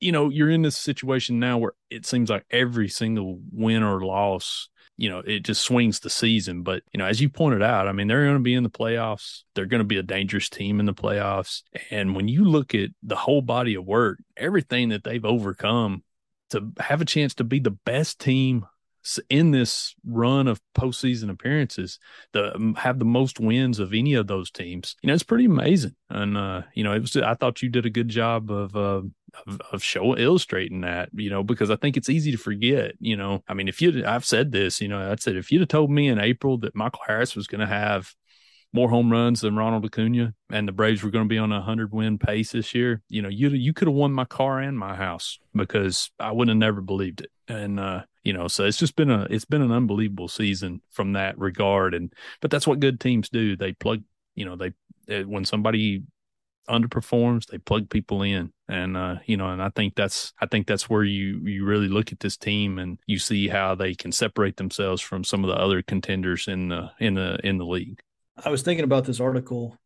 you 0.00 0.12
know, 0.12 0.28
you're 0.28 0.50
in 0.50 0.62
this 0.62 0.76
situation 0.76 1.38
now 1.38 1.58
where 1.58 1.72
it 1.90 2.04
seems 2.04 2.28
like 2.28 2.44
every 2.50 2.88
single 2.88 3.40
win 3.52 3.82
or 3.82 4.04
loss 4.04 4.68
you 4.96 5.08
know, 5.08 5.18
it 5.18 5.40
just 5.40 5.62
swings 5.62 6.00
the 6.00 6.10
season. 6.10 6.62
But, 6.62 6.82
you 6.92 6.98
know, 6.98 7.06
as 7.06 7.20
you 7.20 7.28
pointed 7.28 7.62
out, 7.62 7.88
I 7.88 7.92
mean, 7.92 8.06
they're 8.06 8.24
going 8.24 8.36
to 8.36 8.42
be 8.42 8.54
in 8.54 8.62
the 8.62 8.70
playoffs. 8.70 9.42
They're 9.54 9.66
going 9.66 9.80
to 9.80 9.84
be 9.84 9.98
a 9.98 10.02
dangerous 10.02 10.48
team 10.48 10.80
in 10.80 10.86
the 10.86 10.94
playoffs. 10.94 11.62
And 11.90 12.14
when 12.14 12.28
you 12.28 12.44
look 12.44 12.74
at 12.74 12.90
the 13.02 13.16
whole 13.16 13.42
body 13.42 13.74
of 13.74 13.84
work, 13.84 14.18
everything 14.36 14.90
that 14.90 15.04
they've 15.04 15.24
overcome 15.24 16.04
to 16.50 16.72
have 16.78 17.00
a 17.00 17.06
chance 17.06 17.34
to 17.34 17.44
be 17.44 17.58
the 17.58 17.70
best 17.70 18.20
team 18.20 18.66
in 19.28 19.50
this 19.50 19.94
run 20.06 20.48
of 20.48 20.60
postseason 20.76 21.30
appearances, 21.30 21.98
the 22.32 22.74
have 22.78 22.98
the 22.98 23.04
most 23.04 23.38
wins 23.40 23.78
of 23.78 23.92
any 23.92 24.14
of 24.14 24.26
those 24.26 24.50
teams. 24.50 24.96
You 25.02 25.08
know, 25.08 25.14
it's 25.14 25.22
pretty 25.22 25.44
amazing. 25.44 25.94
And 26.10 26.36
uh, 26.36 26.62
you 26.74 26.84
know, 26.84 26.92
it 26.92 27.00
was 27.00 27.16
I 27.16 27.34
thought 27.34 27.62
you 27.62 27.68
did 27.68 27.86
a 27.86 27.90
good 27.90 28.08
job 28.08 28.50
of 28.50 28.74
uh, 28.76 29.02
of, 29.46 29.60
of 29.72 29.82
show 29.82 30.16
illustrating 30.16 30.82
that, 30.82 31.10
you 31.12 31.30
know, 31.30 31.42
because 31.42 31.70
I 31.70 31.76
think 31.76 31.96
it's 31.96 32.08
easy 32.08 32.30
to 32.32 32.38
forget, 32.38 32.94
you 33.00 33.16
know. 33.16 33.42
I 33.48 33.54
mean, 33.54 33.68
if 33.68 33.82
you 33.82 34.04
I've 34.06 34.24
said 34.24 34.52
this, 34.52 34.80
you 34.80 34.88
know, 34.88 35.10
I 35.10 35.16
said 35.16 35.36
if 35.36 35.50
you'd 35.50 35.60
have 35.60 35.68
told 35.68 35.90
me 35.90 36.08
in 36.08 36.18
April 36.18 36.58
that 36.58 36.74
Michael 36.74 37.02
Harris 37.06 37.36
was 37.36 37.46
going 37.46 37.60
to 37.60 37.66
have 37.66 38.14
more 38.74 38.90
home 38.90 39.10
runs 39.10 39.40
than 39.40 39.54
Ronald 39.54 39.84
Acuna 39.84 40.34
and 40.50 40.66
the 40.66 40.72
Braves 40.72 41.02
were 41.04 41.10
going 41.10 41.26
to 41.26 41.28
be 41.28 41.38
on 41.38 41.52
a 41.52 41.56
100 41.56 41.92
win 41.92 42.18
pace 42.18 42.50
this 42.50 42.74
year, 42.74 43.02
you 43.08 43.22
know, 43.22 43.28
you 43.28 43.50
you 43.50 43.72
could 43.72 43.86
have 43.86 43.94
won 43.94 44.12
my 44.12 44.24
car 44.24 44.58
and 44.58 44.76
my 44.76 44.96
house 44.96 45.38
because 45.54 46.10
I 46.18 46.32
would 46.32 46.48
have 46.48 46.56
never 46.56 46.80
believed 46.80 47.20
it. 47.20 47.30
And 47.46 47.78
uh, 47.78 48.02
you 48.24 48.32
know, 48.32 48.48
so 48.48 48.64
it's 48.64 48.78
just 48.78 48.96
been 48.96 49.10
a 49.10 49.26
it's 49.30 49.44
been 49.44 49.62
an 49.62 49.72
unbelievable 49.72 50.28
season 50.28 50.80
from 50.90 51.12
that 51.12 51.38
regard 51.38 51.94
and 51.94 52.12
but 52.40 52.50
that's 52.50 52.66
what 52.66 52.80
good 52.80 52.98
teams 52.98 53.28
do. 53.28 53.56
They 53.56 53.72
plug, 53.72 54.02
you 54.34 54.44
know, 54.44 54.56
they 54.56 55.24
when 55.24 55.44
somebody 55.44 56.02
underperforms, 56.68 57.46
they 57.46 57.58
plug 57.58 57.90
people 57.90 58.22
in. 58.22 58.52
And 58.68 58.96
uh, 58.96 59.16
you 59.26 59.36
know, 59.36 59.50
and 59.50 59.62
I 59.62 59.68
think 59.70 59.94
that's 59.94 60.32
I 60.40 60.46
think 60.46 60.66
that's 60.66 60.88
where 60.88 61.04
you 61.04 61.40
you 61.44 61.64
really 61.64 61.88
look 61.88 62.12
at 62.12 62.20
this 62.20 62.36
team 62.36 62.78
and 62.78 62.98
you 63.06 63.18
see 63.18 63.48
how 63.48 63.74
they 63.74 63.94
can 63.94 64.12
separate 64.12 64.56
themselves 64.56 65.02
from 65.02 65.24
some 65.24 65.44
of 65.44 65.48
the 65.48 65.56
other 65.56 65.82
contenders 65.82 66.48
in 66.48 66.68
the 66.68 66.90
in 66.98 67.14
the 67.14 67.38
in 67.44 67.58
the 67.58 67.66
league. 67.66 68.00
I 68.42 68.50
was 68.50 68.62
thinking 68.62 68.84
about 68.84 69.04
this 69.04 69.20
article 69.20 69.76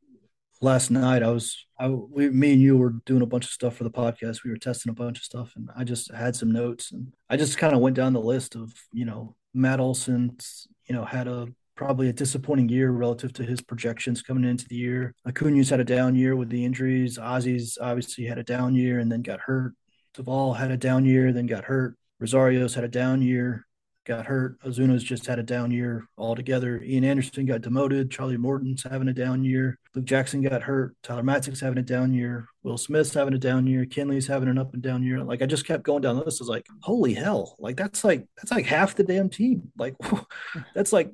last 0.60 0.90
night. 0.90 1.22
I 1.22 1.30
was 1.30 1.66
I 1.78 1.88
we 1.88 2.30
me 2.30 2.52
and 2.52 2.62
you 2.62 2.76
were 2.76 2.94
doing 3.06 3.22
a 3.22 3.26
bunch 3.26 3.44
of 3.44 3.50
stuff 3.50 3.76
for 3.76 3.84
the 3.84 3.90
podcast. 3.90 4.44
We 4.44 4.50
were 4.50 4.56
testing 4.56 4.90
a 4.90 4.94
bunch 4.94 5.18
of 5.18 5.24
stuff 5.24 5.52
and 5.56 5.68
I 5.76 5.84
just 5.84 6.12
had 6.12 6.36
some 6.36 6.50
notes 6.50 6.92
and 6.92 7.12
I 7.28 7.36
just 7.36 7.58
kind 7.58 7.74
of 7.74 7.80
went 7.80 7.96
down 7.96 8.12
the 8.12 8.20
list 8.20 8.54
of, 8.54 8.72
you 8.92 9.04
know, 9.04 9.36
Matt 9.54 9.80
Olson's, 9.80 10.68
you 10.88 10.94
know, 10.94 11.04
had 11.04 11.28
a 11.28 11.48
probably 11.76 12.08
a 12.08 12.12
disappointing 12.12 12.68
year 12.68 12.90
relative 12.90 13.32
to 13.32 13.44
his 13.44 13.60
projections 13.60 14.20
coming 14.20 14.42
into 14.42 14.66
the 14.66 14.74
year. 14.74 15.14
Acuna's 15.24 15.70
had 15.70 15.78
a 15.78 15.84
down 15.84 16.16
year 16.16 16.34
with 16.34 16.48
the 16.48 16.64
injuries. 16.64 17.18
Ozzy's 17.18 17.78
obviously 17.80 18.24
had 18.24 18.38
a 18.38 18.42
down 18.42 18.74
year 18.74 18.98
and 18.98 19.10
then 19.10 19.22
got 19.22 19.38
hurt. 19.38 19.74
Duvall 20.14 20.54
had 20.54 20.72
a 20.72 20.76
down 20.76 21.04
year, 21.04 21.32
then 21.32 21.46
got 21.46 21.64
hurt. 21.64 21.96
Rosario's 22.20 22.74
had 22.74 22.82
a 22.82 22.88
down 22.88 23.22
year, 23.22 23.64
got 24.08 24.26
hurt. 24.26 24.58
Ozuna's 24.62 25.04
just 25.04 25.26
had 25.26 25.38
a 25.38 25.42
down 25.42 25.70
year 25.70 26.08
altogether. 26.16 26.82
Ian 26.82 27.04
Anderson 27.04 27.44
got 27.44 27.60
demoted. 27.60 28.10
Charlie 28.10 28.38
Morton's 28.38 28.82
having 28.82 29.08
a 29.08 29.12
down 29.12 29.44
year. 29.44 29.78
Luke 29.94 30.06
Jackson 30.06 30.40
got 30.40 30.62
hurt. 30.62 30.96
Tyler 31.02 31.22
Matzek's 31.22 31.60
having 31.60 31.78
a 31.78 31.82
down 31.82 32.14
year. 32.14 32.48
Will 32.62 32.78
Smith's 32.78 33.12
having 33.12 33.34
a 33.34 33.38
down 33.38 33.66
year. 33.66 33.84
Kenley's 33.84 34.26
having 34.26 34.48
an 34.48 34.58
up 34.58 34.72
and 34.72 34.82
down 34.82 35.02
year. 35.02 35.22
Like 35.22 35.42
I 35.42 35.46
just 35.46 35.66
kept 35.66 35.82
going 35.82 36.00
down 36.00 36.16
the 36.16 36.24
list. 36.24 36.40
I 36.40 36.44
was 36.44 36.48
like, 36.48 36.66
holy 36.80 37.12
hell! 37.12 37.54
Like 37.58 37.76
that's 37.76 38.02
like 38.02 38.26
that's 38.36 38.50
like 38.50 38.64
half 38.64 38.96
the 38.96 39.04
damn 39.04 39.28
team. 39.28 39.70
Like 39.76 39.94
that's 40.74 40.92
like 40.92 41.12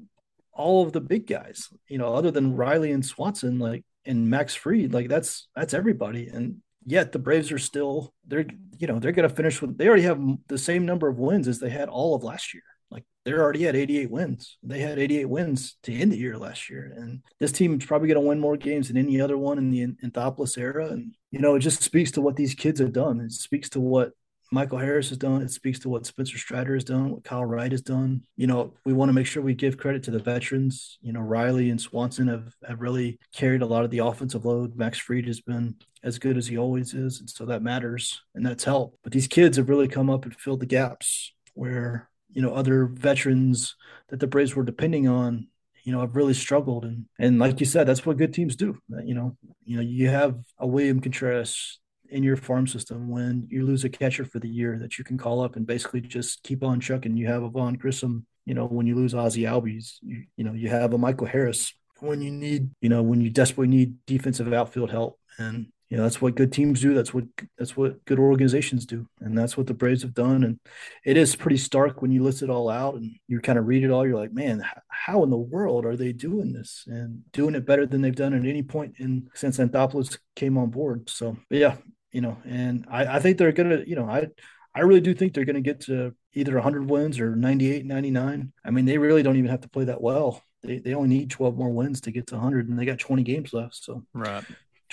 all 0.52 0.84
of 0.84 0.92
the 0.92 1.00
big 1.00 1.26
guys, 1.26 1.68
you 1.88 1.98
know, 1.98 2.14
other 2.14 2.30
than 2.30 2.54
Riley 2.54 2.92
and 2.92 3.04
Swanson, 3.04 3.58
like 3.58 3.84
and 4.06 4.30
Max 4.30 4.54
Fried, 4.54 4.94
like 4.94 5.08
that's 5.08 5.48
that's 5.56 5.74
everybody. 5.74 6.28
And 6.28 6.62
yet 6.86 7.10
the 7.10 7.18
Braves 7.18 7.50
are 7.50 7.58
still 7.58 8.14
they're 8.26 8.46
you 8.78 8.86
know 8.86 9.00
they're 9.00 9.12
going 9.12 9.28
to 9.28 9.34
finish 9.34 9.60
with 9.60 9.76
they 9.76 9.88
already 9.88 10.02
have 10.02 10.20
the 10.46 10.58
same 10.58 10.86
number 10.86 11.08
of 11.08 11.18
wins 11.18 11.48
as 11.48 11.58
they 11.58 11.70
had 11.70 11.88
all 11.88 12.14
of 12.14 12.22
last 12.22 12.54
year. 12.54 12.62
Like 12.90 13.04
they're 13.24 13.42
already 13.42 13.66
at 13.66 13.76
88 13.76 14.10
wins. 14.10 14.58
They 14.62 14.80
had 14.80 14.98
88 14.98 15.26
wins 15.26 15.76
to 15.84 15.92
end 15.92 16.12
the 16.12 16.18
year 16.18 16.38
last 16.38 16.70
year. 16.70 16.92
And 16.96 17.22
this 17.40 17.52
team 17.52 17.78
is 17.78 17.86
probably 17.86 18.08
going 18.08 18.22
to 18.22 18.28
win 18.28 18.40
more 18.40 18.56
games 18.56 18.88
than 18.88 18.96
any 18.96 19.20
other 19.20 19.38
one 19.38 19.58
in 19.58 19.70
the 19.70 19.86
Anthopoulos 20.04 20.58
era. 20.58 20.88
And, 20.88 21.14
you 21.30 21.40
know, 21.40 21.54
it 21.54 21.60
just 21.60 21.82
speaks 21.82 22.10
to 22.12 22.20
what 22.20 22.36
these 22.36 22.54
kids 22.54 22.80
have 22.80 22.92
done. 22.92 23.20
It 23.20 23.32
speaks 23.32 23.68
to 23.70 23.80
what 23.80 24.12
Michael 24.54 24.78
Harris 24.78 25.08
has 25.08 25.18
done. 25.18 25.42
It 25.42 25.50
speaks 25.50 25.80
to 25.80 25.88
what 25.88 26.06
Spencer 26.06 26.38
Strider 26.38 26.74
has 26.74 26.84
done, 26.84 27.10
what 27.10 27.24
Kyle 27.24 27.44
Wright 27.44 27.72
has 27.72 27.82
done. 27.82 28.22
You 28.36 28.46
know, 28.46 28.74
we 28.84 28.92
want 28.92 29.08
to 29.08 29.12
make 29.12 29.26
sure 29.26 29.42
we 29.42 29.54
give 29.54 29.78
credit 29.78 30.04
to 30.04 30.10
the 30.12 30.20
veterans. 30.20 30.98
You 31.02 31.12
know, 31.12 31.20
Riley 31.20 31.70
and 31.70 31.80
Swanson 31.80 32.28
have, 32.28 32.54
have 32.66 32.80
really 32.80 33.18
carried 33.34 33.62
a 33.62 33.66
lot 33.66 33.84
of 33.84 33.90
the 33.90 33.98
offensive 33.98 34.44
load. 34.44 34.76
Max 34.76 34.98
Fried 34.98 35.26
has 35.26 35.40
been 35.40 35.74
as 36.04 36.18
good 36.18 36.36
as 36.36 36.46
he 36.46 36.56
always 36.56 36.94
is. 36.94 37.18
And 37.18 37.28
so 37.28 37.46
that 37.46 37.62
matters 37.62 38.22
and 38.34 38.46
that's 38.46 38.64
helped. 38.64 38.98
But 39.02 39.12
these 39.12 39.26
kids 39.26 39.56
have 39.56 39.68
really 39.68 39.88
come 39.88 40.08
up 40.08 40.24
and 40.24 40.36
filled 40.36 40.60
the 40.60 40.66
gaps 40.66 41.32
where, 41.54 42.08
you 42.34 42.42
know, 42.42 42.52
other 42.54 42.86
veterans 42.86 43.76
that 44.08 44.20
the 44.20 44.26
Braves 44.26 44.54
were 44.54 44.64
depending 44.64 45.08
on 45.08 45.46
you 45.84 45.92
know, 45.92 46.00
have 46.00 46.16
really 46.16 46.34
struggled. 46.34 46.84
And 46.84 47.06
and 47.18 47.38
like 47.38 47.60
you 47.60 47.66
said, 47.66 47.86
that's 47.86 48.04
what 48.04 48.16
good 48.16 48.34
teams 48.34 48.56
do. 48.56 48.78
Uh, 48.92 49.02
you 49.02 49.14
know, 49.14 49.36
you 49.64 49.76
know, 49.76 49.82
you 49.82 50.08
have 50.08 50.36
a 50.58 50.66
William 50.66 51.00
Contreras 51.00 51.78
in 52.08 52.22
your 52.22 52.36
farm 52.36 52.66
system 52.66 53.08
when 53.08 53.46
you 53.50 53.64
lose 53.64 53.84
a 53.84 53.88
catcher 53.88 54.24
for 54.24 54.38
the 54.38 54.48
year 54.48 54.78
that 54.78 54.98
you 54.98 55.04
can 55.04 55.18
call 55.18 55.42
up 55.42 55.56
and 55.56 55.66
basically 55.66 56.00
just 56.00 56.42
keep 56.42 56.62
on 56.62 56.80
chucking. 56.80 57.16
You 57.16 57.26
have 57.26 57.42
a 57.42 57.48
Vaughn 57.48 57.74
Grissom, 57.74 58.26
you 58.46 58.54
know, 58.54 58.66
when 58.66 58.86
you 58.86 58.94
lose 58.94 59.14
Ozzie 59.14 59.42
Albies, 59.42 59.96
you, 60.00 60.24
you 60.36 60.44
know, 60.44 60.52
you 60.52 60.68
have 60.68 60.92
a 60.92 60.98
Michael 60.98 61.26
Harris 61.26 61.74
when 62.00 62.22
you 62.22 62.30
need, 62.30 62.70
you 62.80 62.88
know, 62.88 63.02
when 63.02 63.20
you 63.20 63.30
desperately 63.30 63.74
need 63.74 63.96
defensive 64.06 64.52
outfield 64.52 64.90
help. 64.90 65.18
And, 65.38 65.66
you 65.88 65.96
know, 65.96 66.02
that's 66.02 66.20
what 66.20 66.34
good 66.34 66.52
teams 66.52 66.80
do. 66.80 66.94
That's 66.94 67.12
what, 67.12 67.24
that's 67.58 67.76
what 67.76 68.04
good 68.04 68.18
organizations 68.18 68.86
do. 68.86 69.06
And 69.20 69.36
that's 69.36 69.56
what 69.56 69.66
the 69.66 69.74
Braves 69.74 70.02
have 70.02 70.14
done. 70.14 70.44
And 70.44 70.58
it 71.04 71.16
is 71.16 71.36
pretty 71.36 71.58
stark 71.58 72.02
when 72.02 72.10
you 72.10 72.22
list 72.22 72.42
it 72.42 72.50
all 72.50 72.68
out 72.68 72.94
and 72.94 73.12
you 73.28 73.40
kind 73.40 73.58
of 73.58 73.66
read 73.66 73.84
it 73.84 73.90
all. 73.90 74.06
You're 74.06 74.18
like, 74.18 74.32
man, 74.32 74.64
how 74.88 75.22
in 75.22 75.30
the 75.30 75.36
world 75.36 75.84
are 75.84 75.96
they 75.96 76.12
doing 76.12 76.52
this 76.52 76.84
and 76.86 77.22
doing 77.32 77.54
it 77.54 77.66
better 77.66 77.86
than 77.86 78.00
they've 78.00 78.14
done 78.14 78.34
at 78.34 78.46
any 78.46 78.62
point 78.62 78.94
in 78.98 79.28
since 79.34 79.58
Anthopoulos 79.58 80.18
came 80.34 80.56
on 80.56 80.70
board? 80.70 81.10
So, 81.10 81.36
yeah, 81.50 81.76
you 82.14 82.20
know, 82.20 82.38
and 82.44 82.86
I, 82.90 83.16
I 83.16 83.18
think 83.18 83.38
they're 83.38 83.52
gonna, 83.52 83.82
you 83.86 83.96
know, 83.96 84.08
I 84.08 84.28
I 84.74 84.80
really 84.80 85.00
do 85.00 85.14
think 85.14 85.34
they're 85.34 85.44
gonna 85.44 85.60
get 85.60 85.80
to 85.82 86.14
either 86.32 86.54
100 86.54 86.88
wins 86.88 87.20
or 87.20 87.36
98, 87.36 87.84
99. 87.84 88.52
I 88.64 88.70
mean, 88.70 88.84
they 88.84 88.98
really 88.98 89.22
don't 89.22 89.36
even 89.36 89.50
have 89.50 89.60
to 89.62 89.68
play 89.68 89.84
that 89.84 90.00
well. 90.00 90.42
They 90.62 90.78
they 90.78 90.94
only 90.94 91.08
need 91.08 91.30
12 91.30 91.56
more 91.56 91.70
wins 91.70 92.00
to 92.02 92.10
get 92.10 92.28
to 92.28 92.36
100, 92.36 92.68
and 92.68 92.78
they 92.78 92.84
got 92.84 92.98
20 92.98 93.22
games 93.22 93.52
left. 93.52 93.76
So 93.76 94.04
right, 94.14 94.44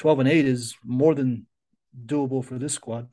12 0.02 0.20
and 0.22 0.30
eight 0.30 0.48
is 0.48 0.76
more 0.84 1.14
than 1.14 1.46
doable 2.08 2.44
for 2.44 2.58
this 2.58 2.74
squad. 2.74 3.08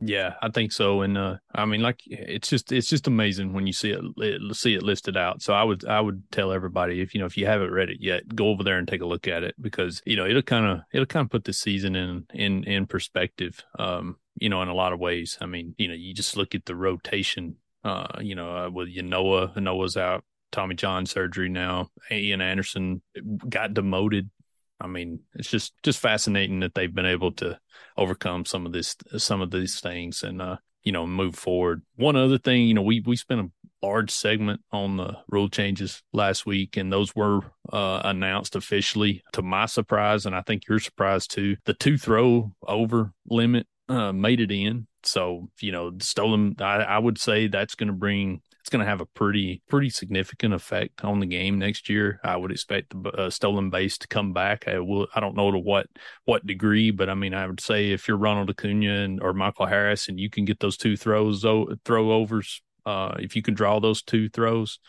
Yeah, 0.00 0.34
I 0.42 0.48
think 0.48 0.72
so. 0.72 1.02
And 1.02 1.16
uh, 1.16 1.36
I 1.54 1.64
mean, 1.64 1.80
like 1.80 2.00
it's 2.06 2.48
just 2.48 2.72
it's 2.72 2.88
just 2.88 3.06
amazing 3.06 3.52
when 3.52 3.68
you 3.68 3.72
see 3.72 3.92
it, 3.92 4.00
it, 4.16 4.56
see 4.56 4.74
it 4.74 4.82
listed 4.82 5.16
out. 5.16 5.42
So 5.42 5.54
I 5.54 5.62
would 5.62 5.84
I 5.86 6.00
would 6.00 6.24
tell 6.32 6.50
everybody 6.50 7.00
if 7.00 7.14
you 7.14 7.20
know 7.20 7.26
if 7.26 7.36
you 7.36 7.46
haven't 7.46 7.70
read 7.70 7.88
it 7.88 7.98
yet, 8.00 8.34
go 8.34 8.48
over 8.48 8.64
there 8.64 8.78
and 8.78 8.88
take 8.88 9.00
a 9.00 9.06
look 9.06 9.28
at 9.28 9.44
it 9.44 9.54
because 9.60 10.02
you 10.06 10.16
know 10.16 10.26
it'll 10.26 10.42
kind 10.42 10.66
of 10.66 10.80
it'll 10.92 11.06
kind 11.06 11.24
of 11.24 11.30
put 11.30 11.44
the 11.44 11.52
season 11.52 11.94
in 11.94 12.26
in 12.34 12.64
in 12.64 12.86
perspective. 12.86 13.62
Um, 13.78 14.16
you 14.40 14.48
know, 14.48 14.60
in 14.62 14.68
a 14.68 14.74
lot 14.74 14.92
of 14.92 14.98
ways. 14.98 15.38
I 15.40 15.46
mean, 15.46 15.76
you 15.78 15.86
know, 15.86 15.94
you 15.94 16.14
just 16.14 16.36
look 16.36 16.54
at 16.56 16.64
the 16.64 16.74
rotation. 16.74 17.56
Uh, 17.84 18.18
you 18.20 18.34
know, 18.34 18.56
uh, 18.56 18.70
with 18.70 18.88
Ynoa, 18.88 19.54
Ynoa's 19.56 19.96
out, 19.96 20.24
Tommy 20.50 20.74
John 20.74 21.06
surgery 21.06 21.48
now. 21.48 21.90
Ian 22.10 22.40
Anderson 22.40 23.02
got 23.48 23.74
demoted 23.74 24.30
I 24.80 24.86
mean, 24.86 25.20
it's 25.34 25.50
just 25.50 25.74
just 25.82 25.98
fascinating 25.98 26.60
that 26.60 26.74
they've 26.74 26.94
been 26.94 27.06
able 27.06 27.32
to 27.32 27.58
overcome 27.96 28.44
some 28.44 28.66
of 28.66 28.72
this 28.72 28.96
some 29.16 29.40
of 29.40 29.50
these 29.50 29.80
things 29.80 30.22
and 30.22 30.40
uh 30.40 30.56
you 30.82 30.92
know 30.92 31.06
move 31.06 31.34
forward. 31.34 31.82
One 31.96 32.16
other 32.16 32.38
thing, 32.38 32.66
you 32.66 32.74
know, 32.74 32.82
we 32.82 33.00
we 33.00 33.16
spent 33.16 33.40
a 33.40 33.50
large 33.82 34.10
segment 34.10 34.60
on 34.72 34.96
the 34.96 35.16
rule 35.28 35.48
changes 35.48 36.02
last 36.12 36.46
week, 36.46 36.76
and 36.76 36.92
those 36.92 37.14
were 37.14 37.40
uh, 37.72 38.02
announced 38.04 38.56
officially. 38.56 39.22
To 39.32 39.42
my 39.42 39.66
surprise, 39.66 40.26
and 40.26 40.34
I 40.34 40.42
think 40.42 40.66
your 40.68 40.78
surprise 40.78 41.26
too, 41.26 41.56
the 41.64 41.74
two 41.74 41.98
throw 41.98 42.52
over 42.66 43.12
limit 43.28 43.66
uh, 43.88 44.12
made 44.12 44.40
it 44.40 44.50
in. 44.50 44.86
So 45.02 45.48
you 45.60 45.72
know, 45.72 45.92
stolen. 46.00 46.56
I, 46.60 46.76
I 46.76 46.98
would 46.98 47.18
say 47.18 47.48
that's 47.48 47.74
going 47.74 47.88
to 47.88 47.92
bring 47.92 48.40
it's 48.68 48.74
going 48.74 48.84
to 48.84 48.90
have 48.90 49.00
a 49.00 49.06
pretty 49.06 49.62
pretty 49.66 49.88
significant 49.88 50.52
effect 50.52 51.02
on 51.02 51.20
the 51.20 51.26
game 51.26 51.58
next 51.58 51.88
year. 51.88 52.20
I 52.22 52.36
would 52.36 52.50
expect 52.50 52.90
the 52.90 53.08
uh, 53.12 53.30
stolen 53.30 53.70
base 53.70 53.96
to 53.96 54.08
come 54.08 54.34
back. 54.34 54.68
I 54.68 54.78
will. 54.80 55.06
I 55.14 55.20
don't 55.20 55.36
know 55.36 55.50
to 55.50 55.58
what 55.58 55.86
what 56.26 56.46
degree, 56.46 56.90
but 56.90 57.08
I 57.08 57.14
mean, 57.14 57.32
I 57.32 57.46
would 57.46 57.60
say 57.60 57.92
if 57.92 58.06
you're 58.06 58.18
Ronald 58.18 58.50
Acuna 58.50 59.04
and, 59.04 59.22
or 59.22 59.32
Michael 59.32 59.64
Harris, 59.64 60.08
and 60.08 60.20
you 60.20 60.28
can 60.28 60.44
get 60.44 60.60
those 60.60 60.76
two 60.76 60.98
throws 60.98 61.40
throw 61.86 62.12
overs, 62.12 62.60
uh, 62.84 63.14
if 63.18 63.34
you 63.34 63.40
can 63.40 63.54
draw 63.54 63.80
those 63.80 64.02
two 64.02 64.28
throws, 64.28 64.80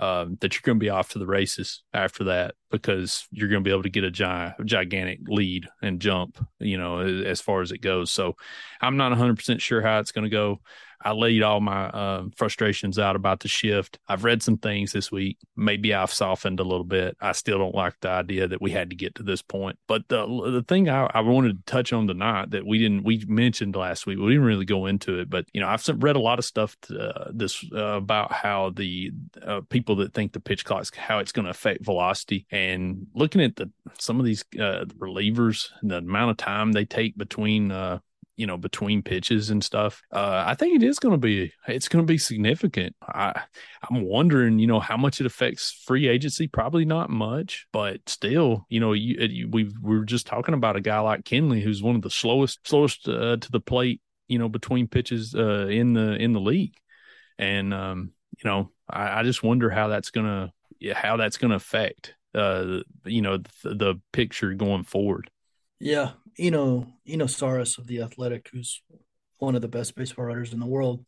uh, 0.00 0.26
that 0.40 0.54
you're 0.54 0.62
going 0.64 0.80
to 0.80 0.84
be 0.84 0.90
off 0.90 1.10
to 1.10 1.20
the 1.20 1.26
races 1.26 1.84
after 1.94 2.24
that 2.24 2.56
because 2.72 3.28
you're 3.30 3.48
going 3.48 3.62
to 3.62 3.68
be 3.68 3.70
able 3.70 3.84
to 3.84 3.88
get 3.88 4.02
a 4.02 4.10
gi- 4.10 4.64
gigantic 4.64 5.20
lead 5.28 5.68
and 5.80 6.00
jump, 6.00 6.44
you 6.58 6.76
know, 6.76 6.98
as 6.98 7.40
far 7.40 7.60
as 7.60 7.70
it 7.70 7.80
goes. 7.82 8.10
So 8.10 8.34
I'm 8.80 8.96
not 8.96 9.12
100% 9.12 9.60
sure 9.60 9.80
how 9.80 10.00
it's 10.00 10.10
going 10.10 10.24
to 10.24 10.28
go. 10.28 10.60
I 11.04 11.12
laid 11.12 11.42
all 11.42 11.60
my 11.60 11.86
uh, 11.88 12.24
frustrations 12.36 12.98
out 12.98 13.16
about 13.16 13.40
the 13.40 13.48
shift. 13.48 13.98
I've 14.08 14.24
read 14.24 14.42
some 14.42 14.58
things 14.58 14.92
this 14.92 15.10
week. 15.10 15.38
Maybe 15.56 15.94
I've 15.94 16.12
softened 16.12 16.60
a 16.60 16.64
little 16.64 16.84
bit. 16.84 17.16
I 17.20 17.32
still 17.32 17.58
don't 17.58 17.74
like 17.74 17.94
the 18.00 18.10
idea 18.10 18.48
that 18.48 18.62
we 18.62 18.70
had 18.70 18.90
to 18.90 18.96
get 18.96 19.14
to 19.16 19.22
this 19.22 19.42
point. 19.42 19.78
But 19.88 20.08
the 20.08 20.26
the 20.26 20.62
thing 20.62 20.88
I, 20.88 21.10
I 21.12 21.20
wanted 21.20 21.66
to 21.66 21.72
touch 21.72 21.92
on 21.92 22.06
tonight 22.06 22.50
that 22.50 22.66
we 22.66 22.78
didn't 22.78 23.04
we 23.04 23.24
mentioned 23.26 23.76
last 23.76 24.06
week, 24.06 24.18
we 24.18 24.30
didn't 24.30 24.44
really 24.44 24.64
go 24.64 24.86
into 24.86 25.18
it. 25.18 25.30
But 25.30 25.46
you 25.52 25.60
know, 25.60 25.68
I've 25.68 25.86
read 25.96 26.16
a 26.16 26.20
lot 26.20 26.38
of 26.38 26.44
stuff 26.44 26.76
to, 26.82 26.98
uh, 26.98 27.30
this 27.32 27.64
uh, 27.72 27.96
about 27.96 28.32
how 28.32 28.70
the 28.70 29.12
uh, 29.42 29.62
people 29.68 29.96
that 29.96 30.14
think 30.14 30.32
the 30.32 30.40
pitch 30.40 30.64
clock 30.64 30.82
how 30.96 31.18
it's 31.18 31.32
going 31.32 31.44
to 31.44 31.50
affect 31.50 31.84
velocity, 31.84 32.46
and 32.50 33.06
looking 33.14 33.42
at 33.42 33.56
the 33.56 33.70
some 33.98 34.18
of 34.18 34.26
these 34.26 34.44
uh, 34.58 34.84
relievers, 34.98 35.68
and 35.80 35.90
the 35.90 35.98
amount 35.98 36.30
of 36.30 36.36
time 36.36 36.72
they 36.72 36.84
take 36.84 37.16
between 37.16 37.70
uh, 37.70 37.98
you 38.36 38.46
know 38.46 38.56
between 38.56 39.02
pitches 39.02 39.50
and 39.50 39.62
stuff 39.62 40.02
uh, 40.12 40.44
i 40.46 40.54
think 40.54 40.74
it 40.74 40.82
is 40.82 40.98
going 40.98 41.12
to 41.12 41.18
be 41.18 41.52
it's 41.68 41.88
going 41.88 42.04
to 42.04 42.10
be 42.10 42.18
significant. 42.18 42.94
I 43.02 43.42
i'm 43.88 44.02
wondering 44.02 44.58
you 44.58 44.66
know 44.66 44.80
how 44.80 44.96
much 44.96 45.20
it 45.20 45.26
affects 45.26 45.82
free 45.86 46.08
agency. 46.08 46.48
Probably 46.48 46.84
not 46.84 47.10
much 47.10 47.66
but 47.72 48.00
still 48.08 48.66
you 48.68 48.80
know 48.80 48.92
you, 48.92 49.16
you 49.20 49.48
we 49.50 49.64
we 49.82 49.98
were 49.98 50.04
just 50.04 50.26
talking 50.26 50.54
about 50.54 50.76
a 50.76 50.80
guy 50.80 50.98
like 51.00 51.24
kenley 51.24 51.62
who's 51.62 51.82
one 51.82 51.96
of 51.96 52.02
the 52.02 52.10
slowest 52.10 52.66
slowest 52.66 53.06
uh, 53.08 53.36
to 53.36 53.50
the 53.50 53.60
plate 53.60 54.00
you 54.28 54.38
know 54.38 54.48
between 54.48 54.88
pitches 54.88 55.34
uh, 55.34 55.66
in 55.66 55.92
the 55.92 56.14
in 56.16 56.32
the 56.32 56.40
league. 56.40 56.74
And 57.38 57.74
um 57.74 58.12
you 58.42 58.48
know 58.48 58.70
i, 58.88 59.20
I 59.20 59.22
just 59.24 59.42
wonder 59.42 59.68
how 59.68 59.88
that's 59.88 60.10
gonna 60.10 60.52
how 60.94 61.16
that's 61.16 61.38
gonna 61.38 61.56
affect 61.56 62.14
uh 62.34 62.80
you 63.04 63.22
know 63.22 63.38
the, 63.62 63.74
the 63.74 64.00
picture 64.12 64.54
going 64.54 64.84
forward. 64.84 65.30
Yeah, 65.78 66.12
Eno 66.38 66.86
Eno 67.06 67.26
Sarris 67.26 67.78
of 67.78 67.86
the 67.86 68.02
Athletic, 68.02 68.48
who's 68.52 68.82
one 69.38 69.54
of 69.54 69.62
the 69.62 69.68
best 69.68 69.94
baseball 69.94 70.26
writers 70.26 70.52
in 70.52 70.60
the 70.60 70.66
world, 70.66 71.04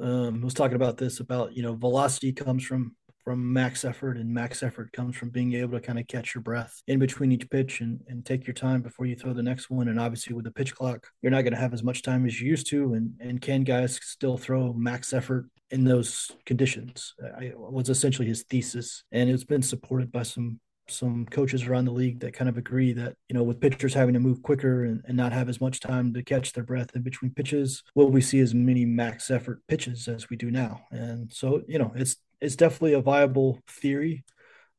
um, 0.00 0.40
was 0.42 0.54
talking 0.54 0.76
about 0.76 0.96
this 0.96 1.20
about 1.20 1.56
you 1.56 1.62
know 1.62 1.74
velocity 1.74 2.32
comes 2.32 2.64
from 2.64 2.96
from 3.28 3.52
max 3.52 3.84
effort 3.84 4.16
and 4.16 4.32
max 4.32 4.62
effort 4.62 4.90
comes 4.92 5.14
from 5.14 5.28
being 5.28 5.52
able 5.52 5.78
to 5.78 5.86
kind 5.86 5.98
of 5.98 6.06
catch 6.06 6.34
your 6.34 6.40
breath 6.40 6.80
in 6.86 6.98
between 6.98 7.30
each 7.30 7.50
pitch 7.50 7.82
and, 7.82 8.00
and 8.08 8.24
take 8.24 8.46
your 8.46 8.54
time 8.54 8.80
before 8.80 9.04
you 9.04 9.14
throw 9.14 9.34
the 9.34 9.42
next 9.42 9.68
one. 9.68 9.88
And 9.88 10.00
obviously 10.00 10.34
with 10.34 10.46
the 10.46 10.50
pitch 10.50 10.74
clock 10.74 11.06
you're 11.20 11.30
not 11.30 11.42
going 11.42 11.52
to 11.52 11.60
have 11.60 11.74
as 11.74 11.82
much 11.82 12.00
time 12.00 12.24
as 12.24 12.40
you 12.40 12.48
used 12.48 12.68
to. 12.68 12.94
And 12.94 13.12
and 13.20 13.38
can 13.38 13.64
guys 13.64 14.00
still 14.02 14.38
throw 14.38 14.72
max 14.72 15.12
effort 15.12 15.44
in 15.70 15.84
those 15.84 16.30
conditions? 16.46 17.14
I, 17.38 17.52
was 17.54 17.90
essentially 17.90 18.28
his 18.28 18.44
thesis. 18.44 19.04
And 19.12 19.28
it's 19.28 19.44
been 19.44 19.60
supported 19.60 20.10
by 20.10 20.22
some 20.22 20.58
some 20.90 21.26
coaches 21.26 21.66
around 21.66 21.84
the 21.84 21.92
league 21.92 22.20
that 22.20 22.34
kind 22.34 22.48
of 22.48 22.56
agree 22.56 22.92
that 22.92 23.16
you 23.28 23.34
know 23.34 23.42
with 23.42 23.60
pitchers 23.60 23.94
having 23.94 24.14
to 24.14 24.20
move 24.20 24.42
quicker 24.42 24.84
and, 24.84 25.02
and 25.06 25.16
not 25.16 25.32
have 25.32 25.48
as 25.48 25.60
much 25.60 25.80
time 25.80 26.12
to 26.14 26.22
catch 26.22 26.52
their 26.52 26.64
breath 26.64 26.90
in 26.94 27.02
between 27.02 27.32
pitches 27.32 27.82
will 27.94 28.10
we 28.10 28.20
see 28.20 28.40
as 28.40 28.54
many 28.54 28.84
max 28.84 29.30
effort 29.30 29.60
pitches 29.68 30.08
as 30.08 30.28
we 30.30 30.36
do 30.36 30.50
now. 30.50 30.80
And 30.90 31.32
so 31.32 31.62
you 31.68 31.78
know 31.78 31.92
it's 31.94 32.16
it's 32.40 32.56
definitely 32.56 32.94
a 32.94 33.00
viable 33.00 33.60
theory. 33.68 34.24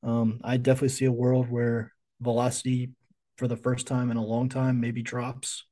Um, 0.01 0.39
i 0.43 0.55
definitely 0.57 0.89
see 0.89 1.05
a 1.05 1.11
world 1.11 1.49
where 1.49 1.91
velocity 2.21 2.91
for 3.37 3.47
the 3.47 3.57
first 3.57 3.87
time 3.87 4.11
in 4.11 4.17
a 4.17 4.25
long 4.25 4.49
time 4.49 4.79
maybe 4.79 5.01
drops 5.01 5.65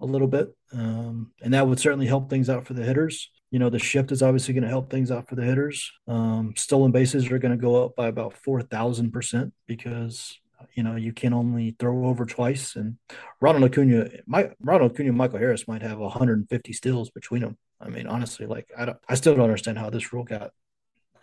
a 0.00 0.06
little 0.06 0.28
bit. 0.28 0.48
Um, 0.72 1.32
and 1.42 1.54
that 1.54 1.66
would 1.66 1.80
certainly 1.80 2.06
help 2.06 2.28
things 2.28 2.50
out 2.50 2.66
for 2.66 2.74
the 2.74 2.84
hitters 2.84 3.30
you 3.54 3.60
know, 3.60 3.70
the 3.70 3.78
shift 3.78 4.10
is 4.10 4.20
obviously 4.20 4.52
going 4.52 4.64
to 4.64 4.68
help 4.68 4.90
things 4.90 5.12
out 5.12 5.28
for 5.28 5.36
the 5.36 5.44
hitters. 5.44 5.92
Um, 6.08 6.54
stolen 6.56 6.90
bases 6.90 7.30
are 7.30 7.38
going 7.38 7.56
to 7.56 7.56
go 7.56 7.84
up 7.84 7.94
by 7.94 8.08
about 8.08 8.34
4,000% 8.44 9.52
because, 9.68 10.36
you 10.72 10.82
know, 10.82 10.96
you 10.96 11.12
can 11.12 11.32
only 11.32 11.76
throw 11.78 12.08
over 12.08 12.26
twice. 12.26 12.74
And 12.74 12.96
Ronald 13.40 13.70
Acuna, 13.70 14.10
my, 14.26 14.50
Ronald 14.58 14.90
Acuna 14.90 15.10
and 15.10 15.18
Michael 15.18 15.38
Harris 15.38 15.68
might 15.68 15.82
have 15.82 15.98
150 15.98 16.72
steals 16.72 17.10
between 17.10 17.42
them. 17.42 17.56
I 17.80 17.90
mean, 17.90 18.08
honestly, 18.08 18.44
like, 18.44 18.72
I, 18.76 18.86
don't, 18.86 18.98
I 19.08 19.14
still 19.14 19.36
don't 19.36 19.44
understand 19.44 19.78
how 19.78 19.88
this 19.88 20.12
rule 20.12 20.24
got 20.24 20.50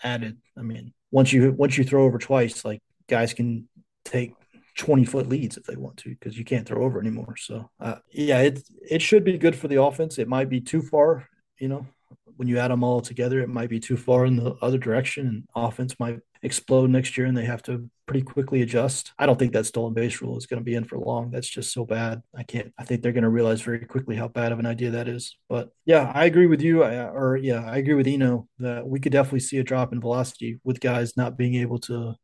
added. 0.02 0.38
I 0.58 0.62
mean, 0.62 0.94
once 1.12 1.34
you, 1.34 1.52
once 1.52 1.78
you 1.78 1.84
throw 1.84 2.06
over 2.06 2.18
twice, 2.18 2.64
like, 2.64 2.82
guys 3.10 3.34
can 3.34 3.68
take 4.06 4.36
20 4.78 5.04
foot 5.04 5.28
leads 5.28 5.58
if 5.58 5.66
they 5.66 5.76
want 5.76 5.98
to 5.98 6.12
because 6.12 6.38
you 6.38 6.46
can't 6.46 6.66
throw 6.66 6.86
over 6.86 7.02
anymore 7.02 7.36
so 7.36 7.70
uh, 7.82 7.98
yeah 8.10 8.40
it 8.40 8.64
it 8.90 9.02
should 9.02 9.26
be 9.26 9.38
good 9.38 9.54
for 9.54 9.68
the 9.68 9.80
offense 9.80 10.18
it 10.18 10.30
might 10.30 10.48
be 10.48 10.62
too 10.62 10.82
far 10.82 11.28
you 11.60 11.68
know 11.68 11.86
when 12.38 12.48
you 12.48 12.60
add 12.60 12.72
them 12.72 12.84
all 12.84 13.02
together, 13.02 13.40
it 13.40 13.50
might 13.50 13.70
be 13.70 13.80
too 13.80 13.98
far 13.98 14.26
in 14.26 14.36
the 14.36 14.56
other 14.62 14.78
direction, 14.78 15.28
and 15.28 15.44
offense 15.56 16.00
might 16.00 16.20
explode 16.44 16.90
next 16.90 17.18
year, 17.18 17.28
and 17.28 17.38
they 17.38 17.46
have 17.46 17.62
to 17.64 17.90
pretty 18.06 18.24
quickly 18.24 18.62
adjust. 18.62 19.14
I 19.18 19.26
don't 19.26 19.38
think 19.38 19.54
that 19.54 19.66
stolen 19.66 19.94
base 19.94 20.22
rule 20.22 20.38
is 20.38 20.46
going 20.46 20.60
to 20.60 20.64
be 20.64 20.76
in 20.76 20.84
for 20.84 20.98
long. 20.98 21.32
That's 21.32 21.48
just 21.48 21.72
so 21.72 21.86
bad. 21.86 22.22
I 22.36 22.44
can't. 22.44 22.74
I 22.78 22.84
think 22.84 23.02
they're 23.02 23.12
going 23.12 23.24
to 23.24 23.30
realize 23.30 23.62
very 23.62 23.86
quickly 23.86 24.16
how 24.16 24.28
bad 24.28 24.52
of 24.52 24.60
an 24.60 24.66
idea 24.66 24.92
that 24.92 25.08
is. 25.08 25.38
But 25.50 25.70
yeah, 25.86 26.12
I 26.14 26.26
agree 26.26 26.48
with 26.48 26.62
you. 26.62 26.84
I, 26.84 27.10
or 27.10 27.38
yeah, 27.38 27.64
I 27.66 27.78
agree 27.78 27.94
with 27.94 28.08
Eno 28.08 28.48
that 28.60 28.88
we 28.88 29.00
could 29.00 29.12
definitely 29.12 29.42
see 29.42 29.60
a 29.60 29.64
drop 29.64 29.94
in 29.94 30.02
velocity 30.02 30.60
with 30.64 30.82
guys 30.82 31.16
not 31.16 31.38
being 31.38 31.56
able 31.56 31.80
to 31.80 32.16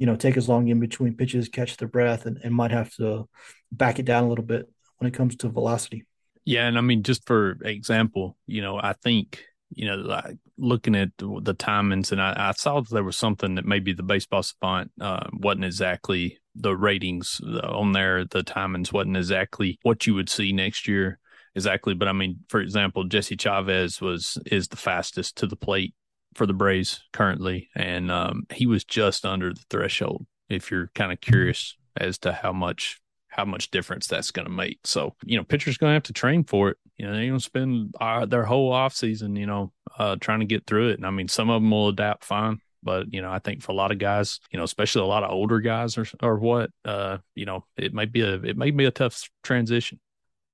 you 0.00 0.06
know, 0.06 0.16
take 0.16 0.38
as 0.38 0.48
long 0.48 0.66
in 0.68 0.80
between 0.80 1.14
pitches, 1.14 1.50
catch 1.50 1.76
their 1.76 1.86
breath, 1.86 2.24
and, 2.24 2.38
and 2.42 2.54
might 2.54 2.70
have 2.70 2.92
to 2.94 3.28
back 3.70 3.98
it 3.98 4.06
down 4.06 4.24
a 4.24 4.28
little 4.28 4.44
bit 4.44 4.66
when 4.96 5.06
it 5.06 5.14
comes 5.14 5.36
to 5.36 5.48
velocity. 5.50 6.06
Yeah, 6.44 6.66
and 6.66 6.78
I 6.78 6.80
mean, 6.80 7.02
just 7.02 7.26
for 7.26 7.58
example, 7.62 8.36
you 8.46 8.62
know, 8.62 8.78
I 8.78 8.94
think 8.94 9.44
you 9.72 9.86
know, 9.86 9.96
like 9.96 10.36
looking 10.58 10.96
at 10.96 11.10
the 11.18 11.54
timings, 11.54 12.10
and 12.12 12.20
I, 12.20 12.34
I 12.36 12.52
saw 12.52 12.80
there 12.80 13.04
was 13.04 13.16
something 13.16 13.54
that 13.54 13.64
maybe 13.64 13.92
the 13.92 14.02
baseball 14.02 14.42
savant 14.42 14.90
uh, 15.00 15.28
wasn't 15.32 15.64
exactly 15.64 16.38
the 16.56 16.76
ratings 16.76 17.40
on 17.62 17.92
there. 17.92 18.24
The 18.24 18.42
timings 18.42 18.92
wasn't 18.92 19.16
exactly 19.16 19.78
what 19.82 20.06
you 20.06 20.14
would 20.14 20.28
see 20.28 20.52
next 20.52 20.88
year 20.88 21.20
exactly. 21.54 21.94
But 21.94 22.08
I 22.08 22.12
mean, 22.12 22.40
for 22.48 22.60
example, 22.60 23.04
Jesse 23.04 23.36
Chavez 23.36 24.00
was 24.00 24.38
is 24.46 24.68
the 24.68 24.76
fastest 24.76 25.36
to 25.38 25.46
the 25.46 25.56
plate 25.56 25.94
for 26.34 26.46
the 26.46 26.52
Braves 26.52 27.02
currently, 27.12 27.68
and 27.74 28.10
um, 28.10 28.46
he 28.52 28.66
was 28.66 28.84
just 28.84 29.24
under 29.24 29.52
the 29.52 29.64
threshold. 29.70 30.26
If 30.48 30.70
you're 30.70 30.90
kind 30.94 31.12
of 31.12 31.20
curious 31.20 31.76
as 31.96 32.18
to 32.18 32.32
how 32.32 32.52
much 32.52 33.00
how 33.30 33.44
much 33.44 33.70
difference 33.70 34.06
that's 34.06 34.32
going 34.32 34.46
to 34.46 34.52
make. 34.52 34.80
So, 34.84 35.14
you 35.24 35.36
know, 35.36 35.44
pitchers 35.44 35.78
going 35.78 35.90
to 35.90 35.94
have 35.94 36.02
to 36.04 36.12
train 36.12 36.44
for 36.44 36.70
it. 36.70 36.76
You 36.98 37.06
know, 37.06 37.12
they're 37.12 37.26
going 37.26 37.38
to 37.38 37.44
spend 37.44 37.94
uh, 38.00 38.26
their 38.26 38.44
whole 38.44 38.72
off 38.72 38.94
season, 38.94 39.36
you 39.36 39.46
know, 39.46 39.72
uh, 39.98 40.16
trying 40.20 40.40
to 40.40 40.46
get 40.46 40.66
through 40.66 40.90
it. 40.90 40.98
And 40.98 41.06
I 41.06 41.10
mean, 41.10 41.28
some 41.28 41.48
of 41.48 41.62
them 41.62 41.70
will 41.70 41.88
adapt 41.88 42.24
fine, 42.24 42.58
but 42.82 43.12
you 43.12 43.22
know, 43.22 43.30
I 43.30 43.38
think 43.38 43.62
for 43.62 43.72
a 43.72 43.74
lot 43.74 43.92
of 43.92 43.98
guys, 43.98 44.40
you 44.50 44.58
know, 44.58 44.64
especially 44.64 45.02
a 45.02 45.06
lot 45.06 45.24
of 45.24 45.30
older 45.30 45.60
guys 45.60 45.96
or 45.96 46.06
or 46.20 46.38
what, 46.38 46.70
uh, 46.84 47.18
you 47.34 47.46
know, 47.46 47.64
it 47.76 47.94
might 47.94 48.12
be 48.12 48.20
a 48.22 48.34
it 48.34 48.56
might 48.56 48.76
be 48.76 48.84
a 48.84 48.90
tough 48.90 49.30
transition. 49.42 50.00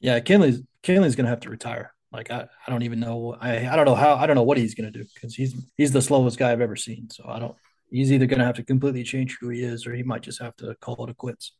Yeah, 0.00 0.20
Kenley's 0.20 0.62
Kenley's 0.82 1.16
going 1.16 1.24
to 1.24 1.30
have 1.30 1.40
to 1.40 1.50
retire. 1.50 1.92
Like 2.12 2.30
I, 2.30 2.46
I 2.66 2.70
don't 2.70 2.82
even 2.82 3.00
know 3.00 3.36
I, 3.40 3.68
I 3.68 3.76
don't 3.76 3.86
know 3.86 3.94
how 3.94 4.14
I 4.14 4.26
don't 4.26 4.36
know 4.36 4.42
what 4.42 4.58
he's 4.58 4.74
going 4.74 4.92
to 4.92 4.98
do 4.98 5.04
because 5.14 5.34
he's 5.34 5.54
he's 5.76 5.92
the 5.92 6.02
slowest 6.02 6.38
guy 6.38 6.52
I've 6.52 6.60
ever 6.60 6.76
seen. 6.76 7.10
So 7.10 7.24
I 7.26 7.38
don't. 7.38 7.54
He's 7.90 8.12
either 8.12 8.26
going 8.26 8.40
to 8.40 8.44
have 8.44 8.56
to 8.56 8.64
completely 8.64 9.04
change 9.04 9.38
who 9.40 9.48
he 9.48 9.62
is, 9.62 9.86
or 9.86 9.94
he 9.94 10.02
might 10.02 10.22
just 10.22 10.42
have 10.42 10.56
to 10.56 10.74
call 10.80 11.04
it 11.04 11.10
a 11.10 11.14
quits. 11.14 11.52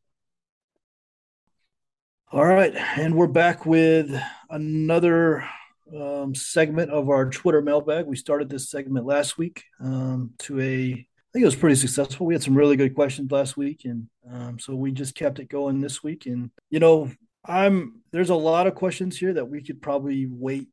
All 2.33 2.45
right, 2.45 2.75
and 2.75 3.15
we're 3.15 3.29
back 3.29 3.67
with 3.67 4.11
another 4.51 5.49
um, 5.97 6.35
segment 6.35 6.91
of 6.91 7.09
our 7.09 7.31
Twitter 7.31 7.63
mailbag. 7.63 8.07
We 8.07 8.17
started 8.17 8.51
this 8.51 8.69
segment 8.69 9.07
last 9.07 9.39
week 9.39 9.63
um, 9.81 10.33
to 10.41 10.61
a, 10.61 10.91
I 10.91 11.07
think 11.33 11.43
it 11.43 11.45
was 11.45 11.55
pretty 11.55 11.77
successful. 11.77 12.27
We 12.27 12.35
had 12.35 12.43
some 12.43 12.57
really 12.57 12.75
good 12.75 12.97
questions 12.97 13.31
last 13.31 13.57
week, 13.57 13.83
and 13.85 14.09
um, 14.29 14.59
so 14.59 14.75
we 14.75 14.91
just 14.91 15.15
kept 15.15 15.39
it 15.39 15.49
going 15.49 15.81
this 15.81 16.03
week. 16.03 16.27
And 16.27 16.51
you 16.69 16.81
know, 16.81 17.13
I'm 17.45 18.01
there's 18.11 18.31
a 18.31 18.35
lot 18.35 18.67
of 18.67 18.75
questions 18.75 19.17
here 19.17 19.35
that 19.35 19.49
we 19.49 19.63
could 19.63 19.81
probably 19.81 20.27
wait 20.29 20.67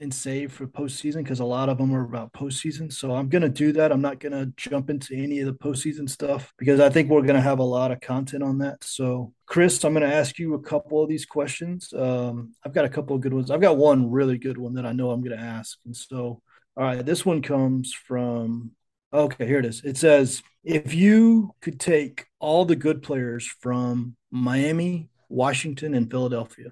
and 0.00 0.12
save 0.12 0.52
for 0.52 0.66
postseason 0.66 1.18
because 1.18 1.40
a 1.40 1.44
lot 1.44 1.68
of 1.68 1.78
them 1.78 1.94
are 1.94 2.04
about 2.04 2.32
postseason. 2.32 2.92
So 2.92 3.12
I'm 3.14 3.28
going 3.28 3.42
to 3.42 3.48
do 3.48 3.72
that. 3.72 3.92
I'm 3.92 4.00
not 4.00 4.20
going 4.20 4.32
to 4.32 4.52
jump 4.56 4.90
into 4.90 5.14
any 5.14 5.40
of 5.40 5.46
the 5.46 5.52
postseason 5.52 6.08
stuff 6.08 6.52
because 6.58 6.80
I 6.80 6.90
think 6.90 7.10
we're 7.10 7.22
going 7.22 7.34
to 7.34 7.40
have 7.40 7.58
a 7.58 7.64
lot 7.64 7.90
of 7.90 8.00
content 8.00 8.42
on 8.42 8.58
that. 8.58 8.84
So, 8.84 9.32
Kris, 9.46 9.84
I'm 9.84 9.94
going 9.94 10.08
to 10.08 10.14
ask 10.14 10.38
you 10.38 10.54
a 10.54 10.62
couple 10.62 11.02
of 11.02 11.08
these 11.08 11.26
questions. 11.26 11.92
Um, 11.92 12.52
I've 12.64 12.74
got 12.74 12.84
a 12.84 12.90
couple 12.90 13.16
of 13.16 13.22
good 13.22 13.34
ones. 13.34 13.50
I've 13.50 13.60
got 13.60 13.76
one 13.76 14.10
really 14.10 14.38
good 14.38 14.58
one 14.58 14.74
that 14.74 14.86
I 14.86 14.92
know 14.92 15.10
I'm 15.10 15.22
going 15.22 15.36
to 15.36 15.44
ask. 15.44 15.78
And 15.84 15.96
so, 15.96 16.42
all 16.76 16.84
right, 16.84 17.04
this 17.04 17.26
one 17.26 17.42
comes 17.42 17.92
from, 17.92 18.72
okay, 19.12 19.46
here 19.46 19.58
it 19.58 19.66
is. 19.66 19.82
It 19.84 19.96
says, 19.96 20.42
if 20.62 20.94
you 20.94 21.54
could 21.60 21.80
take 21.80 22.26
all 22.38 22.64
the 22.64 22.76
good 22.76 23.02
players 23.02 23.46
from 23.46 24.16
Miami, 24.30 25.08
Washington, 25.28 25.94
and 25.94 26.10
Philadelphia, 26.10 26.70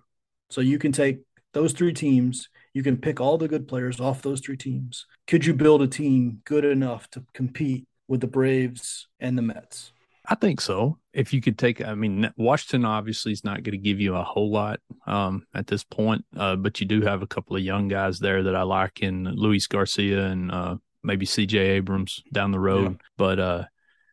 so 0.50 0.60
you 0.60 0.78
can 0.78 0.92
take 0.92 1.20
those 1.52 1.72
three 1.72 1.92
teams, 1.92 2.48
you 2.78 2.84
can 2.84 2.96
pick 2.96 3.20
all 3.20 3.36
the 3.36 3.48
good 3.48 3.66
players 3.66 3.98
off 3.98 4.22
those 4.22 4.40
three 4.40 4.56
teams. 4.56 5.04
Could 5.26 5.44
you 5.44 5.52
build 5.52 5.82
a 5.82 5.88
team 5.88 6.42
good 6.44 6.64
enough 6.64 7.10
to 7.10 7.24
compete 7.34 7.88
with 8.06 8.20
the 8.20 8.28
Braves 8.28 9.08
and 9.18 9.36
the 9.36 9.42
Mets? 9.42 9.90
I 10.24 10.36
think 10.36 10.60
so. 10.60 10.96
If 11.12 11.32
you 11.32 11.40
could 11.40 11.58
take, 11.58 11.84
I 11.84 11.96
mean, 11.96 12.30
Washington 12.36 12.84
obviously 12.84 13.32
is 13.32 13.42
not 13.42 13.64
going 13.64 13.72
to 13.72 13.78
give 13.78 13.98
you 13.98 14.14
a 14.14 14.22
whole 14.22 14.52
lot 14.52 14.78
um, 15.08 15.44
at 15.52 15.66
this 15.66 15.82
point, 15.82 16.24
uh, 16.36 16.54
but 16.54 16.78
you 16.78 16.86
do 16.86 17.00
have 17.00 17.20
a 17.20 17.26
couple 17.26 17.56
of 17.56 17.64
young 17.64 17.88
guys 17.88 18.20
there 18.20 18.44
that 18.44 18.54
I 18.54 18.62
like 18.62 19.00
in 19.00 19.24
Luis 19.24 19.66
Garcia 19.66 20.26
and 20.26 20.52
uh, 20.52 20.76
maybe 21.02 21.26
CJ 21.26 21.58
Abrams 21.58 22.22
down 22.32 22.52
the 22.52 22.60
road. 22.60 22.92
Yeah. 22.92 23.06
But, 23.16 23.40
uh, 23.40 23.64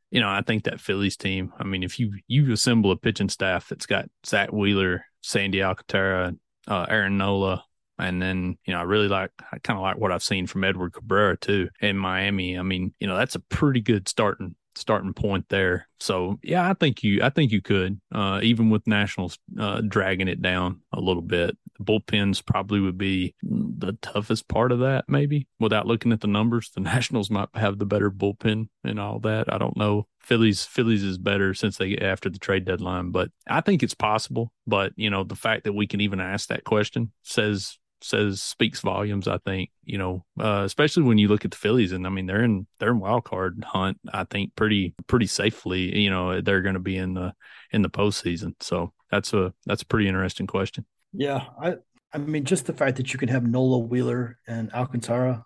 you 0.09 0.21
know, 0.21 0.29
I 0.29 0.41
think 0.41 0.63
that 0.63 0.81
Phillies 0.81 1.17
team, 1.17 1.53
I 1.59 1.65
mean, 1.65 1.83
if 1.83 1.99
you, 1.99 2.17
you 2.27 2.51
assemble 2.51 2.89
a 2.89 2.97
pitching 2.97 3.29
staff 3.29 3.69
that's 3.69 3.85
got 3.85 4.09
Zack 4.25 4.51
Wheeler, 4.51 5.05
Sandy 5.21 5.61
Alcantara, 5.61 6.33
uh, 6.67 6.87
Aaron 6.89 7.19
Nola, 7.19 7.63
and 7.97 8.21
then, 8.21 8.57
you 8.65 8.73
know, 8.73 8.79
I 8.79 8.83
really 8.83 9.07
like, 9.07 9.31
I 9.51 9.59
kind 9.59 9.77
of 9.77 9.83
like 9.83 9.97
what 9.97 10.11
I've 10.11 10.23
seen 10.23 10.47
from 10.47 10.63
Edward 10.63 10.93
Cabrera 10.93 11.37
too 11.37 11.69
in 11.81 11.97
Miami. 11.97 12.57
I 12.57 12.61
mean, 12.61 12.93
you 12.99 13.07
know, 13.07 13.15
that's 13.15 13.35
a 13.35 13.39
pretty 13.39 13.81
good 13.81 14.07
starting 14.07 14.55
starting 14.77 15.13
point 15.13 15.45
there. 15.49 15.87
So 15.99 16.39
yeah, 16.43 16.69
I 16.69 16.73
think 16.73 17.03
you 17.03 17.21
I 17.23 17.29
think 17.29 17.51
you 17.51 17.61
could, 17.61 17.99
uh, 18.13 18.39
even 18.43 18.69
with 18.69 18.87
Nationals 18.87 19.37
uh, 19.59 19.81
dragging 19.81 20.27
it 20.27 20.41
down 20.41 20.81
a 20.91 20.99
little 20.99 21.21
bit. 21.21 21.57
The 21.77 21.83
bullpens 21.83 22.45
probably 22.45 22.79
would 22.79 22.97
be 22.97 23.35
the 23.41 23.97
toughest 24.01 24.47
part 24.47 24.71
of 24.71 24.79
that, 24.79 25.05
maybe 25.09 25.47
without 25.59 25.87
looking 25.87 26.13
at 26.13 26.21
the 26.21 26.27
numbers. 26.27 26.71
The 26.71 26.79
Nationals 26.81 27.29
might 27.29 27.49
have 27.55 27.79
the 27.79 27.85
better 27.85 28.11
bullpen 28.11 28.67
and 28.83 28.99
all 28.99 29.19
that. 29.19 29.51
I 29.51 29.57
don't 29.57 29.77
know. 29.77 30.07
Phillies 30.19 30.65
Phillies 30.65 31.03
is 31.03 31.17
better 31.17 31.53
since 31.53 31.77
they 31.77 31.97
after 31.97 32.29
the 32.29 32.39
trade 32.39 32.65
deadline, 32.65 33.11
but 33.11 33.29
I 33.47 33.61
think 33.61 33.83
it's 33.83 33.93
possible. 33.93 34.51
But 34.67 34.93
you 34.95 35.09
know, 35.09 35.23
the 35.23 35.35
fact 35.35 35.63
that 35.63 35.73
we 35.73 35.87
can 35.87 36.01
even 36.01 36.19
ask 36.19 36.49
that 36.49 36.63
question 36.63 37.11
says 37.23 37.77
says 38.01 38.41
speaks 38.41 38.81
volumes. 38.81 39.27
I 39.27 39.37
think 39.39 39.69
you 39.83 39.97
know, 39.97 40.25
uh, 40.39 40.63
especially 40.65 41.03
when 41.03 41.17
you 41.17 41.27
look 41.27 41.45
at 41.45 41.51
the 41.51 41.57
Phillies, 41.57 41.91
and 41.91 42.05
I 42.05 42.09
mean 42.09 42.25
they're 42.25 42.43
in 42.43 42.67
they're 42.79 42.91
in 42.91 42.99
wild 42.99 43.25
card 43.25 43.63
hunt. 43.67 43.99
I 44.11 44.23
think 44.25 44.55
pretty 44.55 44.93
pretty 45.07 45.27
safely. 45.27 45.97
You 45.97 46.09
know, 46.09 46.41
they're 46.41 46.61
going 46.61 46.75
to 46.75 46.79
be 46.79 46.97
in 46.97 47.13
the 47.13 47.33
in 47.71 47.81
the 47.81 47.89
postseason. 47.89 48.53
So 48.61 48.93
that's 49.11 49.33
a 49.33 49.53
that's 49.65 49.81
a 49.81 49.87
pretty 49.87 50.07
interesting 50.07 50.47
question. 50.47 50.85
Yeah, 51.13 51.45
I 51.61 51.75
I 52.13 52.17
mean 52.17 52.45
just 52.45 52.65
the 52.65 52.73
fact 52.73 52.97
that 52.97 53.13
you 53.13 53.19
can 53.19 53.29
have 53.29 53.47
Nola 53.47 53.79
Wheeler 53.79 54.37
and 54.47 54.71
Alcantara 54.73 55.45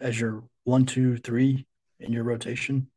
as 0.00 0.18
your 0.20 0.44
one 0.64 0.86
two 0.86 1.16
three 1.18 1.66
in 1.98 2.12
your 2.12 2.24
rotation 2.24 2.88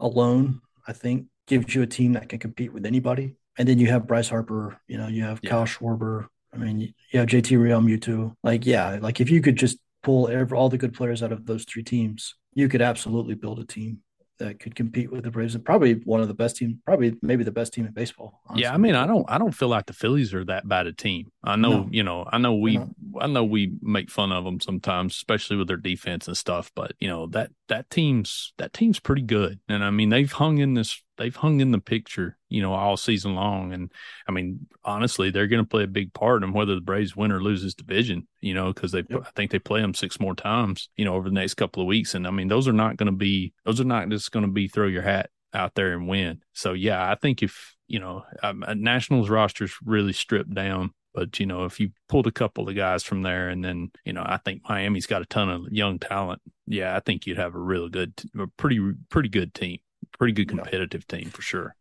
alone, 0.00 0.60
I 0.86 0.92
think 0.92 1.26
gives 1.46 1.74
you 1.74 1.82
a 1.82 1.86
team 1.86 2.12
that 2.12 2.28
can 2.28 2.38
compete 2.38 2.72
with 2.72 2.86
anybody. 2.86 3.36
And 3.58 3.68
then 3.68 3.78
you 3.78 3.88
have 3.88 4.06
Bryce 4.06 4.28
Harper, 4.28 4.80
you 4.86 4.96
know, 4.96 5.08
you 5.08 5.22
have 5.24 5.40
yeah. 5.42 5.50
Kyle 5.50 5.66
Schwarber, 5.66 6.26
I 6.52 6.58
mean, 6.58 6.80
you 7.10 7.18
have 7.20 7.28
JT 7.28 7.58
Realmuto. 7.58 8.34
Like, 8.42 8.66
yeah, 8.66 8.98
like 9.00 9.20
if 9.20 9.30
you 9.30 9.40
could 9.40 9.56
just 9.56 9.78
pull 10.02 10.28
every, 10.28 10.56
all 10.56 10.68
the 10.68 10.78
good 10.78 10.94
players 10.94 11.22
out 11.22 11.32
of 11.32 11.46
those 11.46 11.64
three 11.64 11.82
teams, 11.82 12.34
you 12.54 12.68
could 12.68 12.82
absolutely 12.82 13.34
build 13.34 13.58
a 13.58 13.64
team 13.64 14.00
that 14.38 14.58
could 14.58 14.74
compete 14.74 15.10
with 15.10 15.22
the 15.22 15.30
Braves 15.30 15.54
and 15.54 15.64
probably 15.64 15.94
one 16.04 16.20
of 16.20 16.28
the 16.28 16.34
best 16.34 16.56
teams, 16.56 16.74
probably 16.84 17.14
maybe 17.22 17.44
the 17.44 17.52
best 17.52 17.72
team 17.72 17.86
in 17.86 17.92
baseball. 17.92 18.40
Honestly. 18.46 18.62
Yeah, 18.62 18.74
I 18.74 18.76
mean, 18.76 18.94
I 18.94 19.06
don't, 19.06 19.24
I 19.28 19.38
don't 19.38 19.52
feel 19.52 19.68
like 19.68 19.86
the 19.86 19.92
Phillies 19.92 20.34
are 20.34 20.44
that 20.46 20.66
bad 20.68 20.86
a 20.86 20.92
team. 20.92 21.30
I 21.44 21.56
know, 21.56 21.82
no. 21.82 21.88
you 21.90 22.02
know, 22.02 22.26
I 22.30 22.38
know 22.38 22.54
we, 22.54 22.80
I 23.20 23.26
know 23.28 23.44
we 23.44 23.72
make 23.80 24.10
fun 24.10 24.32
of 24.32 24.44
them 24.44 24.60
sometimes, 24.60 25.14
especially 25.14 25.56
with 25.56 25.68
their 25.68 25.76
defense 25.76 26.26
and 26.26 26.36
stuff. 26.36 26.72
But 26.74 26.92
you 26.98 27.08
know 27.08 27.26
that 27.28 27.50
that 27.68 27.88
team's 27.90 28.52
that 28.58 28.72
team's 28.72 28.98
pretty 28.98 29.22
good, 29.22 29.60
and 29.68 29.84
I 29.84 29.90
mean 29.90 30.08
they've 30.08 30.30
hung 30.30 30.58
in 30.58 30.74
this 30.74 31.02
they've 31.18 31.34
hung 31.34 31.60
in 31.60 31.70
the 31.70 31.78
picture, 31.78 32.36
you 32.48 32.62
know, 32.62 32.72
all 32.72 32.96
season 32.96 33.34
long. 33.34 33.72
And 33.72 33.92
I 34.28 34.32
mean, 34.32 34.66
honestly, 34.84 35.30
they're 35.30 35.46
going 35.46 35.62
to 35.62 35.68
play 35.68 35.84
a 35.84 35.88
big 35.88 36.12
part 36.12 36.42
in 36.42 36.52
whether 36.52 36.74
the 36.74 36.80
Braves 36.80 37.16
win 37.16 37.32
or 37.32 37.42
lose 37.42 37.62
this 37.62 37.74
division, 37.74 38.26
you 38.40 38.54
know, 38.54 38.72
because 38.72 38.92
they, 38.92 39.04
yep. 39.08 39.22
I 39.26 39.30
think 39.30 39.50
they 39.50 39.58
play 39.58 39.80
them 39.80 39.94
six 39.94 40.20
more 40.20 40.34
times, 40.34 40.88
you 40.96 41.04
know, 41.04 41.14
over 41.14 41.28
the 41.28 41.34
next 41.34 41.54
couple 41.54 41.82
of 41.82 41.86
weeks. 41.86 42.14
And 42.14 42.26
I 42.26 42.30
mean, 42.30 42.48
those 42.48 42.68
are 42.68 42.72
not 42.72 42.96
going 42.96 43.06
to 43.06 43.16
be, 43.16 43.52
those 43.64 43.80
are 43.80 43.84
not 43.84 44.08
just 44.08 44.32
going 44.32 44.46
to 44.46 44.52
be 44.52 44.68
throw 44.68 44.86
your 44.86 45.02
hat 45.02 45.30
out 45.54 45.74
there 45.74 45.92
and 45.92 46.08
win. 46.08 46.40
So 46.52 46.72
yeah, 46.72 47.10
I 47.10 47.14
think 47.14 47.42
if, 47.42 47.76
you 47.88 48.00
know, 48.00 48.24
um, 48.42 48.64
Nationals 48.76 49.28
roster's 49.28 49.74
really 49.84 50.12
stripped 50.12 50.54
down. 50.54 50.92
But 51.14 51.38
you 51.38 51.44
know, 51.44 51.66
if 51.66 51.78
you 51.78 51.90
pulled 52.08 52.26
a 52.26 52.32
couple 52.32 52.66
of 52.70 52.74
guys 52.74 53.02
from 53.02 53.20
there, 53.20 53.50
and 53.50 53.62
then 53.62 53.90
you 54.06 54.14
know, 54.14 54.22
I 54.24 54.38
think 54.38 54.62
Miami's 54.66 55.04
got 55.04 55.20
a 55.20 55.26
ton 55.26 55.50
of 55.50 55.70
young 55.70 55.98
talent. 55.98 56.40
Yeah, 56.66 56.96
I 56.96 57.00
think 57.00 57.26
you'd 57.26 57.36
have 57.36 57.54
a 57.54 57.58
really 57.58 57.90
good, 57.90 58.14
a 58.38 58.46
pretty, 58.46 58.80
pretty 59.10 59.28
good 59.28 59.52
team 59.52 59.80
pretty 60.22 60.34
good 60.34 60.46
competitive 60.46 61.04
team 61.08 61.30
for 61.30 61.42
sure. 61.42 61.74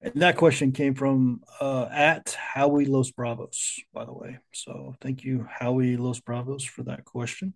And 0.00 0.14
that 0.22 0.36
question 0.36 0.70
came 0.70 0.94
from 0.94 1.40
uh, 1.60 1.88
at 1.90 2.30
Howie 2.30 2.84
Los 2.84 3.10
Bravos, 3.10 3.80
by 3.92 4.04
the 4.04 4.12
way. 4.12 4.38
So 4.52 4.94
thank 5.00 5.24
you, 5.24 5.44
Howie 5.50 5.96
Los 5.96 6.20
Bravos, 6.20 6.62
for 6.62 6.84
that 6.84 7.04
question. 7.04 7.52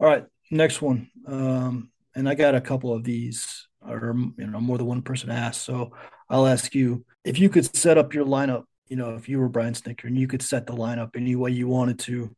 All 0.00 0.08
right, 0.08 0.24
next 0.50 0.82
one. 0.82 1.08
Um, 1.24 1.92
and 2.16 2.28
I 2.28 2.34
got 2.34 2.56
a 2.56 2.60
couple 2.60 2.92
of 2.92 3.04
these, 3.04 3.68
or 3.80 4.12
you 4.36 4.48
know, 4.48 4.60
more 4.60 4.76
than 4.76 4.88
one 4.88 5.02
person 5.02 5.30
asked. 5.30 5.62
So 5.62 5.92
I'll 6.28 6.48
ask 6.48 6.74
you 6.74 7.04
if 7.22 7.38
you 7.38 7.48
could 7.48 7.72
set 7.76 7.96
up 7.96 8.12
your 8.12 8.26
lineup. 8.26 8.64
You 8.88 8.96
know, 8.96 9.14
if 9.14 9.28
you 9.28 9.38
were 9.38 9.48
Brian 9.48 9.74
Snitker 9.74 10.06
and 10.06 10.18
you 10.18 10.26
could 10.26 10.42
set 10.42 10.66
the 10.66 10.72
lineup 10.72 11.14
any 11.14 11.36
way 11.36 11.52
you 11.52 11.68
wanted 11.68 12.00
to, 12.00 12.34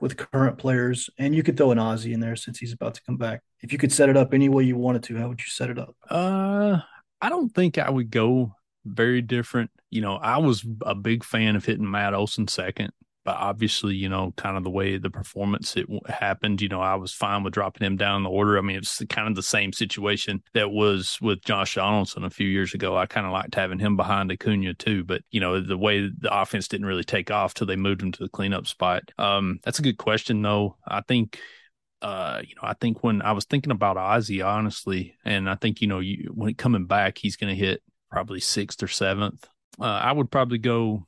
with 0.00 0.16
current 0.16 0.58
players, 0.58 1.10
and 1.18 1.34
you 1.34 1.42
could 1.42 1.56
throw 1.56 1.70
an 1.70 1.78
Ozzie 1.78 2.12
in 2.12 2.20
there 2.20 2.36
since 2.36 2.58
he's 2.58 2.72
about 2.72 2.94
to 2.94 3.02
come 3.02 3.16
back. 3.16 3.42
If 3.60 3.72
you 3.72 3.78
could 3.78 3.92
set 3.92 4.08
it 4.08 4.16
up 4.16 4.34
any 4.34 4.48
way 4.48 4.64
you 4.64 4.76
wanted 4.76 5.02
to, 5.04 5.16
how 5.16 5.28
would 5.28 5.40
you 5.40 5.48
set 5.48 5.70
it 5.70 5.78
up? 5.78 5.96
Uh, 6.08 6.78
I 7.20 7.28
don't 7.28 7.50
think 7.50 7.78
I 7.78 7.90
would 7.90 8.10
go 8.10 8.54
very 8.84 9.22
different. 9.22 9.70
You 9.90 10.02
know, 10.02 10.16
I 10.16 10.38
was 10.38 10.64
a 10.82 10.94
big 10.94 11.24
fan 11.24 11.56
of 11.56 11.64
hitting 11.64 11.90
Matt 11.90 12.14
Olson 12.14 12.48
second 12.48 12.92
but 13.26 13.36
obviously, 13.38 13.96
you 13.96 14.08
know, 14.08 14.32
kind 14.36 14.56
of 14.56 14.62
the 14.62 14.70
way 14.70 14.98
the 14.98 15.10
performance 15.10 15.76
it 15.76 15.86
happened, 16.08 16.62
you 16.62 16.68
know, 16.68 16.80
I 16.80 16.94
was 16.94 17.12
fine 17.12 17.42
with 17.42 17.54
dropping 17.54 17.84
him 17.84 17.96
down 17.96 18.22
the 18.22 18.30
order. 18.30 18.56
I 18.56 18.60
mean, 18.60 18.76
it's 18.76 19.02
kind 19.08 19.26
of 19.26 19.34
the 19.34 19.42
same 19.42 19.72
situation 19.72 20.44
that 20.54 20.70
was 20.70 21.18
with 21.20 21.42
Josh 21.44 21.74
Donaldson 21.74 22.22
a 22.22 22.30
few 22.30 22.46
years 22.46 22.72
ago. 22.72 22.96
I 22.96 23.06
kind 23.06 23.26
of 23.26 23.32
liked 23.32 23.56
having 23.56 23.80
him 23.80 23.96
behind 23.96 24.30
Acuna 24.30 24.74
too, 24.74 25.02
but 25.02 25.22
you 25.32 25.40
know, 25.40 25.60
the 25.60 25.76
way 25.76 26.08
the 26.08 26.32
offense 26.32 26.68
didn't 26.68 26.86
really 26.86 27.02
take 27.02 27.32
off 27.32 27.52
till 27.52 27.66
they 27.66 27.74
moved 27.74 28.00
him 28.00 28.12
to 28.12 28.22
the 28.22 28.28
cleanup 28.28 28.68
spot. 28.68 29.02
Um, 29.18 29.58
that's 29.64 29.80
a 29.80 29.82
good 29.82 29.98
question 29.98 30.40
though. 30.40 30.76
I 30.86 31.00
think 31.00 31.40
uh, 32.02 32.42
you 32.46 32.54
know, 32.54 32.68
I 32.68 32.74
think 32.74 33.02
when 33.02 33.22
I 33.22 33.32
was 33.32 33.46
thinking 33.46 33.72
about 33.72 33.96
Ozzie, 33.96 34.42
honestly, 34.42 35.16
and 35.24 35.50
I 35.50 35.56
think, 35.56 35.80
you 35.80 35.88
know, 35.88 35.98
you, 35.98 36.30
when 36.32 36.54
coming 36.54 36.86
back, 36.86 37.18
he's 37.18 37.36
going 37.36 37.52
to 37.52 37.60
hit 37.60 37.82
probably 38.08 38.38
sixth 38.38 38.82
or 38.84 38.88
seventh. 38.88 39.48
Uh, 39.80 39.84
I 39.84 40.12
would 40.12 40.30
probably 40.30 40.58
go 40.58 41.06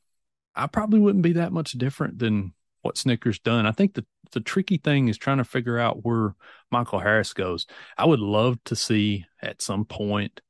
I 0.59 0.67
probably 0.67 1.01
wouldn't 1.01 1.23
be 1.23 1.35
that 1.35 1.53
much 1.53 1.73
different 1.73 2.19
than 2.19 2.53
what 2.83 2.97
Snitker's 2.97 3.39
done. 3.39 3.67
I 3.67 3.73
think 3.73 3.95
the 3.95 4.05
the 4.33 4.41
tricky 4.41 4.77
thing 4.77 5.09
is 5.09 5.17
trying 5.17 5.39
to 5.39 5.45
figure 5.45 5.79
out 5.79 6.05
where 6.05 6.35
Michael 6.71 6.99
Harris 6.99 7.33
goes. 7.33 7.67
I 7.97 8.05
would 8.05 8.21
love 8.21 8.59
to 8.65 8.77
see 8.77 9.25
at 9.41 9.63
some 9.63 9.87
point 9.87 10.41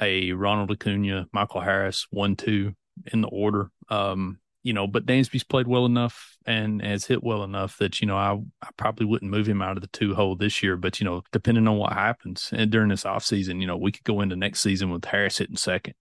a 0.00 0.32
Ronald 0.32 0.70
Acuna, 0.70 1.26
Michael 1.32 1.60
Harris, 1.60 2.06
one 2.10 2.36
two 2.36 2.74
in 3.12 3.22
the 3.22 3.28
order. 3.28 3.70
Um, 3.88 4.38
you 4.62 4.72
know, 4.72 4.86
but 4.88 5.06
Dansby's 5.06 5.44
played 5.44 5.68
well 5.68 5.86
enough 5.86 6.36
and 6.44 6.82
has 6.82 7.04
hit 7.04 7.22
well 7.22 7.44
enough 7.44 7.78
that, 7.78 8.00
you 8.00 8.06
know, 8.08 8.16
I, 8.16 8.36
I 8.60 8.68
probably 8.76 9.06
wouldn't 9.06 9.30
move 9.30 9.48
him 9.48 9.62
out 9.62 9.76
of 9.76 9.80
the 9.80 9.88
two 9.88 10.14
hole 10.14 10.34
this 10.34 10.60
year. 10.60 10.76
But, 10.76 10.98
you 10.98 11.04
know, 11.04 11.22
depending 11.30 11.68
on 11.68 11.76
what 11.76 11.92
happens 11.92 12.50
and 12.52 12.68
during 12.68 12.88
this 12.88 13.04
offseason, 13.04 13.60
you 13.60 13.66
know, 13.68 13.76
we 13.76 13.92
could 13.92 14.02
go 14.02 14.20
into 14.22 14.34
next 14.34 14.60
season 14.60 14.90
with 14.90 15.04
Harris 15.04 15.38
hitting 15.38 15.56
second. 15.56 15.94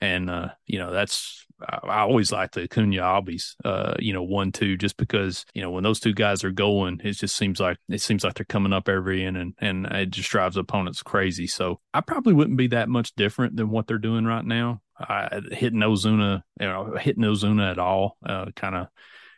And, 0.00 0.30
uh, 0.30 0.48
you 0.66 0.78
know, 0.78 0.92
that's 0.92 1.44
I 1.60 2.00
always 2.00 2.32
like 2.32 2.52
the 2.52 2.62
Acuna 2.64 2.96
Albies, 2.96 3.54
uh, 3.64 3.94
you 3.98 4.12
know, 4.12 4.22
one 4.22 4.52
two, 4.52 4.76
just 4.76 4.96
because 4.96 5.46
you 5.54 5.62
know 5.62 5.70
when 5.70 5.84
those 5.84 6.00
two 6.00 6.12
guys 6.12 6.44
are 6.44 6.50
going, 6.50 7.00
it 7.04 7.12
just 7.12 7.36
seems 7.36 7.60
like 7.60 7.78
it 7.88 8.00
seems 8.00 8.24
like 8.24 8.34
they're 8.34 8.44
coming 8.44 8.72
up 8.72 8.88
every 8.88 9.24
inning, 9.24 9.54
and 9.60 9.86
and 9.86 9.96
it 9.96 10.10
just 10.10 10.30
drives 10.30 10.56
opponents 10.56 11.02
crazy. 11.02 11.46
So 11.46 11.80
I 11.92 12.00
probably 12.00 12.34
wouldn't 12.34 12.58
be 12.58 12.68
that 12.68 12.88
much 12.88 13.14
different 13.14 13.56
than 13.56 13.70
what 13.70 13.86
they're 13.86 13.98
doing 13.98 14.24
right 14.24 14.44
now. 14.44 14.82
I, 14.98 15.40
hitting 15.52 15.80
Ozuna, 15.80 16.42
you 16.60 16.66
know, 16.66 16.96
hitting 17.00 17.24
Ozuna 17.24 17.70
at 17.70 17.78
all, 17.78 18.16
uh, 18.24 18.46
kind 18.56 18.74
of 18.74 18.88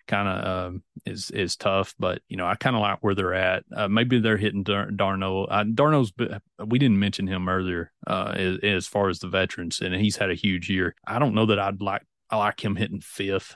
kind 0.06 0.28
of 0.28 0.46
um, 0.46 0.82
is 1.04 1.30
is 1.30 1.56
tough. 1.56 1.94
But 1.98 2.22
you 2.28 2.36
know, 2.36 2.46
I 2.46 2.54
kind 2.54 2.76
of 2.76 2.82
like 2.82 2.98
where 3.00 3.14
they're 3.14 3.34
at. 3.34 3.64
Uh, 3.74 3.88
maybe 3.88 4.18
they're 4.18 4.36
hitting 4.36 4.62
Dar- 4.62 4.90
d'Arnaud. 4.90 5.44
Uh, 5.44 5.64
d'Arnaud's 5.64 6.12
we 6.64 6.78
didn't 6.78 6.98
mention 6.98 7.26
him 7.26 7.48
earlier 7.48 7.92
uh, 8.06 8.32
as, 8.36 8.58
as, 8.62 8.86
far 8.86 9.08
as 9.08 9.18
the 9.18 9.28
veterans, 9.28 9.80
and 9.80 9.94
he's 9.94 10.16
had 10.16 10.30
a 10.30 10.34
huge 10.34 10.68
year. 10.70 10.94
I 11.06 11.18
don't 11.18 11.34
know 11.34 11.46
that 11.46 11.58
I'd 11.58 11.80
like 11.80 12.02
I 12.30 12.36
like 12.36 12.64
him 12.64 12.76
hitting 12.76 13.00
fifth, 13.00 13.54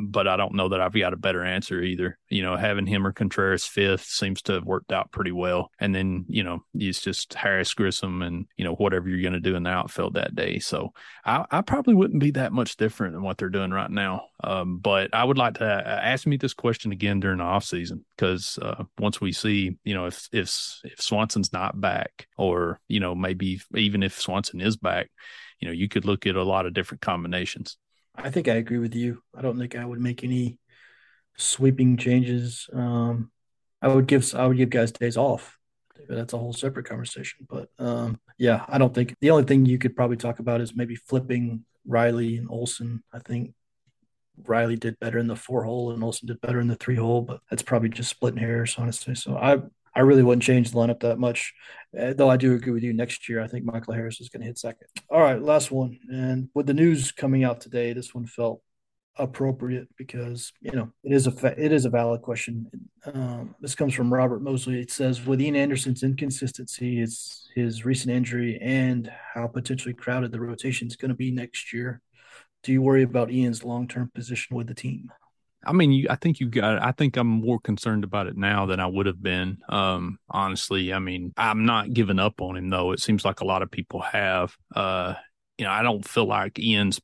but 0.00 0.26
I 0.26 0.36
don't 0.36 0.54
know 0.54 0.68
that 0.70 0.80
I've 0.80 0.92
got 0.92 1.12
a 1.12 1.18
better 1.18 1.44
answer 1.44 1.80
either. 1.80 2.18
You 2.28 2.42
know, 2.42 2.56
having 2.56 2.86
him 2.86 3.06
or 3.06 3.12
Contreras 3.12 3.64
fifth 3.64 4.04
seems 4.04 4.42
to 4.42 4.54
have 4.54 4.64
worked 4.64 4.92
out 4.92 5.12
pretty 5.12 5.32
well. 5.32 5.70
And 5.78 5.94
then, 5.94 6.24
you 6.28 6.42
know, 6.42 6.64
it's 6.74 7.00
just 7.00 7.34
Harris 7.34 7.74
Grissom 7.74 8.22
and, 8.22 8.46
you 8.56 8.64
know, 8.64 8.74
whatever 8.74 9.08
you're 9.08 9.22
going 9.22 9.34
to 9.34 9.40
do 9.40 9.56
in 9.56 9.62
the 9.62 9.70
outfield 9.70 10.14
that 10.14 10.34
day. 10.34 10.58
So 10.58 10.92
I, 11.24 11.44
I, 11.50 11.60
probably 11.62 11.94
wouldn't 11.94 12.20
be 12.20 12.32
that 12.32 12.52
much 12.52 12.76
different 12.76 13.14
than 13.14 13.22
what 13.22 13.38
they're 13.38 13.48
doing 13.48 13.70
right 13.70 13.90
now. 13.90 14.26
Um, 14.42 14.78
but 14.78 15.14
I 15.14 15.24
would 15.24 15.38
like 15.38 15.54
to 15.54 15.64
uh, 15.64 16.00
ask 16.02 16.26
me 16.26 16.36
this 16.36 16.54
question 16.54 16.92
again 16.92 17.20
during 17.20 17.38
the 17.38 17.44
off 17.44 17.64
season 17.64 18.04
because 18.16 18.58
uh, 18.60 18.84
once 18.98 19.20
we 19.20 19.32
see, 19.32 19.76
you 19.84 19.94
know, 19.94 20.06
if, 20.06 20.28
if, 20.32 20.80
if 20.84 21.00
Swanson's 21.00 21.52
not 21.52 21.80
back 21.80 22.26
or, 22.36 22.80
you 22.88 23.00
know, 23.00 23.14
maybe 23.14 23.60
even 23.74 24.02
if 24.02 24.20
Swanson 24.20 24.60
is 24.60 24.76
back, 24.76 25.10
you 25.60 25.68
know, 25.68 25.72
you 25.72 25.88
could 25.88 26.04
look 26.04 26.26
at 26.26 26.36
a 26.36 26.42
lot 26.42 26.66
of 26.66 26.74
different 26.74 27.00
combinations. 27.00 27.78
I 28.14 28.30
think 28.30 28.48
I 28.48 28.54
agree 28.54 28.78
with 28.78 28.94
you. 28.94 29.22
I 29.34 29.42
don't 29.42 29.58
think 29.58 29.76
I 29.76 29.84
would 29.84 30.00
make 30.00 30.24
any 30.24 30.58
sweeping 31.36 31.96
changes. 31.96 32.68
Um, 32.72 33.30
I 33.82 33.88
would 33.88 34.06
give 34.06 34.34
I 34.34 34.46
would 34.46 34.56
give 34.56 34.70
guys 34.70 34.92
days 34.92 35.16
off. 35.16 35.58
That's 36.08 36.32
a 36.32 36.38
whole 36.38 36.52
separate 36.52 36.86
conversation. 36.86 37.46
But 37.48 37.68
um, 37.78 38.20
yeah, 38.38 38.64
I 38.68 38.78
don't 38.78 38.94
think 38.94 39.14
the 39.20 39.30
only 39.30 39.44
thing 39.44 39.66
you 39.66 39.78
could 39.78 39.96
probably 39.96 40.16
talk 40.16 40.38
about 40.38 40.60
is 40.60 40.76
maybe 40.76 40.96
flipping 40.96 41.64
Riley 41.86 42.36
and 42.36 42.48
Olson. 42.50 43.02
I 43.12 43.18
think 43.18 43.52
Riley 44.46 44.76
did 44.76 44.98
better 45.00 45.18
in 45.18 45.26
the 45.26 45.36
four 45.36 45.64
hole 45.64 45.92
and 45.92 46.02
Olson 46.02 46.26
did 46.28 46.40
better 46.40 46.60
in 46.60 46.68
the 46.68 46.76
three 46.76 46.96
hole, 46.96 47.22
but 47.22 47.40
that's 47.50 47.62
probably 47.62 47.88
just 47.88 48.10
splitting 48.10 48.40
hairs, 48.40 48.74
honestly. 48.78 49.14
So 49.14 49.36
I 49.36 49.58
I 49.94 50.00
really 50.00 50.22
wouldn't 50.22 50.42
change 50.42 50.70
the 50.70 50.76
lineup 50.76 51.00
that 51.00 51.18
much. 51.18 51.54
Uh, 51.98 52.12
though 52.12 52.28
I 52.28 52.36
do 52.36 52.54
agree 52.54 52.72
with 52.72 52.82
you. 52.82 52.92
Next 52.92 53.28
year, 53.28 53.40
I 53.40 53.46
think 53.46 53.64
Michael 53.64 53.94
Harris 53.94 54.20
is 54.20 54.28
going 54.28 54.40
to 54.40 54.46
hit 54.46 54.58
second. 54.58 54.88
All 55.08 55.20
right, 55.20 55.40
last 55.40 55.70
one. 55.70 55.98
And 56.10 56.48
with 56.54 56.66
the 56.66 56.74
news 56.74 57.12
coming 57.12 57.44
out 57.44 57.60
today, 57.60 57.92
this 57.92 58.14
one 58.14 58.26
felt 58.26 58.60
appropriate 59.16 59.88
because 59.96 60.52
you 60.60 60.72
know 60.72 60.90
it 61.04 61.12
is 61.12 61.28
a 61.28 61.30
fa- 61.30 61.54
it 61.56 61.72
is 61.72 61.84
a 61.84 61.90
valid 61.90 62.22
question. 62.22 62.68
Um, 63.06 63.54
this 63.60 63.74
comes 63.74 63.94
from 63.94 64.12
Robert 64.12 64.42
Mosley. 64.42 64.80
It 64.80 64.90
says 64.90 65.24
with 65.24 65.40
Ian 65.40 65.56
Anderson's 65.56 66.02
inconsistency, 66.02 66.96
his 66.96 67.48
his 67.54 67.84
recent 67.84 68.12
injury, 68.12 68.58
and 68.60 69.10
how 69.34 69.46
potentially 69.46 69.94
crowded 69.94 70.32
the 70.32 70.40
rotation 70.40 70.88
is 70.88 70.96
going 70.96 71.10
to 71.10 71.14
be 71.14 71.30
next 71.30 71.72
year, 71.72 72.00
do 72.64 72.72
you 72.72 72.82
worry 72.82 73.04
about 73.04 73.30
Ian's 73.30 73.62
long 73.62 73.86
term 73.86 74.10
position 74.12 74.56
with 74.56 74.66
the 74.66 74.74
team? 74.74 75.12
I 75.66 75.72
mean, 75.72 75.92
you, 75.92 76.06
I 76.10 76.16
think 76.16 76.40
you 76.40 76.48
got. 76.48 76.82
I 76.82 76.92
think 76.92 77.16
I'm 77.16 77.26
more 77.26 77.60
concerned 77.60 78.04
about 78.04 78.26
it 78.26 78.36
now 78.36 78.66
than 78.66 78.80
I 78.80 78.86
would 78.86 79.06
have 79.06 79.22
been. 79.22 79.58
Um, 79.68 80.18
honestly, 80.28 80.92
I 80.92 80.98
mean, 80.98 81.32
I'm 81.36 81.64
not 81.64 81.92
giving 81.92 82.18
up 82.18 82.40
on 82.40 82.56
him 82.56 82.70
though. 82.70 82.92
It 82.92 83.00
seems 83.00 83.24
like 83.24 83.40
a 83.40 83.46
lot 83.46 83.62
of 83.62 83.70
people 83.70 84.00
have. 84.00 84.56
Uh, 84.74 85.14
you 85.58 85.64
know, 85.64 85.70
I 85.70 85.82
don't 85.82 86.06
feel 86.06 86.26
like 86.26 86.58
Ian's 86.58 87.00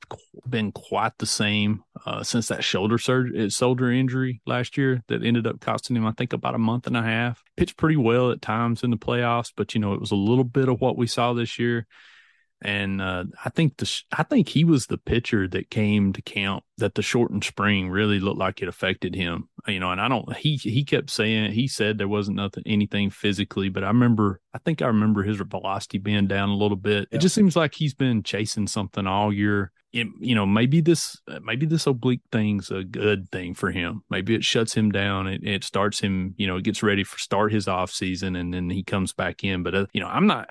been 0.48 0.72
quite 0.72 1.12
the 1.18 1.26
same 1.26 1.84
uh, 2.04 2.24
since 2.24 2.48
that 2.48 2.64
shoulder 2.64 2.98
surgery, 2.98 3.48
shoulder 3.48 3.92
injury 3.92 4.40
last 4.44 4.76
year 4.76 5.02
that 5.06 5.24
ended 5.24 5.46
up 5.46 5.60
costing 5.60 5.96
him, 5.96 6.06
I 6.06 6.12
think, 6.12 6.32
about 6.32 6.56
a 6.56 6.58
month 6.58 6.88
and 6.88 6.96
a 6.96 7.02
half. 7.02 7.44
Pitched 7.56 7.76
pretty 7.76 7.96
well 7.96 8.32
at 8.32 8.42
times 8.42 8.82
in 8.82 8.90
the 8.90 8.96
playoffs, 8.96 9.52
but 9.56 9.74
you 9.74 9.80
know, 9.80 9.94
it 9.94 10.00
was 10.00 10.10
a 10.10 10.16
little 10.16 10.44
bit 10.44 10.68
of 10.68 10.80
what 10.80 10.96
we 10.96 11.06
saw 11.06 11.32
this 11.32 11.58
year. 11.60 11.86
And 12.62 13.00
uh, 13.00 13.24
I 13.44 13.48
think 13.50 13.78
the 13.78 14.02
I 14.12 14.22
think 14.22 14.48
he 14.48 14.64
was 14.64 14.86
the 14.86 14.98
pitcher 14.98 15.48
that 15.48 15.70
came 15.70 16.12
to 16.12 16.22
camp 16.22 16.64
that 16.76 16.94
the 16.94 17.02
shortened 17.02 17.44
spring 17.44 17.88
really 17.88 18.20
looked 18.20 18.38
like 18.38 18.60
it 18.60 18.68
affected 18.68 19.14
him. 19.14 19.48
You 19.66 19.80
know, 19.80 19.90
and 19.90 20.00
I 20.00 20.08
don't 20.08 20.36
he 20.36 20.56
he 20.56 20.84
kept 20.84 21.10
saying 21.10 21.52
he 21.52 21.66
said 21.68 21.96
there 21.96 22.08
wasn't 22.08 22.36
nothing 22.36 22.62
anything 22.66 23.10
physically, 23.10 23.70
but 23.70 23.82
I 23.82 23.88
remember 23.88 24.40
I 24.52 24.58
think 24.58 24.82
I 24.82 24.86
remember 24.86 25.22
his 25.22 25.38
velocity 25.38 25.98
being 25.98 26.26
down 26.26 26.50
a 26.50 26.56
little 26.56 26.76
bit. 26.76 27.08
Yeah. 27.10 27.16
It 27.16 27.20
just 27.22 27.34
seems 27.34 27.56
like 27.56 27.74
he's 27.74 27.94
been 27.94 28.22
chasing 28.22 28.66
something 28.66 29.06
all 29.06 29.32
year. 29.32 29.72
It, 29.92 30.06
you 30.20 30.36
know, 30.36 30.46
maybe 30.46 30.80
this 30.80 31.20
maybe 31.42 31.66
this 31.66 31.86
oblique 31.86 32.22
thing's 32.30 32.70
a 32.70 32.84
good 32.84 33.30
thing 33.30 33.54
for 33.54 33.70
him. 33.70 34.02
Maybe 34.10 34.34
it 34.34 34.44
shuts 34.44 34.74
him 34.74 34.92
down. 34.92 35.26
It, 35.26 35.42
it 35.44 35.64
starts 35.64 35.98
him, 35.98 36.34
you 36.36 36.46
know, 36.46 36.56
it 36.58 36.64
gets 36.64 36.82
ready 36.82 37.04
for 37.04 37.18
start 37.18 37.52
his 37.52 37.66
off 37.66 37.90
season, 37.90 38.36
and 38.36 38.52
then 38.54 38.70
he 38.70 38.84
comes 38.84 39.12
back 39.12 39.42
in. 39.42 39.62
But 39.62 39.74
uh, 39.74 39.86
you 39.92 40.00
know, 40.00 40.08
I'm 40.08 40.26
not 40.26 40.48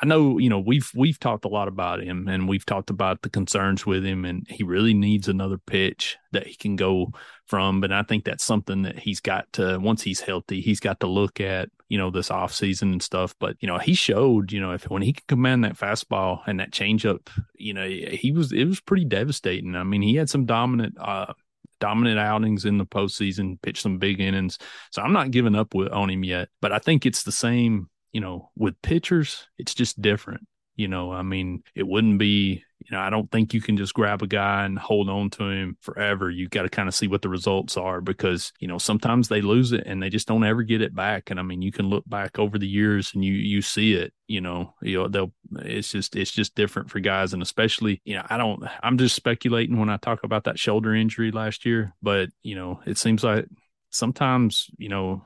I 0.00 0.06
know, 0.06 0.38
you 0.38 0.48
know, 0.48 0.60
we've 0.60 0.90
we've 0.94 1.18
talked 1.18 1.44
a 1.44 1.48
lot 1.48 1.66
about 1.66 2.00
him 2.00 2.28
and 2.28 2.48
we've 2.48 2.64
talked 2.64 2.90
about 2.90 3.22
the 3.22 3.30
concerns 3.30 3.84
with 3.84 4.04
him 4.04 4.24
and 4.24 4.46
he 4.48 4.62
really 4.62 4.94
needs 4.94 5.26
another 5.26 5.58
pitch 5.58 6.16
that 6.30 6.46
he 6.46 6.54
can 6.54 6.76
go 6.76 7.12
from. 7.46 7.80
But 7.80 7.90
I 7.90 8.04
think 8.04 8.24
that's 8.24 8.44
something 8.44 8.82
that 8.82 8.98
he's 8.98 9.18
got 9.18 9.52
to 9.54 9.78
once 9.78 10.02
he's 10.02 10.20
healthy, 10.20 10.60
he's 10.60 10.78
got 10.78 11.00
to 11.00 11.08
look 11.08 11.40
at, 11.40 11.68
you 11.88 11.98
know, 11.98 12.10
this 12.10 12.30
off 12.30 12.54
season 12.54 12.92
and 12.92 13.02
stuff. 13.02 13.34
But, 13.40 13.56
you 13.58 13.66
know, 13.66 13.78
he 13.78 13.94
showed, 13.94 14.52
you 14.52 14.60
know, 14.60 14.70
if 14.70 14.84
when 14.84 15.02
he 15.02 15.14
can 15.14 15.24
command 15.26 15.64
that 15.64 15.76
fastball 15.76 16.42
and 16.46 16.60
that 16.60 16.70
changeup, 16.70 17.28
you 17.56 17.74
know, 17.74 17.88
he 17.88 18.30
was 18.30 18.52
it 18.52 18.66
was 18.66 18.80
pretty 18.80 19.04
devastating. 19.04 19.74
I 19.74 19.82
mean, 19.82 20.02
he 20.02 20.14
had 20.14 20.30
some 20.30 20.46
dominant 20.46 20.96
uh 21.00 21.32
dominant 21.80 22.20
outings 22.20 22.64
in 22.64 22.78
the 22.78 22.86
postseason, 22.86 23.60
pitched 23.62 23.82
some 23.82 23.98
big 23.98 24.20
innings. 24.20 24.58
So 24.92 25.02
I'm 25.02 25.12
not 25.12 25.30
giving 25.32 25.54
up 25.54 25.74
with, 25.74 25.90
on 25.92 26.10
him 26.10 26.24
yet, 26.24 26.48
but 26.60 26.72
I 26.72 26.78
think 26.78 27.06
it's 27.06 27.22
the 27.22 27.32
same 27.32 27.88
you 28.18 28.22
know, 28.22 28.50
with 28.56 28.82
pitchers, 28.82 29.46
it's 29.58 29.74
just 29.74 30.02
different. 30.02 30.44
You 30.74 30.88
know, 30.88 31.12
I 31.12 31.22
mean, 31.22 31.62
it 31.76 31.86
wouldn't 31.86 32.18
be, 32.18 32.64
you 32.80 32.90
know, 32.90 32.98
I 32.98 33.10
don't 33.10 33.30
think 33.30 33.54
you 33.54 33.60
can 33.60 33.76
just 33.76 33.94
grab 33.94 34.22
a 34.22 34.26
guy 34.26 34.64
and 34.64 34.76
hold 34.76 35.08
on 35.08 35.30
to 35.30 35.44
him 35.44 35.76
forever. 35.82 36.28
You 36.28 36.48
got 36.48 36.62
to 36.62 36.68
kind 36.68 36.88
of 36.88 36.96
see 36.96 37.06
what 37.06 37.22
the 37.22 37.28
results 37.28 37.76
are 37.76 38.00
because, 38.00 38.52
you 38.58 38.66
know, 38.66 38.76
sometimes 38.76 39.28
they 39.28 39.40
lose 39.40 39.70
it 39.70 39.84
and 39.86 40.02
they 40.02 40.10
just 40.10 40.26
don't 40.26 40.42
ever 40.42 40.64
get 40.64 40.82
it 40.82 40.96
back. 40.96 41.30
And 41.30 41.38
I 41.38 41.44
mean, 41.44 41.62
you 41.62 41.70
can 41.70 41.88
look 41.88 42.08
back 42.08 42.40
over 42.40 42.58
the 42.58 42.66
years 42.66 43.12
and 43.14 43.24
you 43.24 43.34
you 43.34 43.62
see 43.62 43.92
it, 43.92 44.12
you 44.26 44.40
know, 44.40 44.74
you 44.82 44.98
know, 44.98 45.06
they'll 45.06 45.32
it's 45.60 45.92
just 45.92 46.16
it's 46.16 46.32
just 46.32 46.56
different 46.56 46.90
for 46.90 46.98
guys 46.98 47.34
and 47.34 47.42
especially, 47.42 48.02
you 48.04 48.16
know, 48.16 48.26
I 48.28 48.36
don't 48.36 48.64
I'm 48.82 48.98
just 48.98 49.14
speculating 49.14 49.78
when 49.78 49.90
I 49.90 49.96
talk 49.96 50.24
about 50.24 50.42
that 50.44 50.58
shoulder 50.58 50.92
injury 50.92 51.30
last 51.30 51.64
year, 51.64 51.94
but, 52.02 52.30
you 52.42 52.56
know, 52.56 52.80
it 52.84 52.98
seems 52.98 53.22
like 53.22 53.46
sometimes, 53.90 54.66
you 54.76 54.88
know, 54.88 55.24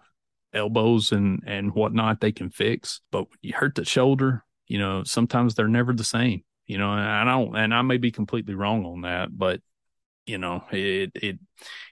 elbows 0.54 1.12
and 1.12 1.42
and 1.46 1.74
whatnot 1.74 2.20
they 2.20 2.32
can 2.32 2.50
fix. 2.50 3.00
But 3.10 3.26
you 3.40 3.52
hurt 3.54 3.74
the 3.74 3.84
shoulder, 3.84 4.44
you 4.66 4.78
know, 4.78 5.04
sometimes 5.04 5.54
they're 5.54 5.68
never 5.68 5.92
the 5.92 6.04
same. 6.04 6.44
You 6.66 6.78
know, 6.78 6.92
and 6.92 7.00
I 7.00 7.24
don't, 7.24 7.56
and 7.56 7.74
I 7.74 7.82
may 7.82 7.98
be 7.98 8.12
completely 8.12 8.54
wrong 8.54 8.86
on 8.86 9.02
that, 9.02 9.36
but 9.36 9.60
you 10.26 10.38
know, 10.38 10.64
it 10.70 11.10
it 11.14 11.38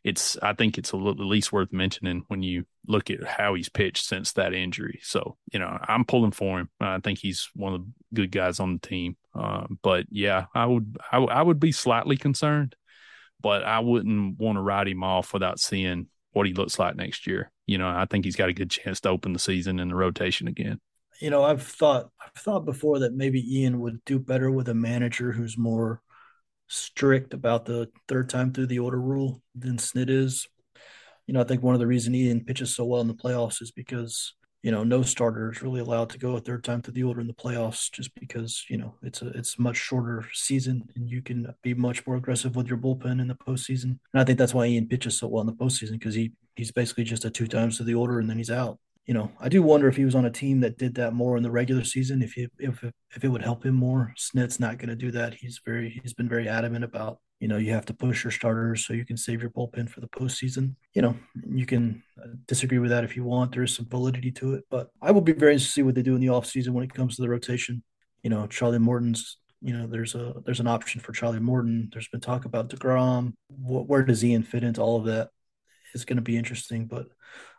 it's 0.04 0.36
I 0.40 0.52
think 0.54 0.78
it's 0.78 0.92
a 0.92 0.96
little, 0.96 1.20
at 1.22 1.26
least 1.26 1.52
worth 1.52 1.72
mentioning 1.72 2.24
when 2.28 2.42
you 2.42 2.64
look 2.86 3.10
at 3.10 3.24
how 3.24 3.54
he's 3.54 3.68
pitched 3.68 4.06
since 4.06 4.32
that 4.34 4.54
injury. 4.54 5.00
So 5.02 5.36
you 5.52 5.58
know, 5.58 5.76
I'm 5.86 6.04
pulling 6.04 6.30
for 6.30 6.60
him. 6.60 6.70
I 6.80 6.98
think 7.00 7.18
he's 7.18 7.50
one 7.54 7.74
of 7.74 7.82
the 7.82 7.92
good 8.14 8.30
guys 8.30 8.60
on 8.60 8.74
the 8.74 8.88
team. 8.88 9.16
Uh, 9.34 9.66
but 9.82 10.06
yeah, 10.10 10.46
I 10.54 10.66
would 10.66 10.96
I, 11.10 11.18
I 11.18 11.42
would 11.42 11.58
be 11.58 11.72
slightly 11.72 12.16
concerned, 12.16 12.76
but 13.40 13.64
I 13.64 13.80
wouldn't 13.80 14.38
want 14.38 14.56
to 14.56 14.62
write 14.62 14.88
him 14.88 15.02
off 15.02 15.32
without 15.32 15.58
seeing 15.58 16.06
what 16.32 16.46
he 16.46 16.54
looks 16.54 16.78
like 16.78 16.96
next 16.96 17.26
year. 17.26 17.50
You 17.66 17.78
know, 17.78 17.88
I 17.88 18.06
think 18.06 18.24
he's 18.24 18.36
got 18.36 18.48
a 18.48 18.54
good 18.54 18.70
chance 18.70 19.00
to 19.00 19.08
open 19.08 19.32
the 19.32 19.38
season 19.38 19.78
in 19.78 19.88
the 19.88 19.94
rotation 19.94 20.48
again. 20.48 20.80
You 21.20 21.30
know, 21.30 21.44
I've 21.44 21.62
thought 21.62 22.10
I've 22.24 22.42
thought 22.42 22.64
before 22.64 23.00
that 23.00 23.14
maybe 23.14 23.58
Ian 23.58 23.80
would 23.80 24.04
do 24.04 24.18
better 24.18 24.50
with 24.50 24.68
a 24.68 24.74
manager 24.74 25.32
who's 25.32 25.58
more 25.58 26.00
strict 26.68 27.34
about 27.34 27.64
the 27.64 27.88
third 28.08 28.30
time 28.30 28.52
through 28.52 28.66
the 28.66 28.78
order 28.78 29.00
rule 29.00 29.42
than 29.54 29.76
Snit 29.76 30.08
is. 30.08 30.48
You 31.26 31.34
know, 31.34 31.40
I 31.40 31.44
think 31.44 31.62
one 31.62 31.74
of 31.74 31.80
the 31.80 31.86
reasons 31.86 32.16
Ian 32.16 32.44
pitches 32.44 32.74
so 32.74 32.84
well 32.84 33.00
in 33.00 33.08
the 33.08 33.14
playoffs 33.14 33.60
is 33.60 33.70
because 33.70 34.34
you 34.62 34.70
know 34.70 34.84
no 34.84 35.02
starter 35.02 35.50
is 35.50 35.62
really 35.62 35.80
allowed 35.80 36.10
to 36.10 36.18
go 36.18 36.36
a 36.36 36.40
third 36.40 36.62
time 36.62 36.82
through 36.82 36.94
the 36.94 37.02
order 37.02 37.20
in 37.20 37.26
the 37.26 37.32
playoffs 37.32 37.90
just 37.90 38.14
because 38.14 38.64
you 38.68 38.76
know 38.76 38.94
it's 39.02 39.22
a 39.22 39.28
it's 39.28 39.58
a 39.58 39.62
much 39.62 39.76
shorter 39.76 40.24
season 40.32 40.82
and 40.96 41.08
you 41.08 41.22
can 41.22 41.52
be 41.62 41.74
much 41.74 42.06
more 42.06 42.16
aggressive 42.16 42.56
with 42.56 42.68
your 42.68 42.78
bullpen 42.78 43.20
in 43.20 43.28
the 43.28 43.34
postseason. 43.34 43.98
And 44.12 44.20
I 44.20 44.24
think 44.24 44.38
that's 44.38 44.54
why 44.54 44.66
Ian 44.66 44.88
pitches 44.88 45.18
so 45.18 45.28
well 45.28 45.40
in 45.40 45.46
the 45.46 45.52
postseason 45.52 45.92
because 45.92 46.14
he 46.14 46.32
he's 46.56 46.72
basically 46.72 47.04
just 47.04 47.24
a 47.24 47.30
two 47.30 47.46
times 47.46 47.78
to 47.78 47.84
the 47.84 47.94
order 47.94 48.18
and 48.18 48.28
then 48.28 48.38
he's 48.38 48.50
out 48.50 48.78
you 49.06 49.14
know, 49.14 49.32
I 49.40 49.48
do 49.48 49.60
wonder 49.60 49.88
if 49.88 49.96
he 49.96 50.04
was 50.04 50.14
on 50.14 50.26
a 50.26 50.30
team 50.30 50.60
that 50.60 50.78
did 50.78 50.94
that 50.94 51.14
more 51.14 51.36
in 51.36 51.42
the 51.42 51.50
regular 51.50 51.82
season, 51.82 52.22
if 52.22 52.34
he, 52.34 52.46
if 52.60 52.84
if 52.84 53.24
it 53.24 53.28
would 53.28 53.42
help 53.42 53.66
him 53.66 53.74
more. 53.74 54.12
Snit's 54.16 54.60
not 54.60 54.78
going 54.78 54.90
to 54.90 54.94
do 54.94 55.10
that. 55.10 55.34
He's 55.34 55.60
very 55.64 56.00
he's 56.00 56.12
been 56.12 56.28
very 56.28 56.48
adamant 56.48 56.84
about 56.84 57.18
you 57.40 57.48
know 57.48 57.56
you 57.56 57.72
have 57.72 57.86
to 57.86 57.94
push 57.94 58.22
your 58.22 58.30
starters 58.30 58.86
so 58.86 58.92
you 58.92 59.04
can 59.04 59.16
save 59.16 59.40
your 59.40 59.50
bullpen 59.50 59.88
for 59.88 60.00
the 60.00 60.08
postseason. 60.08 60.76
You 60.94 61.02
know, 61.02 61.16
you 61.46 61.66
can 61.66 62.02
uh, 62.22 62.28
disagree 62.46 62.78
with 62.78 62.90
that 62.90 63.04
if 63.04 63.16
you 63.16 63.24
want. 63.24 63.52
There 63.52 63.62
is 63.62 63.74
some 63.74 63.88
validity 63.88 64.30
to 64.32 64.54
it, 64.54 64.64
but 64.70 64.90
I 65.02 65.10
will 65.10 65.20
be 65.20 65.32
very 65.32 65.52
interested 65.52 65.70
to 65.70 65.72
see 65.72 65.82
what 65.82 65.94
they 65.94 66.02
do 66.02 66.14
in 66.14 66.20
the 66.20 66.28
offseason 66.28 66.70
when 66.70 66.84
it 66.84 66.94
comes 66.94 67.16
to 67.16 67.22
the 67.22 67.28
rotation. 67.28 67.82
You 68.22 68.30
know, 68.30 68.46
Charlie 68.46 68.78
Morton's 68.78 69.38
you 69.62 69.76
know, 69.76 69.86
there's 69.86 70.14
a 70.14 70.34
there's 70.46 70.60
an 70.60 70.66
option 70.66 71.00
for 71.00 71.12
Charlie 71.12 71.40
Morton. 71.40 71.90
There's 71.92 72.08
been 72.08 72.20
talk 72.20 72.46
about 72.46 72.70
deGrom. 72.70 73.34
Where 73.48 74.02
does 74.02 74.24
Ian 74.24 74.42
fit 74.42 74.64
into 74.64 74.80
all 74.80 74.96
of 74.96 75.04
that? 75.04 75.28
It's 75.94 76.04
going 76.04 76.16
to 76.16 76.22
be 76.22 76.38
interesting, 76.38 76.86
but 76.86 77.06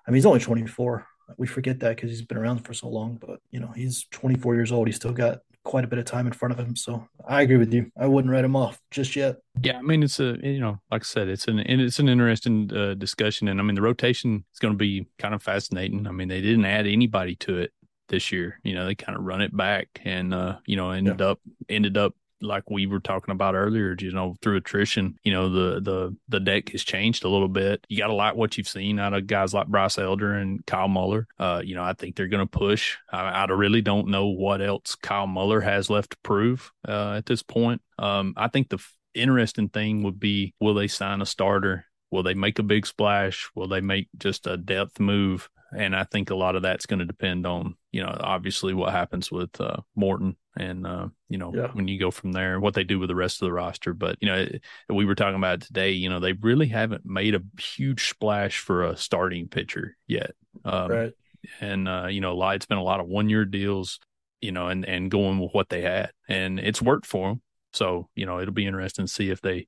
I 0.07 0.09
mean, 0.09 0.15
he's 0.15 0.25
only 0.25 0.39
24 0.39 1.05
we 1.37 1.47
forget 1.47 1.79
that 1.79 1.95
because 1.95 2.09
he's 2.09 2.21
been 2.21 2.37
around 2.37 2.59
for 2.59 2.73
so 2.73 2.87
long. 2.87 3.17
But 3.19 3.39
you 3.51 3.59
know, 3.59 3.71
he's 3.75 4.05
24 4.11 4.55
years 4.55 4.71
old. 4.71 4.87
He's 4.87 4.95
still 4.95 5.13
got 5.13 5.39
quite 5.63 5.83
a 5.83 5.87
bit 5.87 5.99
of 5.99 6.05
time 6.05 6.27
in 6.27 6.33
front 6.33 6.51
of 6.51 6.59
him. 6.59 6.75
So 6.75 7.07
I 7.27 7.41
agree 7.41 7.57
with 7.57 7.73
you. 7.73 7.91
I 7.97 8.07
wouldn't 8.07 8.31
write 8.31 8.45
him 8.45 8.55
off 8.55 8.79
just 8.89 9.15
yet. 9.15 9.37
Yeah, 9.61 9.77
I 9.77 9.81
mean, 9.81 10.03
it's 10.03 10.19
a 10.19 10.37
you 10.41 10.59
know, 10.59 10.79
like 10.89 11.03
I 11.03 11.05
said, 11.05 11.27
it's 11.27 11.47
an 11.47 11.59
it's 11.59 11.99
an 11.99 12.09
interesting 12.09 12.71
uh, 12.75 12.93
discussion, 12.95 13.47
and 13.47 13.59
I 13.59 13.63
mean, 13.63 13.75
the 13.75 13.81
rotation 13.81 14.45
is 14.53 14.59
going 14.59 14.73
to 14.73 14.77
be 14.77 15.07
kind 15.19 15.33
of 15.33 15.43
fascinating. 15.43 16.07
I 16.07 16.11
mean, 16.11 16.27
they 16.27 16.41
didn't 16.41 16.65
add 16.65 16.87
anybody 16.87 17.35
to 17.37 17.57
it 17.57 17.71
this 18.09 18.31
year. 18.31 18.59
You 18.63 18.75
know, 18.75 18.85
they 18.85 18.95
kind 18.95 19.17
of 19.17 19.23
run 19.23 19.41
it 19.41 19.55
back, 19.55 19.87
and 20.03 20.33
uh, 20.33 20.57
you 20.65 20.75
know, 20.75 20.91
ended 20.91 21.19
yeah. 21.19 21.27
up 21.27 21.39
ended 21.69 21.97
up 21.97 22.15
like 22.41 22.69
we 22.69 22.85
were 22.85 22.99
talking 22.99 23.31
about 23.31 23.55
earlier, 23.55 23.95
you 23.99 24.11
know, 24.11 24.35
through 24.41 24.57
attrition, 24.57 25.17
you 25.23 25.31
know, 25.31 25.49
the 25.49 25.79
the 25.79 26.15
the 26.29 26.39
deck 26.39 26.69
has 26.69 26.83
changed 26.83 27.23
a 27.23 27.29
little 27.29 27.47
bit. 27.47 27.85
You 27.89 27.97
got 27.97 28.07
to 28.07 28.13
like 28.13 28.35
what 28.35 28.57
you've 28.57 28.67
seen 28.67 28.99
out 28.99 29.13
of 29.13 29.27
guys 29.27 29.53
like 29.53 29.67
Bryce 29.67 29.97
Elder 29.97 30.33
and 30.33 30.65
Kyle 30.65 30.87
Muller. 30.87 31.27
Uh, 31.39 31.61
you 31.63 31.75
know, 31.75 31.83
I 31.83 31.93
think 31.93 32.15
they're 32.15 32.27
going 32.27 32.47
to 32.47 32.57
push. 32.57 32.97
I, 33.11 33.29
I, 33.29 33.45
really 33.51 33.81
don't 33.81 34.07
know 34.07 34.27
what 34.27 34.61
else 34.61 34.95
Kyle 34.95 35.27
Muller 35.27 35.61
has 35.61 35.89
left 35.89 36.11
to 36.11 36.17
prove 36.23 36.71
uh, 36.87 37.13
at 37.17 37.25
this 37.25 37.43
point. 37.43 37.81
Um, 37.99 38.33
I 38.37 38.47
think 38.47 38.69
the 38.69 38.77
f- 38.77 38.95
interesting 39.13 39.69
thing 39.69 40.03
would 40.03 40.19
be 40.19 40.53
will 40.59 40.73
they 40.73 40.87
sign 40.87 41.21
a 41.21 41.25
starter? 41.25 41.85
Will 42.11 42.23
they 42.23 42.33
make 42.33 42.59
a 42.59 42.63
big 42.63 42.85
splash? 42.85 43.49
Will 43.55 43.67
they 43.67 43.81
make 43.81 44.07
just 44.17 44.47
a 44.47 44.57
depth 44.57 44.99
move? 44.99 45.49
And 45.75 45.95
I 45.95 46.03
think 46.03 46.29
a 46.29 46.35
lot 46.35 46.55
of 46.55 46.61
that's 46.61 46.85
going 46.85 46.99
to 46.99 47.05
depend 47.05 47.45
on 47.45 47.75
you 47.91 48.01
know 48.01 48.15
obviously 48.19 48.73
what 48.73 48.91
happens 48.91 49.31
with 49.31 49.59
uh, 49.59 49.77
Morton 49.95 50.35
and 50.57 50.85
uh, 50.85 51.07
you 51.29 51.37
know 51.37 51.53
yeah. 51.53 51.67
when 51.73 51.87
you 51.87 51.99
go 51.99 52.11
from 52.11 52.31
there 52.31 52.59
what 52.59 52.73
they 52.73 52.83
do 52.83 52.99
with 52.99 53.09
the 53.09 53.15
rest 53.15 53.41
of 53.41 53.45
the 53.45 53.53
roster. 53.53 53.93
But 53.93 54.17
you 54.21 54.27
know 54.27 54.47
we 54.89 55.05
were 55.05 55.15
talking 55.15 55.35
about 55.35 55.61
today. 55.61 55.91
You 55.91 56.09
know 56.09 56.19
they 56.19 56.33
really 56.33 56.67
haven't 56.67 57.05
made 57.05 57.35
a 57.35 57.43
huge 57.59 58.09
splash 58.09 58.59
for 58.59 58.83
a 58.83 58.97
starting 58.97 59.47
pitcher 59.47 59.97
yet. 60.07 60.31
Um, 60.65 60.91
right. 60.91 61.13
And 61.59 61.87
uh, 61.87 62.07
you 62.09 62.21
know, 62.21 62.49
it's 62.51 62.65
been 62.65 62.77
a 62.77 62.83
lot 62.83 62.99
of 62.99 63.07
one 63.07 63.29
year 63.29 63.45
deals. 63.45 63.99
You 64.41 64.51
know, 64.51 64.69
and 64.69 64.85
and 64.85 65.11
going 65.11 65.37
with 65.37 65.51
what 65.53 65.69
they 65.69 65.81
had, 65.81 66.11
and 66.27 66.59
it's 66.59 66.81
worked 66.81 67.05
for 67.05 67.29
them. 67.29 67.41
So 67.73 68.09
you 68.15 68.25
know, 68.25 68.39
it'll 68.39 68.53
be 68.53 68.65
interesting 68.65 69.05
to 69.05 69.11
see 69.11 69.29
if 69.29 69.39
they 69.39 69.67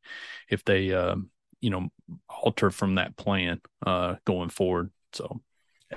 if 0.49 0.65
they 0.65 0.91
um, 0.93 1.29
you 1.61 1.69
know 1.69 1.89
alter 2.27 2.71
from 2.71 2.95
that 2.95 3.15
plan 3.15 3.61
uh, 3.85 4.15
going 4.25 4.49
forward. 4.49 4.91
So 5.13 5.41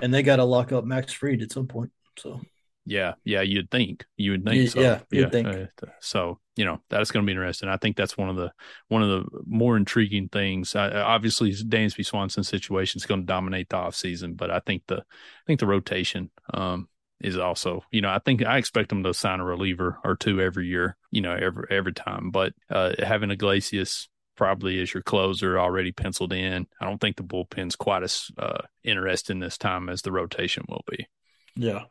and 0.01 0.13
they 0.13 0.23
got 0.23 0.37
to 0.37 0.43
lock 0.43 0.71
up 0.71 0.85
Max 0.85 1.13
Fried 1.13 1.41
at 1.41 1.51
some 1.51 1.67
point. 1.67 1.91
So 2.17 2.41
yeah, 2.87 3.15
yeah, 3.25 3.41
you'd 3.41 3.69
think 3.69 4.05
you 4.15 4.31
would 4.31 4.45
think 4.45 4.55
yeah, 4.55 4.69
so. 4.69 4.79
Yeah, 4.79 4.99
you'd 5.11 5.21
yeah. 5.23 5.29
think. 5.29 5.47
Uh, 5.47 5.87
so 5.99 6.39
you 6.55 6.63
know 6.63 6.81
that's 6.89 7.11
going 7.11 7.25
to 7.25 7.27
be 7.27 7.33
interesting. 7.33 7.67
I 7.67 7.75
think 7.75 7.97
that's 7.97 8.17
one 8.17 8.29
of 8.29 8.37
the 8.37 8.51
one 8.87 9.03
of 9.03 9.09
the 9.09 9.39
more 9.45 9.75
intriguing 9.75 10.29
things. 10.29 10.73
Uh, 10.73 11.03
obviously, 11.05 11.51
Dansby 11.51 12.05
Swanson 12.05 12.45
situation 12.45 12.97
is 12.97 13.05
going 13.05 13.21
to 13.21 13.25
dominate 13.25 13.67
the 13.69 13.75
offseason, 13.75 14.37
but 14.37 14.51
I 14.51 14.61
think 14.61 14.83
the 14.87 14.99
I 14.99 15.45
think 15.45 15.59
the 15.59 15.67
rotation 15.67 16.31
um, 16.53 16.87
is 17.19 17.37
also 17.37 17.83
you 17.91 17.99
know 17.99 18.09
I 18.09 18.19
think 18.19 18.45
I 18.45 18.57
expect 18.57 18.87
them 18.87 19.03
to 19.03 19.13
sign 19.13 19.41
a 19.41 19.45
reliever 19.45 19.99
or 20.05 20.15
two 20.15 20.39
every 20.39 20.67
year. 20.67 20.95
You 21.11 21.21
know 21.21 21.33
every 21.33 21.65
every 21.69 21.93
time, 21.93 22.31
but 22.31 22.53
uh, 22.69 22.93
having 22.99 23.31
Iglesias 23.31 24.07
probably 24.37 24.81
as 24.81 24.93
your 24.93 25.03
closer 25.03 25.59
already 25.59 25.91
penciled 25.91 26.31
in. 26.31 26.67
I 26.79 26.85
don't 26.85 26.99
think 26.99 27.17
the 27.17 27.23
bullpen's 27.23 27.75
quite 27.75 28.03
as 28.03 28.31
uh, 28.37 28.61
interesting 28.83 29.39
this 29.39 29.57
time 29.57 29.89
as 29.89 30.01
the 30.01 30.11
rotation 30.11 30.63
will 30.69 30.85
be. 30.89 31.07
Yeah. 31.55 31.83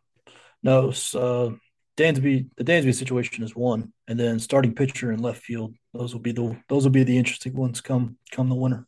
No, 0.62 0.88
uh, 0.88 1.50
Dansby, 1.96 2.50
the 2.56 2.64
Dansby 2.64 2.94
situation 2.94 3.44
is 3.44 3.54
one, 3.54 3.92
and 4.06 4.18
then 4.18 4.38
starting 4.38 4.74
pitcher 4.74 5.12
in 5.12 5.20
left 5.20 5.42
field. 5.42 5.74
Those 5.92 6.12
will 6.14 6.20
be 6.20 6.32
the 6.32 6.56
those 6.68 6.84
will 6.84 6.90
be 6.90 7.04
the 7.04 7.18
interesting 7.18 7.54
ones 7.54 7.80
come 7.80 8.18
come 8.30 8.48
the 8.48 8.54
winter. 8.54 8.86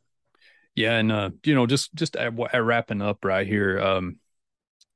Yeah, 0.75 0.99
and 0.99 1.11
uh, 1.11 1.31
you 1.45 1.55
know, 1.55 1.67
just 1.67 1.95
just 1.95 2.17
at, 2.17 2.33
at 2.53 2.65
wrapping 2.65 3.03
up 3.03 3.25
right 3.25 3.47
here. 3.47 3.81
Um, 3.81 4.19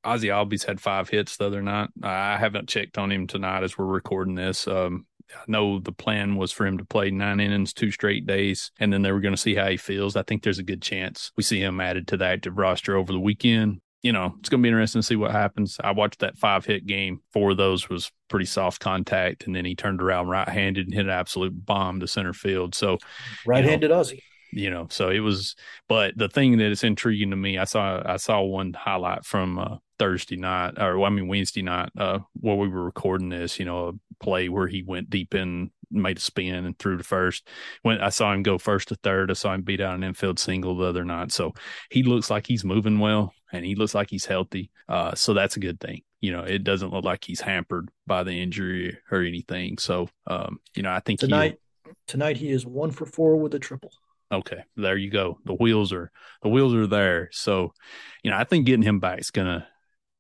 Ozzie 0.05 0.29
Albies 0.29 0.67
had 0.67 0.81
five 0.81 1.09
hits 1.09 1.37
the 1.37 1.47
other 1.47 1.63
night. 1.63 1.89
I 2.03 2.37
haven't 2.37 2.69
checked 2.69 2.99
on 2.99 3.13
him 3.13 3.27
tonight 3.27 3.63
as 3.63 3.79
we're 3.79 3.87
recording 3.87 4.35
this. 4.35 4.67
Um, 4.67 5.07
I 5.35 5.45
know 5.47 5.79
the 5.79 5.93
plan 5.93 6.37
was 6.37 6.53
for 6.53 6.67
him 6.67 6.79
to 6.79 6.85
play 6.85 7.11
nine 7.11 7.41
innings, 7.41 7.73
two 7.73 7.91
straight 7.91 8.27
days, 8.27 8.71
and 8.79 8.93
then 8.93 9.03
they 9.03 9.13
were 9.13 9.21
going 9.21 9.35
to 9.35 9.41
see 9.41 9.55
how 9.55 9.69
he 9.69 9.77
feels. 9.77 10.17
I 10.17 10.23
think 10.23 10.43
there's 10.43 10.59
a 10.59 10.65
good 10.65 10.83
chance 10.83 11.33
we 11.37 11.43
see 11.43 11.61
him 11.61 11.81
added 11.81 12.09
to 12.09 12.17
the 12.17 12.27
active 12.27 12.59
roster 12.59 12.97
over 12.97 13.13
the 13.13 13.21
weekend. 13.21 13.81
You 14.03 14.13
know, 14.13 14.35
it's 14.41 14.49
going 14.49 14.61
to 14.61 14.67
be 14.67 14.69
interesting 14.69 15.01
to 15.01 15.07
see 15.07 15.15
what 15.15 15.31
happens. 15.31 15.79
I 15.83 15.93
watched 15.93 16.21
that 16.21 16.37
five 16.37 16.65
hit 16.65 16.87
game. 16.87 17.21
Four 17.33 17.53
of 17.53 17.57
those 17.57 17.89
was 17.89 18.11
pretty 18.29 18.47
soft 18.47 18.81
contact, 18.81 19.47
and 19.47 19.55
then 19.55 19.65
he 19.65 19.77
turned 19.77 20.03
around 20.03 20.27
right 20.27 20.49
handed 20.49 20.87
and 20.87 20.95
hit 20.95 21.05
an 21.05 21.11
absolute 21.11 21.65
bomb 21.65 22.01
to 22.01 22.09
center 22.09 22.33
field. 22.33 22.75
So, 22.75 22.99
right 23.47 23.65
handed 23.65 23.91
you 23.91 23.95
know, 23.95 24.01
Ozzie 24.01 24.23
you 24.53 24.71
know 24.71 24.87
so 24.91 25.09
it 25.09 25.21
was 25.21 25.57
but 25.89 26.17
the 26.17 26.29
thing 26.29 26.59
that 26.59 26.71
is 26.71 26.85
intriguing 26.85 27.31
to 27.31 27.37
me 27.37 27.59
i 27.59 27.65
saw 27.65 28.03
i 28.05 28.17
saw 28.17 28.43
one 28.43 28.75
highlight 28.75 29.25
from 29.25 29.59
uh, 29.59 29.77
thursday 30.03 30.37
night 30.37 30.75
or 30.79 31.01
i 31.05 31.09
mean 31.09 31.29
wednesday 31.29 31.63
night 31.63 31.89
uh 31.97 32.19
where 32.41 32.57
we 32.57 32.67
were 32.67 32.85
recording 32.85 33.29
this 33.29 33.61
you 33.61 33.65
know 33.65 33.89
a 33.89 33.93
play 34.21 34.49
where 34.49 34.67
he 34.67 34.83
went 34.83 35.09
deep 35.09 35.33
in 35.33 35.71
made 35.93 36.17
a 36.17 36.21
spin 36.21 36.65
and 36.65 36.77
threw 36.77 36.97
to 36.97 37.05
first 37.05 37.49
when 37.83 38.01
i 38.01 38.09
saw 38.09 38.33
him 38.33 38.43
go 38.43 38.59
first 38.59 38.89
to 38.89 38.97
third 38.97 39.31
i 39.31 39.35
saw 39.35 39.55
him 39.55 39.63
beat 39.63 39.81
out 39.81 39.95
an 39.95 40.03
infield 40.03 40.41
single 40.41 40.77
the 40.77 40.85
other 40.85 41.05
night 41.05 41.31
so 41.31 41.53
he 41.89 42.03
looks 42.03 42.31
like 42.31 42.49
he's 42.49 42.65
moving 42.65 42.99
well 42.99 43.33
and 43.53 43.65
he 43.65 43.77
looks 43.77 43.95
like 43.95 44.11
he's 44.11 44.27
healthy 44.27 44.73
uh 44.89 45.15
so 45.15 45.35
that's 45.35 45.57
a 45.57 45.61
good 45.61 45.79
thing 45.79 46.03
you 46.21 46.33
know 46.33 46.43
it 46.43 46.65
doesn't 46.65 46.93
look 46.93 47.05
like 47.05 47.23
he's 47.23 47.41
hampered 47.41 47.89
by 48.05 48.25
the 48.25 48.33
injury 48.33 48.99
or 49.13 49.21
anything 49.21 49.79
so 49.79 50.09
um 50.27 50.59
you 50.75 50.83
know 50.83 50.91
i 50.91 50.99
think 50.99 51.21
tonight 51.21 51.61
tonight 52.09 52.39
he 52.39 52.51
is 52.51 52.67
one 52.67 52.91
for 52.91 53.07
four 53.07 53.37
with 53.37 53.55
a 53.55 53.61
triple 53.61 53.93
Okay, 54.33 54.65
there 54.77 54.97
you 54.97 55.11
go. 55.11 55.39
The 55.45 55.55
wheels 55.55 55.93
are 55.93 56.11
the 56.43 56.49
wheels 56.49 56.75
are 56.75 56.87
there. 56.87 57.29
So, 57.33 57.75
you 58.23 58.31
know, 58.31 58.37
I 58.39 58.45
think 58.45 58.65
getting 58.65 58.83
him 58.83 58.99
back 58.99 59.21
is 59.21 59.31
gonna. 59.31 59.69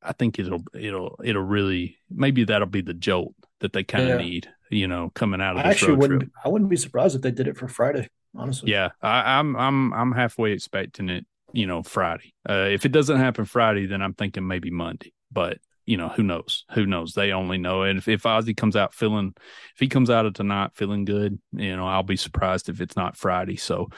I 0.04 0.12
think 0.12 0.38
it'll 0.38 0.64
it'll 0.74 1.20
it'll 1.22 1.42
really 1.42 1.98
maybe 2.10 2.44
that'll 2.44 2.66
be 2.66 2.82
the 2.82 2.94
jolt 2.94 3.34
that 3.60 3.72
they 3.72 3.84
kind 3.84 4.04
of 4.04 4.20
yeah. 4.20 4.26
need. 4.26 4.48
You 4.70 4.88
know, 4.88 5.10
coming 5.14 5.40
out 5.40 5.56
of 5.56 5.66
I 5.66 5.70
actually 5.70 5.96
wouldn't. 5.96 6.20
Trip. 6.20 6.32
I 6.44 6.48
wouldn't 6.48 6.70
be 6.70 6.76
surprised 6.76 7.14
if 7.14 7.22
they 7.22 7.30
did 7.30 7.48
it 7.48 7.58
for 7.58 7.68
Friday. 7.68 8.08
Honestly, 8.34 8.72
yeah, 8.72 8.90
I, 9.02 9.38
I'm 9.38 9.54
I'm 9.56 9.92
I'm 9.92 10.12
halfway 10.12 10.52
expecting 10.52 11.10
it. 11.10 11.26
You 11.52 11.66
know, 11.66 11.82
Friday. 11.82 12.32
Uh, 12.48 12.68
if 12.70 12.86
it 12.86 12.92
doesn't 12.92 13.18
happen 13.18 13.44
Friday, 13.44 13.84
then 13.84 14.00
I'm 14.00 14.14
thinking 14.14 14.46
maybe 14.46 14.70
Monday. 14.70 15.12
But 15.30 15.58
you 15.84 15.96
know, 15.96 16.08
who 16.08 16.22
knows? 16.22 16.64
Who 16.74 16.86
knows? 16.86 17.12
They 17.12 17.32
only 17.32 17.58
know. 17.58 17.82
And 17.82 17.98
if, 17.98 18.06
if 18.06 18.24
Ozzie 18.24 18.54
comes 18.54 18.76
out 18.76 18.94
feeling, 18.94 19.34
if 19.36 19.80
he 19.80 19.88
comes 19.88 20.10
out 20.10 20.26
of 20.26 20.34
tonight 20.34 20.70
feeling 20.74 21.04
good, 21.04 21.38
you 21.52 21.76
know, 21.76 21.86
I'll 21.86 22.04
be 22.04 22.16
surprised 22.16 22.68
if 22.68 22.80
it's 22.80 22.96
not 22.96 23.16
Friday. 23.16 23.56
So, 23.56 23.88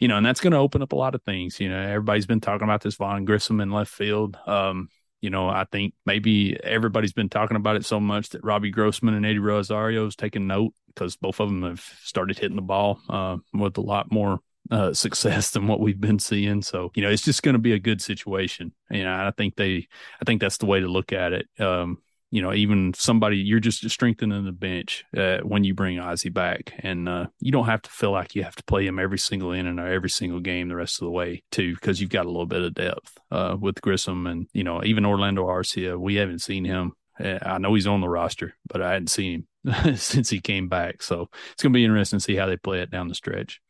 you 0.00 0.08
know, 0.08 0.16
and 0.16 0.24
that's 0.24 0.40
going 0.40 0.52
to 0.52 0.58
open 0.58 0.82
up 0.82 0.92
a 0.92 0.96
lot 0.96 1.14
of 1.14 1.22
things. 1.22 1.60
You 1.60 1.68
know, 1.68 1.80
everybody's 1.80 2.26
been 2.26 2.40
talking 2.40 2.64
about 2.64 2.82
this 2.82 2.96
Vaughn 2.96 3.24
Grissom 3.24 3.60
in 3.60 3.70
left 3.70 3.92
field. 3.92 4.38
Um, 4.46 4.88
you 5.24 5.30
know, 5.30 5.48
I 5.48 5.64
think 5.64 5.94
maybe 6.04 6.62
everybody's 6.62 7.14
been 7.14 7.30
talking 7.30 7.56
about 7.56 7.76
it 7.76 7.86
so 7.86 7.98
much 7.98 8.28
that 8.28 8.44
Robbie 8.44 8.70
Grossman 8.70 9.14
and 9.14 9.24
Eddie 9.24 9.38
Rosario 9.38 10.06
is 10.06 10.16
taking 10.16 10.46
note 10.46 10.74
because 10.88 11.16
both 11.16 11.40
of 11.40 11.48
them 11.48 11.62
have 11.62 11.80
started 12.02 12.38
hitting 12.38 12.56
the 12.56 12.62
ball 12.62 13.00
uh, 13.08 13.38
with 13.54 13.78
a 13.78 13.80
lot 13.80 14.12
more 14.12 14.40
uh, 14.70 14.92
success 14.92 15.52
than 15.52 15.66
what 15.66 15.80
we've 15.80 15.98
been 15.98 16.18
seeing. 16.18 16.60
So 16.60 16.92
you 16.94 17.02
know, 17.02 17.08
it's 17.08 17.22
just 17.22 17.42
going 17.42 17.54
to 17.54 17.58
be 17.58 17.72
a 17.72 17.78
good 17.78 18.02
situation. 18.02 18.74
You 18.90 19.04
know, 19.04 19.14
I 19.14 19.32
think 19.34 19.56
they, 19.56 19.88
I 20.20 20.24
think 20.26 20.42
that's 20.42 20.58
the 20.58 20.66
way 20.66 20.80
to 20.80 20.88
look 20.88 21.10
at 21.14 21.32
it. 21.32 21.48
Um, 21.58 22.02
you 22.34 22.42
know, 22.42 22.52
even 22.52 22.92
somebody 22.94 23.36
you're 23.36 23.60
just 23.60 23.88
strengthening 23.88 24.44
the 24.44 24.50
bench 24.50 25.04
uh, 25.16 25.38
when 25.44 25.62
you 25.62 25.72
bring 25.72 26.00
Ozzie 26.00 26.30
back, 26.30 26.74
and 26.80 27.08
uh, 27.08 27.26
you 27.38 27.52
don't 27.52 27.66
have 27.66 27.82
to 27.82 27.90
feel 27.90 28.10
like 28.10 28.34
you 28.34 28.42
have 28.42 28.56
to 28.56 28.64
play 28.64 28.84
him 28.84 28.98
every 28.98 29.20
single 29.20 29.52
inning 29.52 29.78
or 29.78 29.86
every 29.86 30.10
single 30.10 30.40
game 30.40 30.68
the 30.68 30.74
rest 30.74 31.00
of 31.00 31.06
the 31.06 31.12
way 31.12 31.44
too, 31.52 31.74
because 31.74 32.00
you've 32.00 32.10
got 32.10 32.26
a 32.26 32.28
little 32.28 32.44
bit 32.44 32.62
of 32.62 32.74
depth 32.74 33.16
uh, 33.30 33.56
with 33.60 33.80
Grissom 33.80 34.26
and 34.26 34.48
you 34.52 34.64
know 34.64 34.82
even 34.82 35.06
Orlando 35.06 35.46
Arcia. 35.46 35.96
We 35.96 36.16
haven't 36.16 36.40
seen 36.40 36.64
him. 36.64 36.94
Uh, 37.20 37.38
I 37.40 37.58
know 37.58 37.72
he's 37.72 37.86
on 37.86 38.00
the 38.00 38.08
roster, 38.08 38.56
but 38.66 38.82
I 38.82 38.94
hadn't 38.94 39.10
seen 39.10 39.46
him 39.62 39.94
since 39.96 40.28
he 40.28 40.40
came 40.40 40.68
back. 40.68 41.04
So 41.04 41.28
it's 41.52 41.62
going 41.62 41.72
to 41.72 41.76
be 41.76 41.84
interesting 41.84 42.18
to 42.18 42.24
see 42.24 42.34
how 42.34 42.46
they 42.46 42.56
play 42.56 42.80
it 42.80 42.90
down 42.90 43.06
the 43.06 43.14
stretch. 43.14 43.60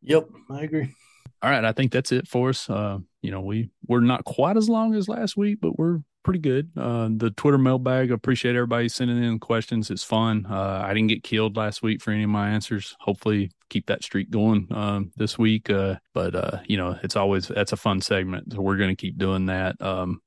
Yep, 0.00 0.30
I 0.50 0.62
agree. 0.62 0.94
All 1.42 1.50
right, 1.50 1.64
I 1.66 1.72
think 1.72 1.92
that's 1.92 2.10
it 2.10 2.26
for 2.26 2.48
us. 2.48 2.70
Uh, 2.70 3.00
you 3.20 3.30
know, 3.30 3.42
we 3.42 3.68
we're 3.86 4.00
not 4.00 4.24
quite 4.24 4.56
as 4.56 4.70
long 4.70 4.94
as 4.94 5.10
last 5.10 5.36
week, 5.36 5.58
but 5.60 5.78
we're 5.78 5.98
pretty 6.24 6.40
good. 6.40 6.70
Uh, 6.76 7.08
the 7.14 7.30
Twitter 7.30 7.58
mailbag, 7.58 8.10
appreciate 8.10 8.56
everybody 8.56 8.88
sending 8.88 9.22
in 9.22 9.38
questions. 9.38 9.90
It's 9.90 10.02
fun. 10.02 10.46
Uh, 10.50 10.82
I 10.84 10.92
didn't 10.92 11.08
get 11.08 11.22
killed 11.22 11.56
last 11.56 11.82
week 11.82 12.02
for 12.02 12.10
any 12.10 12.24
of 12.24 12.30
my 12.30 12.48
answers. 12.48 12.96
Hopefully, 12.98 13.52
keep 13.70 13.86
that 13.86 14.02
streak 14.02 14.30
going 14.30 14.66
um, 14.72 15.12
this 15.16 15.38
week. 15.38 15.70
Uh, 15.70 15.96
but 16.12 16.34
uh, 16.34 16.58
you 16.66 16.76
know, 16.76 16.98
it's 17.02 17.14
always 17.14 17.46
that's 17.46 17.72
a 17.72 17.76
fun 17.76 18.00
segment, 18.00 18.52
so 18.52 18.60
we're 18.60 18.78
going 18.78 18.94
to 18.94 19.00
keep 19.00 19.16
doing 19.16 19.46
that. 19.46 19.80
Um, 19.80 20.20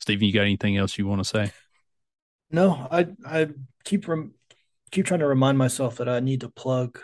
Stephen, 0.00 0.26
you 0.26 0.32
got 0.32 0.42
anything 0.42 0.76
else 0.76 0.98
you 0.98 1.06
want 1.06 1.20
to 1.20 1.28
say? 1.28 1.52
No, 2.50 2.86
I 2.90 3.06
I 3.24 3.48
keep 3.84 4.06
rem- 4.06 4.34
keep 4.90 5.06
trying 5.06 5.20
to 5.20 5.26
remind 5.26 5.56
myself 5.56 5.96
that 5.96 6.08
I 6.08 6.20
need 6.20 6.42
to 6.42 6.50
plug 6.50 7.00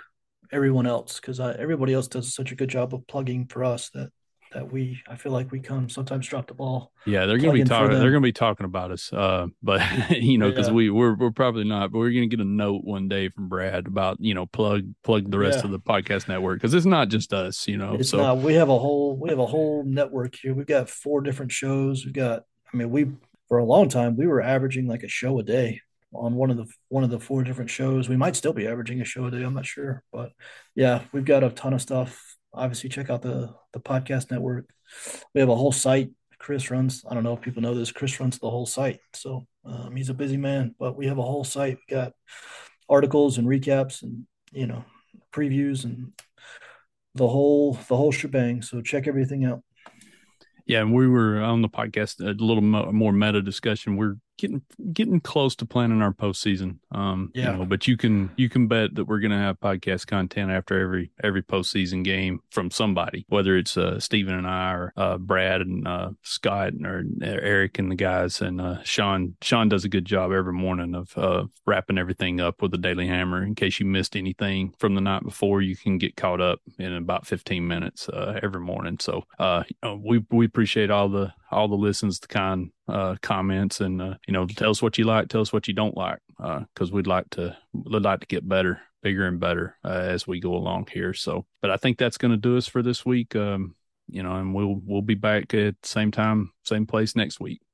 everyone 0.52 0.86
else 0.86 1.20
because 1.20 1.38
everybody 1.38 1.94
else 1.94 2.08
does 2.08 2.34
such 2.34 2.52
a 2.52 2.56
good 2.56 2.68
job 2.68 2.92
of 2.92 3.06
plugging 3.06 3.46
for 3.46 3.62
us 3.62 3.90
that 3.90 4.10
that 4.52 4.72
we 4.72 5.00
I 5.08 5.16
feel 5.16 5.32
like 5.32 5.52
we 5.52 5.60
come 5.60 5.88
sometimes 5.88 6.26
drop 6.26 6.46
the 6.46 6.54
ball. 6.54 6.92
Yeah, 7.06 7.26
they're 7.26 7.38
gonna 7.38 7.52
be 7.52 7.64
talking. 7.64 7.98
They're 7.98 8.10
gonna 8.10 8.20
be 8.20 8.32
talking 8.32 8.66
about 8.66 8.90
us. 8.90 9.12
Uh, 9.12 9.46
but 9.62 9.82
you 10.10 10.38
know, 10.38 10.50
because 10.50 10.68
yeah. 10.68 10.74
we 10.74 10.90
we're 10.90 11.14
we're 11.14 11.30
probably 11.30 11.64
not. 11.64 11.92
But 11.92 11.98
we're 11.98 12.10
gonna 12.10 12.26
get 12.26 12.40
a 12.40 12.44
note 12.44 12.84
one 12.84 13.08
day 13.08 13.28
from 13.28 13.48
Brad 13.48 13.86
about 13.86 14.18
you 14.20 14.34
know 14.34 14.46
plug 14.46 14.82
plug 15.02 15.30
the 15.30 15.38
rest 15.38 15.58
yeah. 15.58 15.64
of 15.66 15.70
the 15.70 15.80
podcast 15.80 16.28
network 16.28 16.58
because 16.58 16.74
it's 16.74 16.86
not 16.86 17.08
just 17.08 17.32
us. 17.32 17.66
You 17.68 17.76
know, 17.76 17.94
it's 17.94 18.10
so 18.10 18.18
not, 18.18 18.38
we 18.38 18.54
have 18.54 18.68
a 18.68 18.78
whole 18.78 19.16
we 19.16 19.30
have 19.30 19.38
a 19.38 19.46
whole 19.46 19.84
network 19.84 20.34
here. 20.34 20.54
We've 20.54 20.66
got 20.66 20.88
four 20.88 21.20
different 21.20 21.52
shows. 21.52 22.04
We've 22.04 22.14
got. 22.14 22.42
I 22.72 22.76
mean, 22.76 22.90
we 22.90 23.06
for 23.48 23.58
a 23.58 23.64
long 23.64 23.88
time 23.88 24.16
we 24.16 24.28
were 24.28 24.40
averaging 24.40 24.86
like 24.86 25.02
a 25.02 25.08
show 25.08 25.38
a 25.40 25.42
day 25.42 25.80
on 26.12 26.34
one 26.34 26.50
of 26.50 26.56
the 26.56 26.66
one 26.88 27.04
of 27.04 27.10
the 27.10 27.20
four 27.20 27.44
different 27.44 27.70
shows. 27.70 28.08
We 28.08 28.16
might 28.16 28.36
still 28.36 28.52
be 28.52 28.66
averaging 28.66 29.00
a 29.00 29.04
show 29.04 29.26
a 29.26 29.30
day. 29.30 29.42
I'm 29.42 29.54
not 29.54 29.66
sure, 29.66 30.02
but 30.12 30.32
yeah, 30.74 31.02
we've 31.12 31.24
got 31.24 31.44
a 31.44 31.50
ton 31.50 31.72
of 31.72 31.82
stuff 31.82 32.29
obviously 32.52 32.90
check 32.90 33.10
out 33.10 33.22
the 33.22 33.54
the 33.72 33.80
podcast 33.80 34.30
network. 34.30 34.68
We 35.34 35.40
have 35.40 35.50
a 35.50 35.56
whole 35.56 35.72
site. 35.72 36.10
Kris 36.38 36.70
runs. 36.70 37.04
I 37.08 37.14
don't 37.14 37.22
know 37.22 37.34
if 37.34 37.42
people 37.42 37.62
know 37.62 37.74
this. 37.74 37.92
Kris 37.92 38.18
runs 38.18 38.38
the 38.38 38.50
whole 38.50 38.66
site, 38.66 39.00
so 39.12 39.46
um, 39.64 39.94
he's 39.94 40.08
a 40.08 40.14
busy 40.14 40.36
man. 40.36 40.74
But 40.78 40.96
we 40.96 41.06
have 41.06 41.18
a 41.18 41.22
whole 41.22 41.44
site. 41.44 41.78
We 41.88 41.94
got 41.94 42.12
articles 42.88 43.38
and 43.38 43.46
recaps, 43.46 44.02
and 44.02 44.26
you 44.52 44.66
know, 44.66 44.84
previews 45.32 45.84
and 45.84 46.12
the 47.14 47.28
whole 47.28 47.74
the 47.74 47.96
whole 47.96 48.12
shebang. 48.12 48.62
So 48.62 48.80
check 48.80 49.06
everything 49.06 49.44
out. 49.44 49.62
Yeah, 50.66 50.80
and 50.80 50.94
we 50.94 51.08
were 51.08 51.40
on 51.40 51.62
the 51.62 51.68
podcast 51.68 52.20
a 52.20 52.42
little 52.42 52.62
more 52.62 53.12
meta 53.12 53.42
discussion. 53.42 53.96
We're 53.96 54.16
getting 54.40 54.62
getting 54.92 55.20
close 55.20 55.54
to 55.54 55.66
planning 55.66 56.00
our 56.00 56.12
postseason. 56.12 56.78
Um, 56.90 57.30
yeah. 57.34 57.52
You 57.52 57.58
know, 57.58 57.64
but 57.66 57.86
you 57.86 57.96
can 57.96 58.30
you 58.36 58.48
can 58.48 58.66
bet 58.68 58.94
that 58.94 59.04
we're 59.04 59.20
going 59.20 59.32
to 59.32 59.36
have 59.36 59.60
podcast 59.60 60.06
content 60.06 60.50
after 60.50 60.80
every 60.80 61.12
every 61.22 61.42
postseason 61.42 62.02
game 62.02 62.40
from 62.50 62.70
somebody, 62.70 63.26
whether 63.28 63.56
it's 63.56 63.76
uh, 63.76 64.00
Stephen 64.00 64.34
and 64.34 64.46
I 64.46 64.72
or 64.72 64.92
uh, 64.96 65.18
Brad 65.18 65.60
and 65.60 65.86
uh, 65.86 66.10
Scott 66.22 66.72
or 66.82 67.04
Eric 67.22 67.78
and 67.78 67.90
the 67.90 67.96
guys 67.96 68.40
and 68.40 68.60
uh, 68.60 68.82
Sean. 68.82 69.36
Sean 69.42 69.68
does 69.68 69.84
a 69.84 69.90
good 69.90 70.06
job 70.06 70.32
every 70.32 70.54
morning 70.54 70.94
of 70.94 71.16
uh, 71.16 71.44
wrapping 71.66 71.98
everything 71.98 72.40
up 72.40 72.62
with 72.62 72.70
the 72.70 72.78
Daily 72.78 73.06
Hammer. 73.06 73.44
In 73.44 73.54
case 73.54 73.78
you 73.78 73.86
missed 73.86 74.16
anything 74.16 74.72
from 74.78 74.94
the 74.94 75.00
night 75.00 75.22
before, 75.22 75.60
you 75.60 75.76
can 75.76 75.98
get 75.98 76.16
caught 76.16 76.40
up 76.40 76.60
in 76.78 76.94
about 76.94 77.26
15 77.26 77.66
minutes 77.66 78.08
uh, 78.08 78.40
every 78.42 78.60
morning. 78.60 78.96
So 79.00 79.24
you 79.38 79.76
know, 79.82 80.00
we 80.02 80.24
we 80.30 80.46
appreciate 80.46 80.90
all 80.90 81.08
the 81.08 81.34
all 81.50 81.68
the 81.68 81.74
listens, 81.74 82.20
the 82.20 82.28
kind 82.28 82.70
uh, 82.88 83.16
comments, 83.22 83.80
and 83.80 84.00
uh, 84.00 84.14
you 84.26 84.32
know, 84.32 84.46
tell 84.46 84.70
us 84.70 84.82
what 84.82 84.98
you 84.98 85.04
like, 85.04 85.28
tell 85.28 85.40
us 85.40 85.52
what 85.52 85.68
you 85.68 85.74
don't 85.74 85.96
like, 85.96 86.18
because 86.36 86.90
uh, 86.90 86.94
we'd 86.94 87.06
like 87.06 87.28
to 87.30 87.56
we'd 87.72 88.02
like 88.02 88.20
to 88.20 88.26
get 88.26 88.48
better, 88.48 88.80
bigger 89.02 89.26
and 89.26 89.40
better 89.40 89.76
uh, 89.84 89.88
as 89.88 90.26
we 90.26 90.40
go 90.40 90.54
along 90.54 90.88
here. 90.92 91.14
So, 91.14 91.46
but 91.62 91.70
I 91.70 91.76
think 91.76 91.98
that's 91.98 92.18
going 92.18 92.32
to 92.32 92.36
do 92.36 92.56
us 92.56 92.66
for 92.66 92.82
this 92.82 93.04
week. 93.04 93.34
Um, 93.36 93.74
you 94.08 94.22
know, 94.22 94.36
and 94.36 94.54
we'll 94.54 94.80
we'll 94.84 95.02
be 95.02 95.14
back 95.14 95.54
at 95.54 95.74
same 95.82 96.10
time, 96.10 96.52
same 96.64 96.86
place 96.86 97.14
next 97.14 97.40
week. 97.40 97.60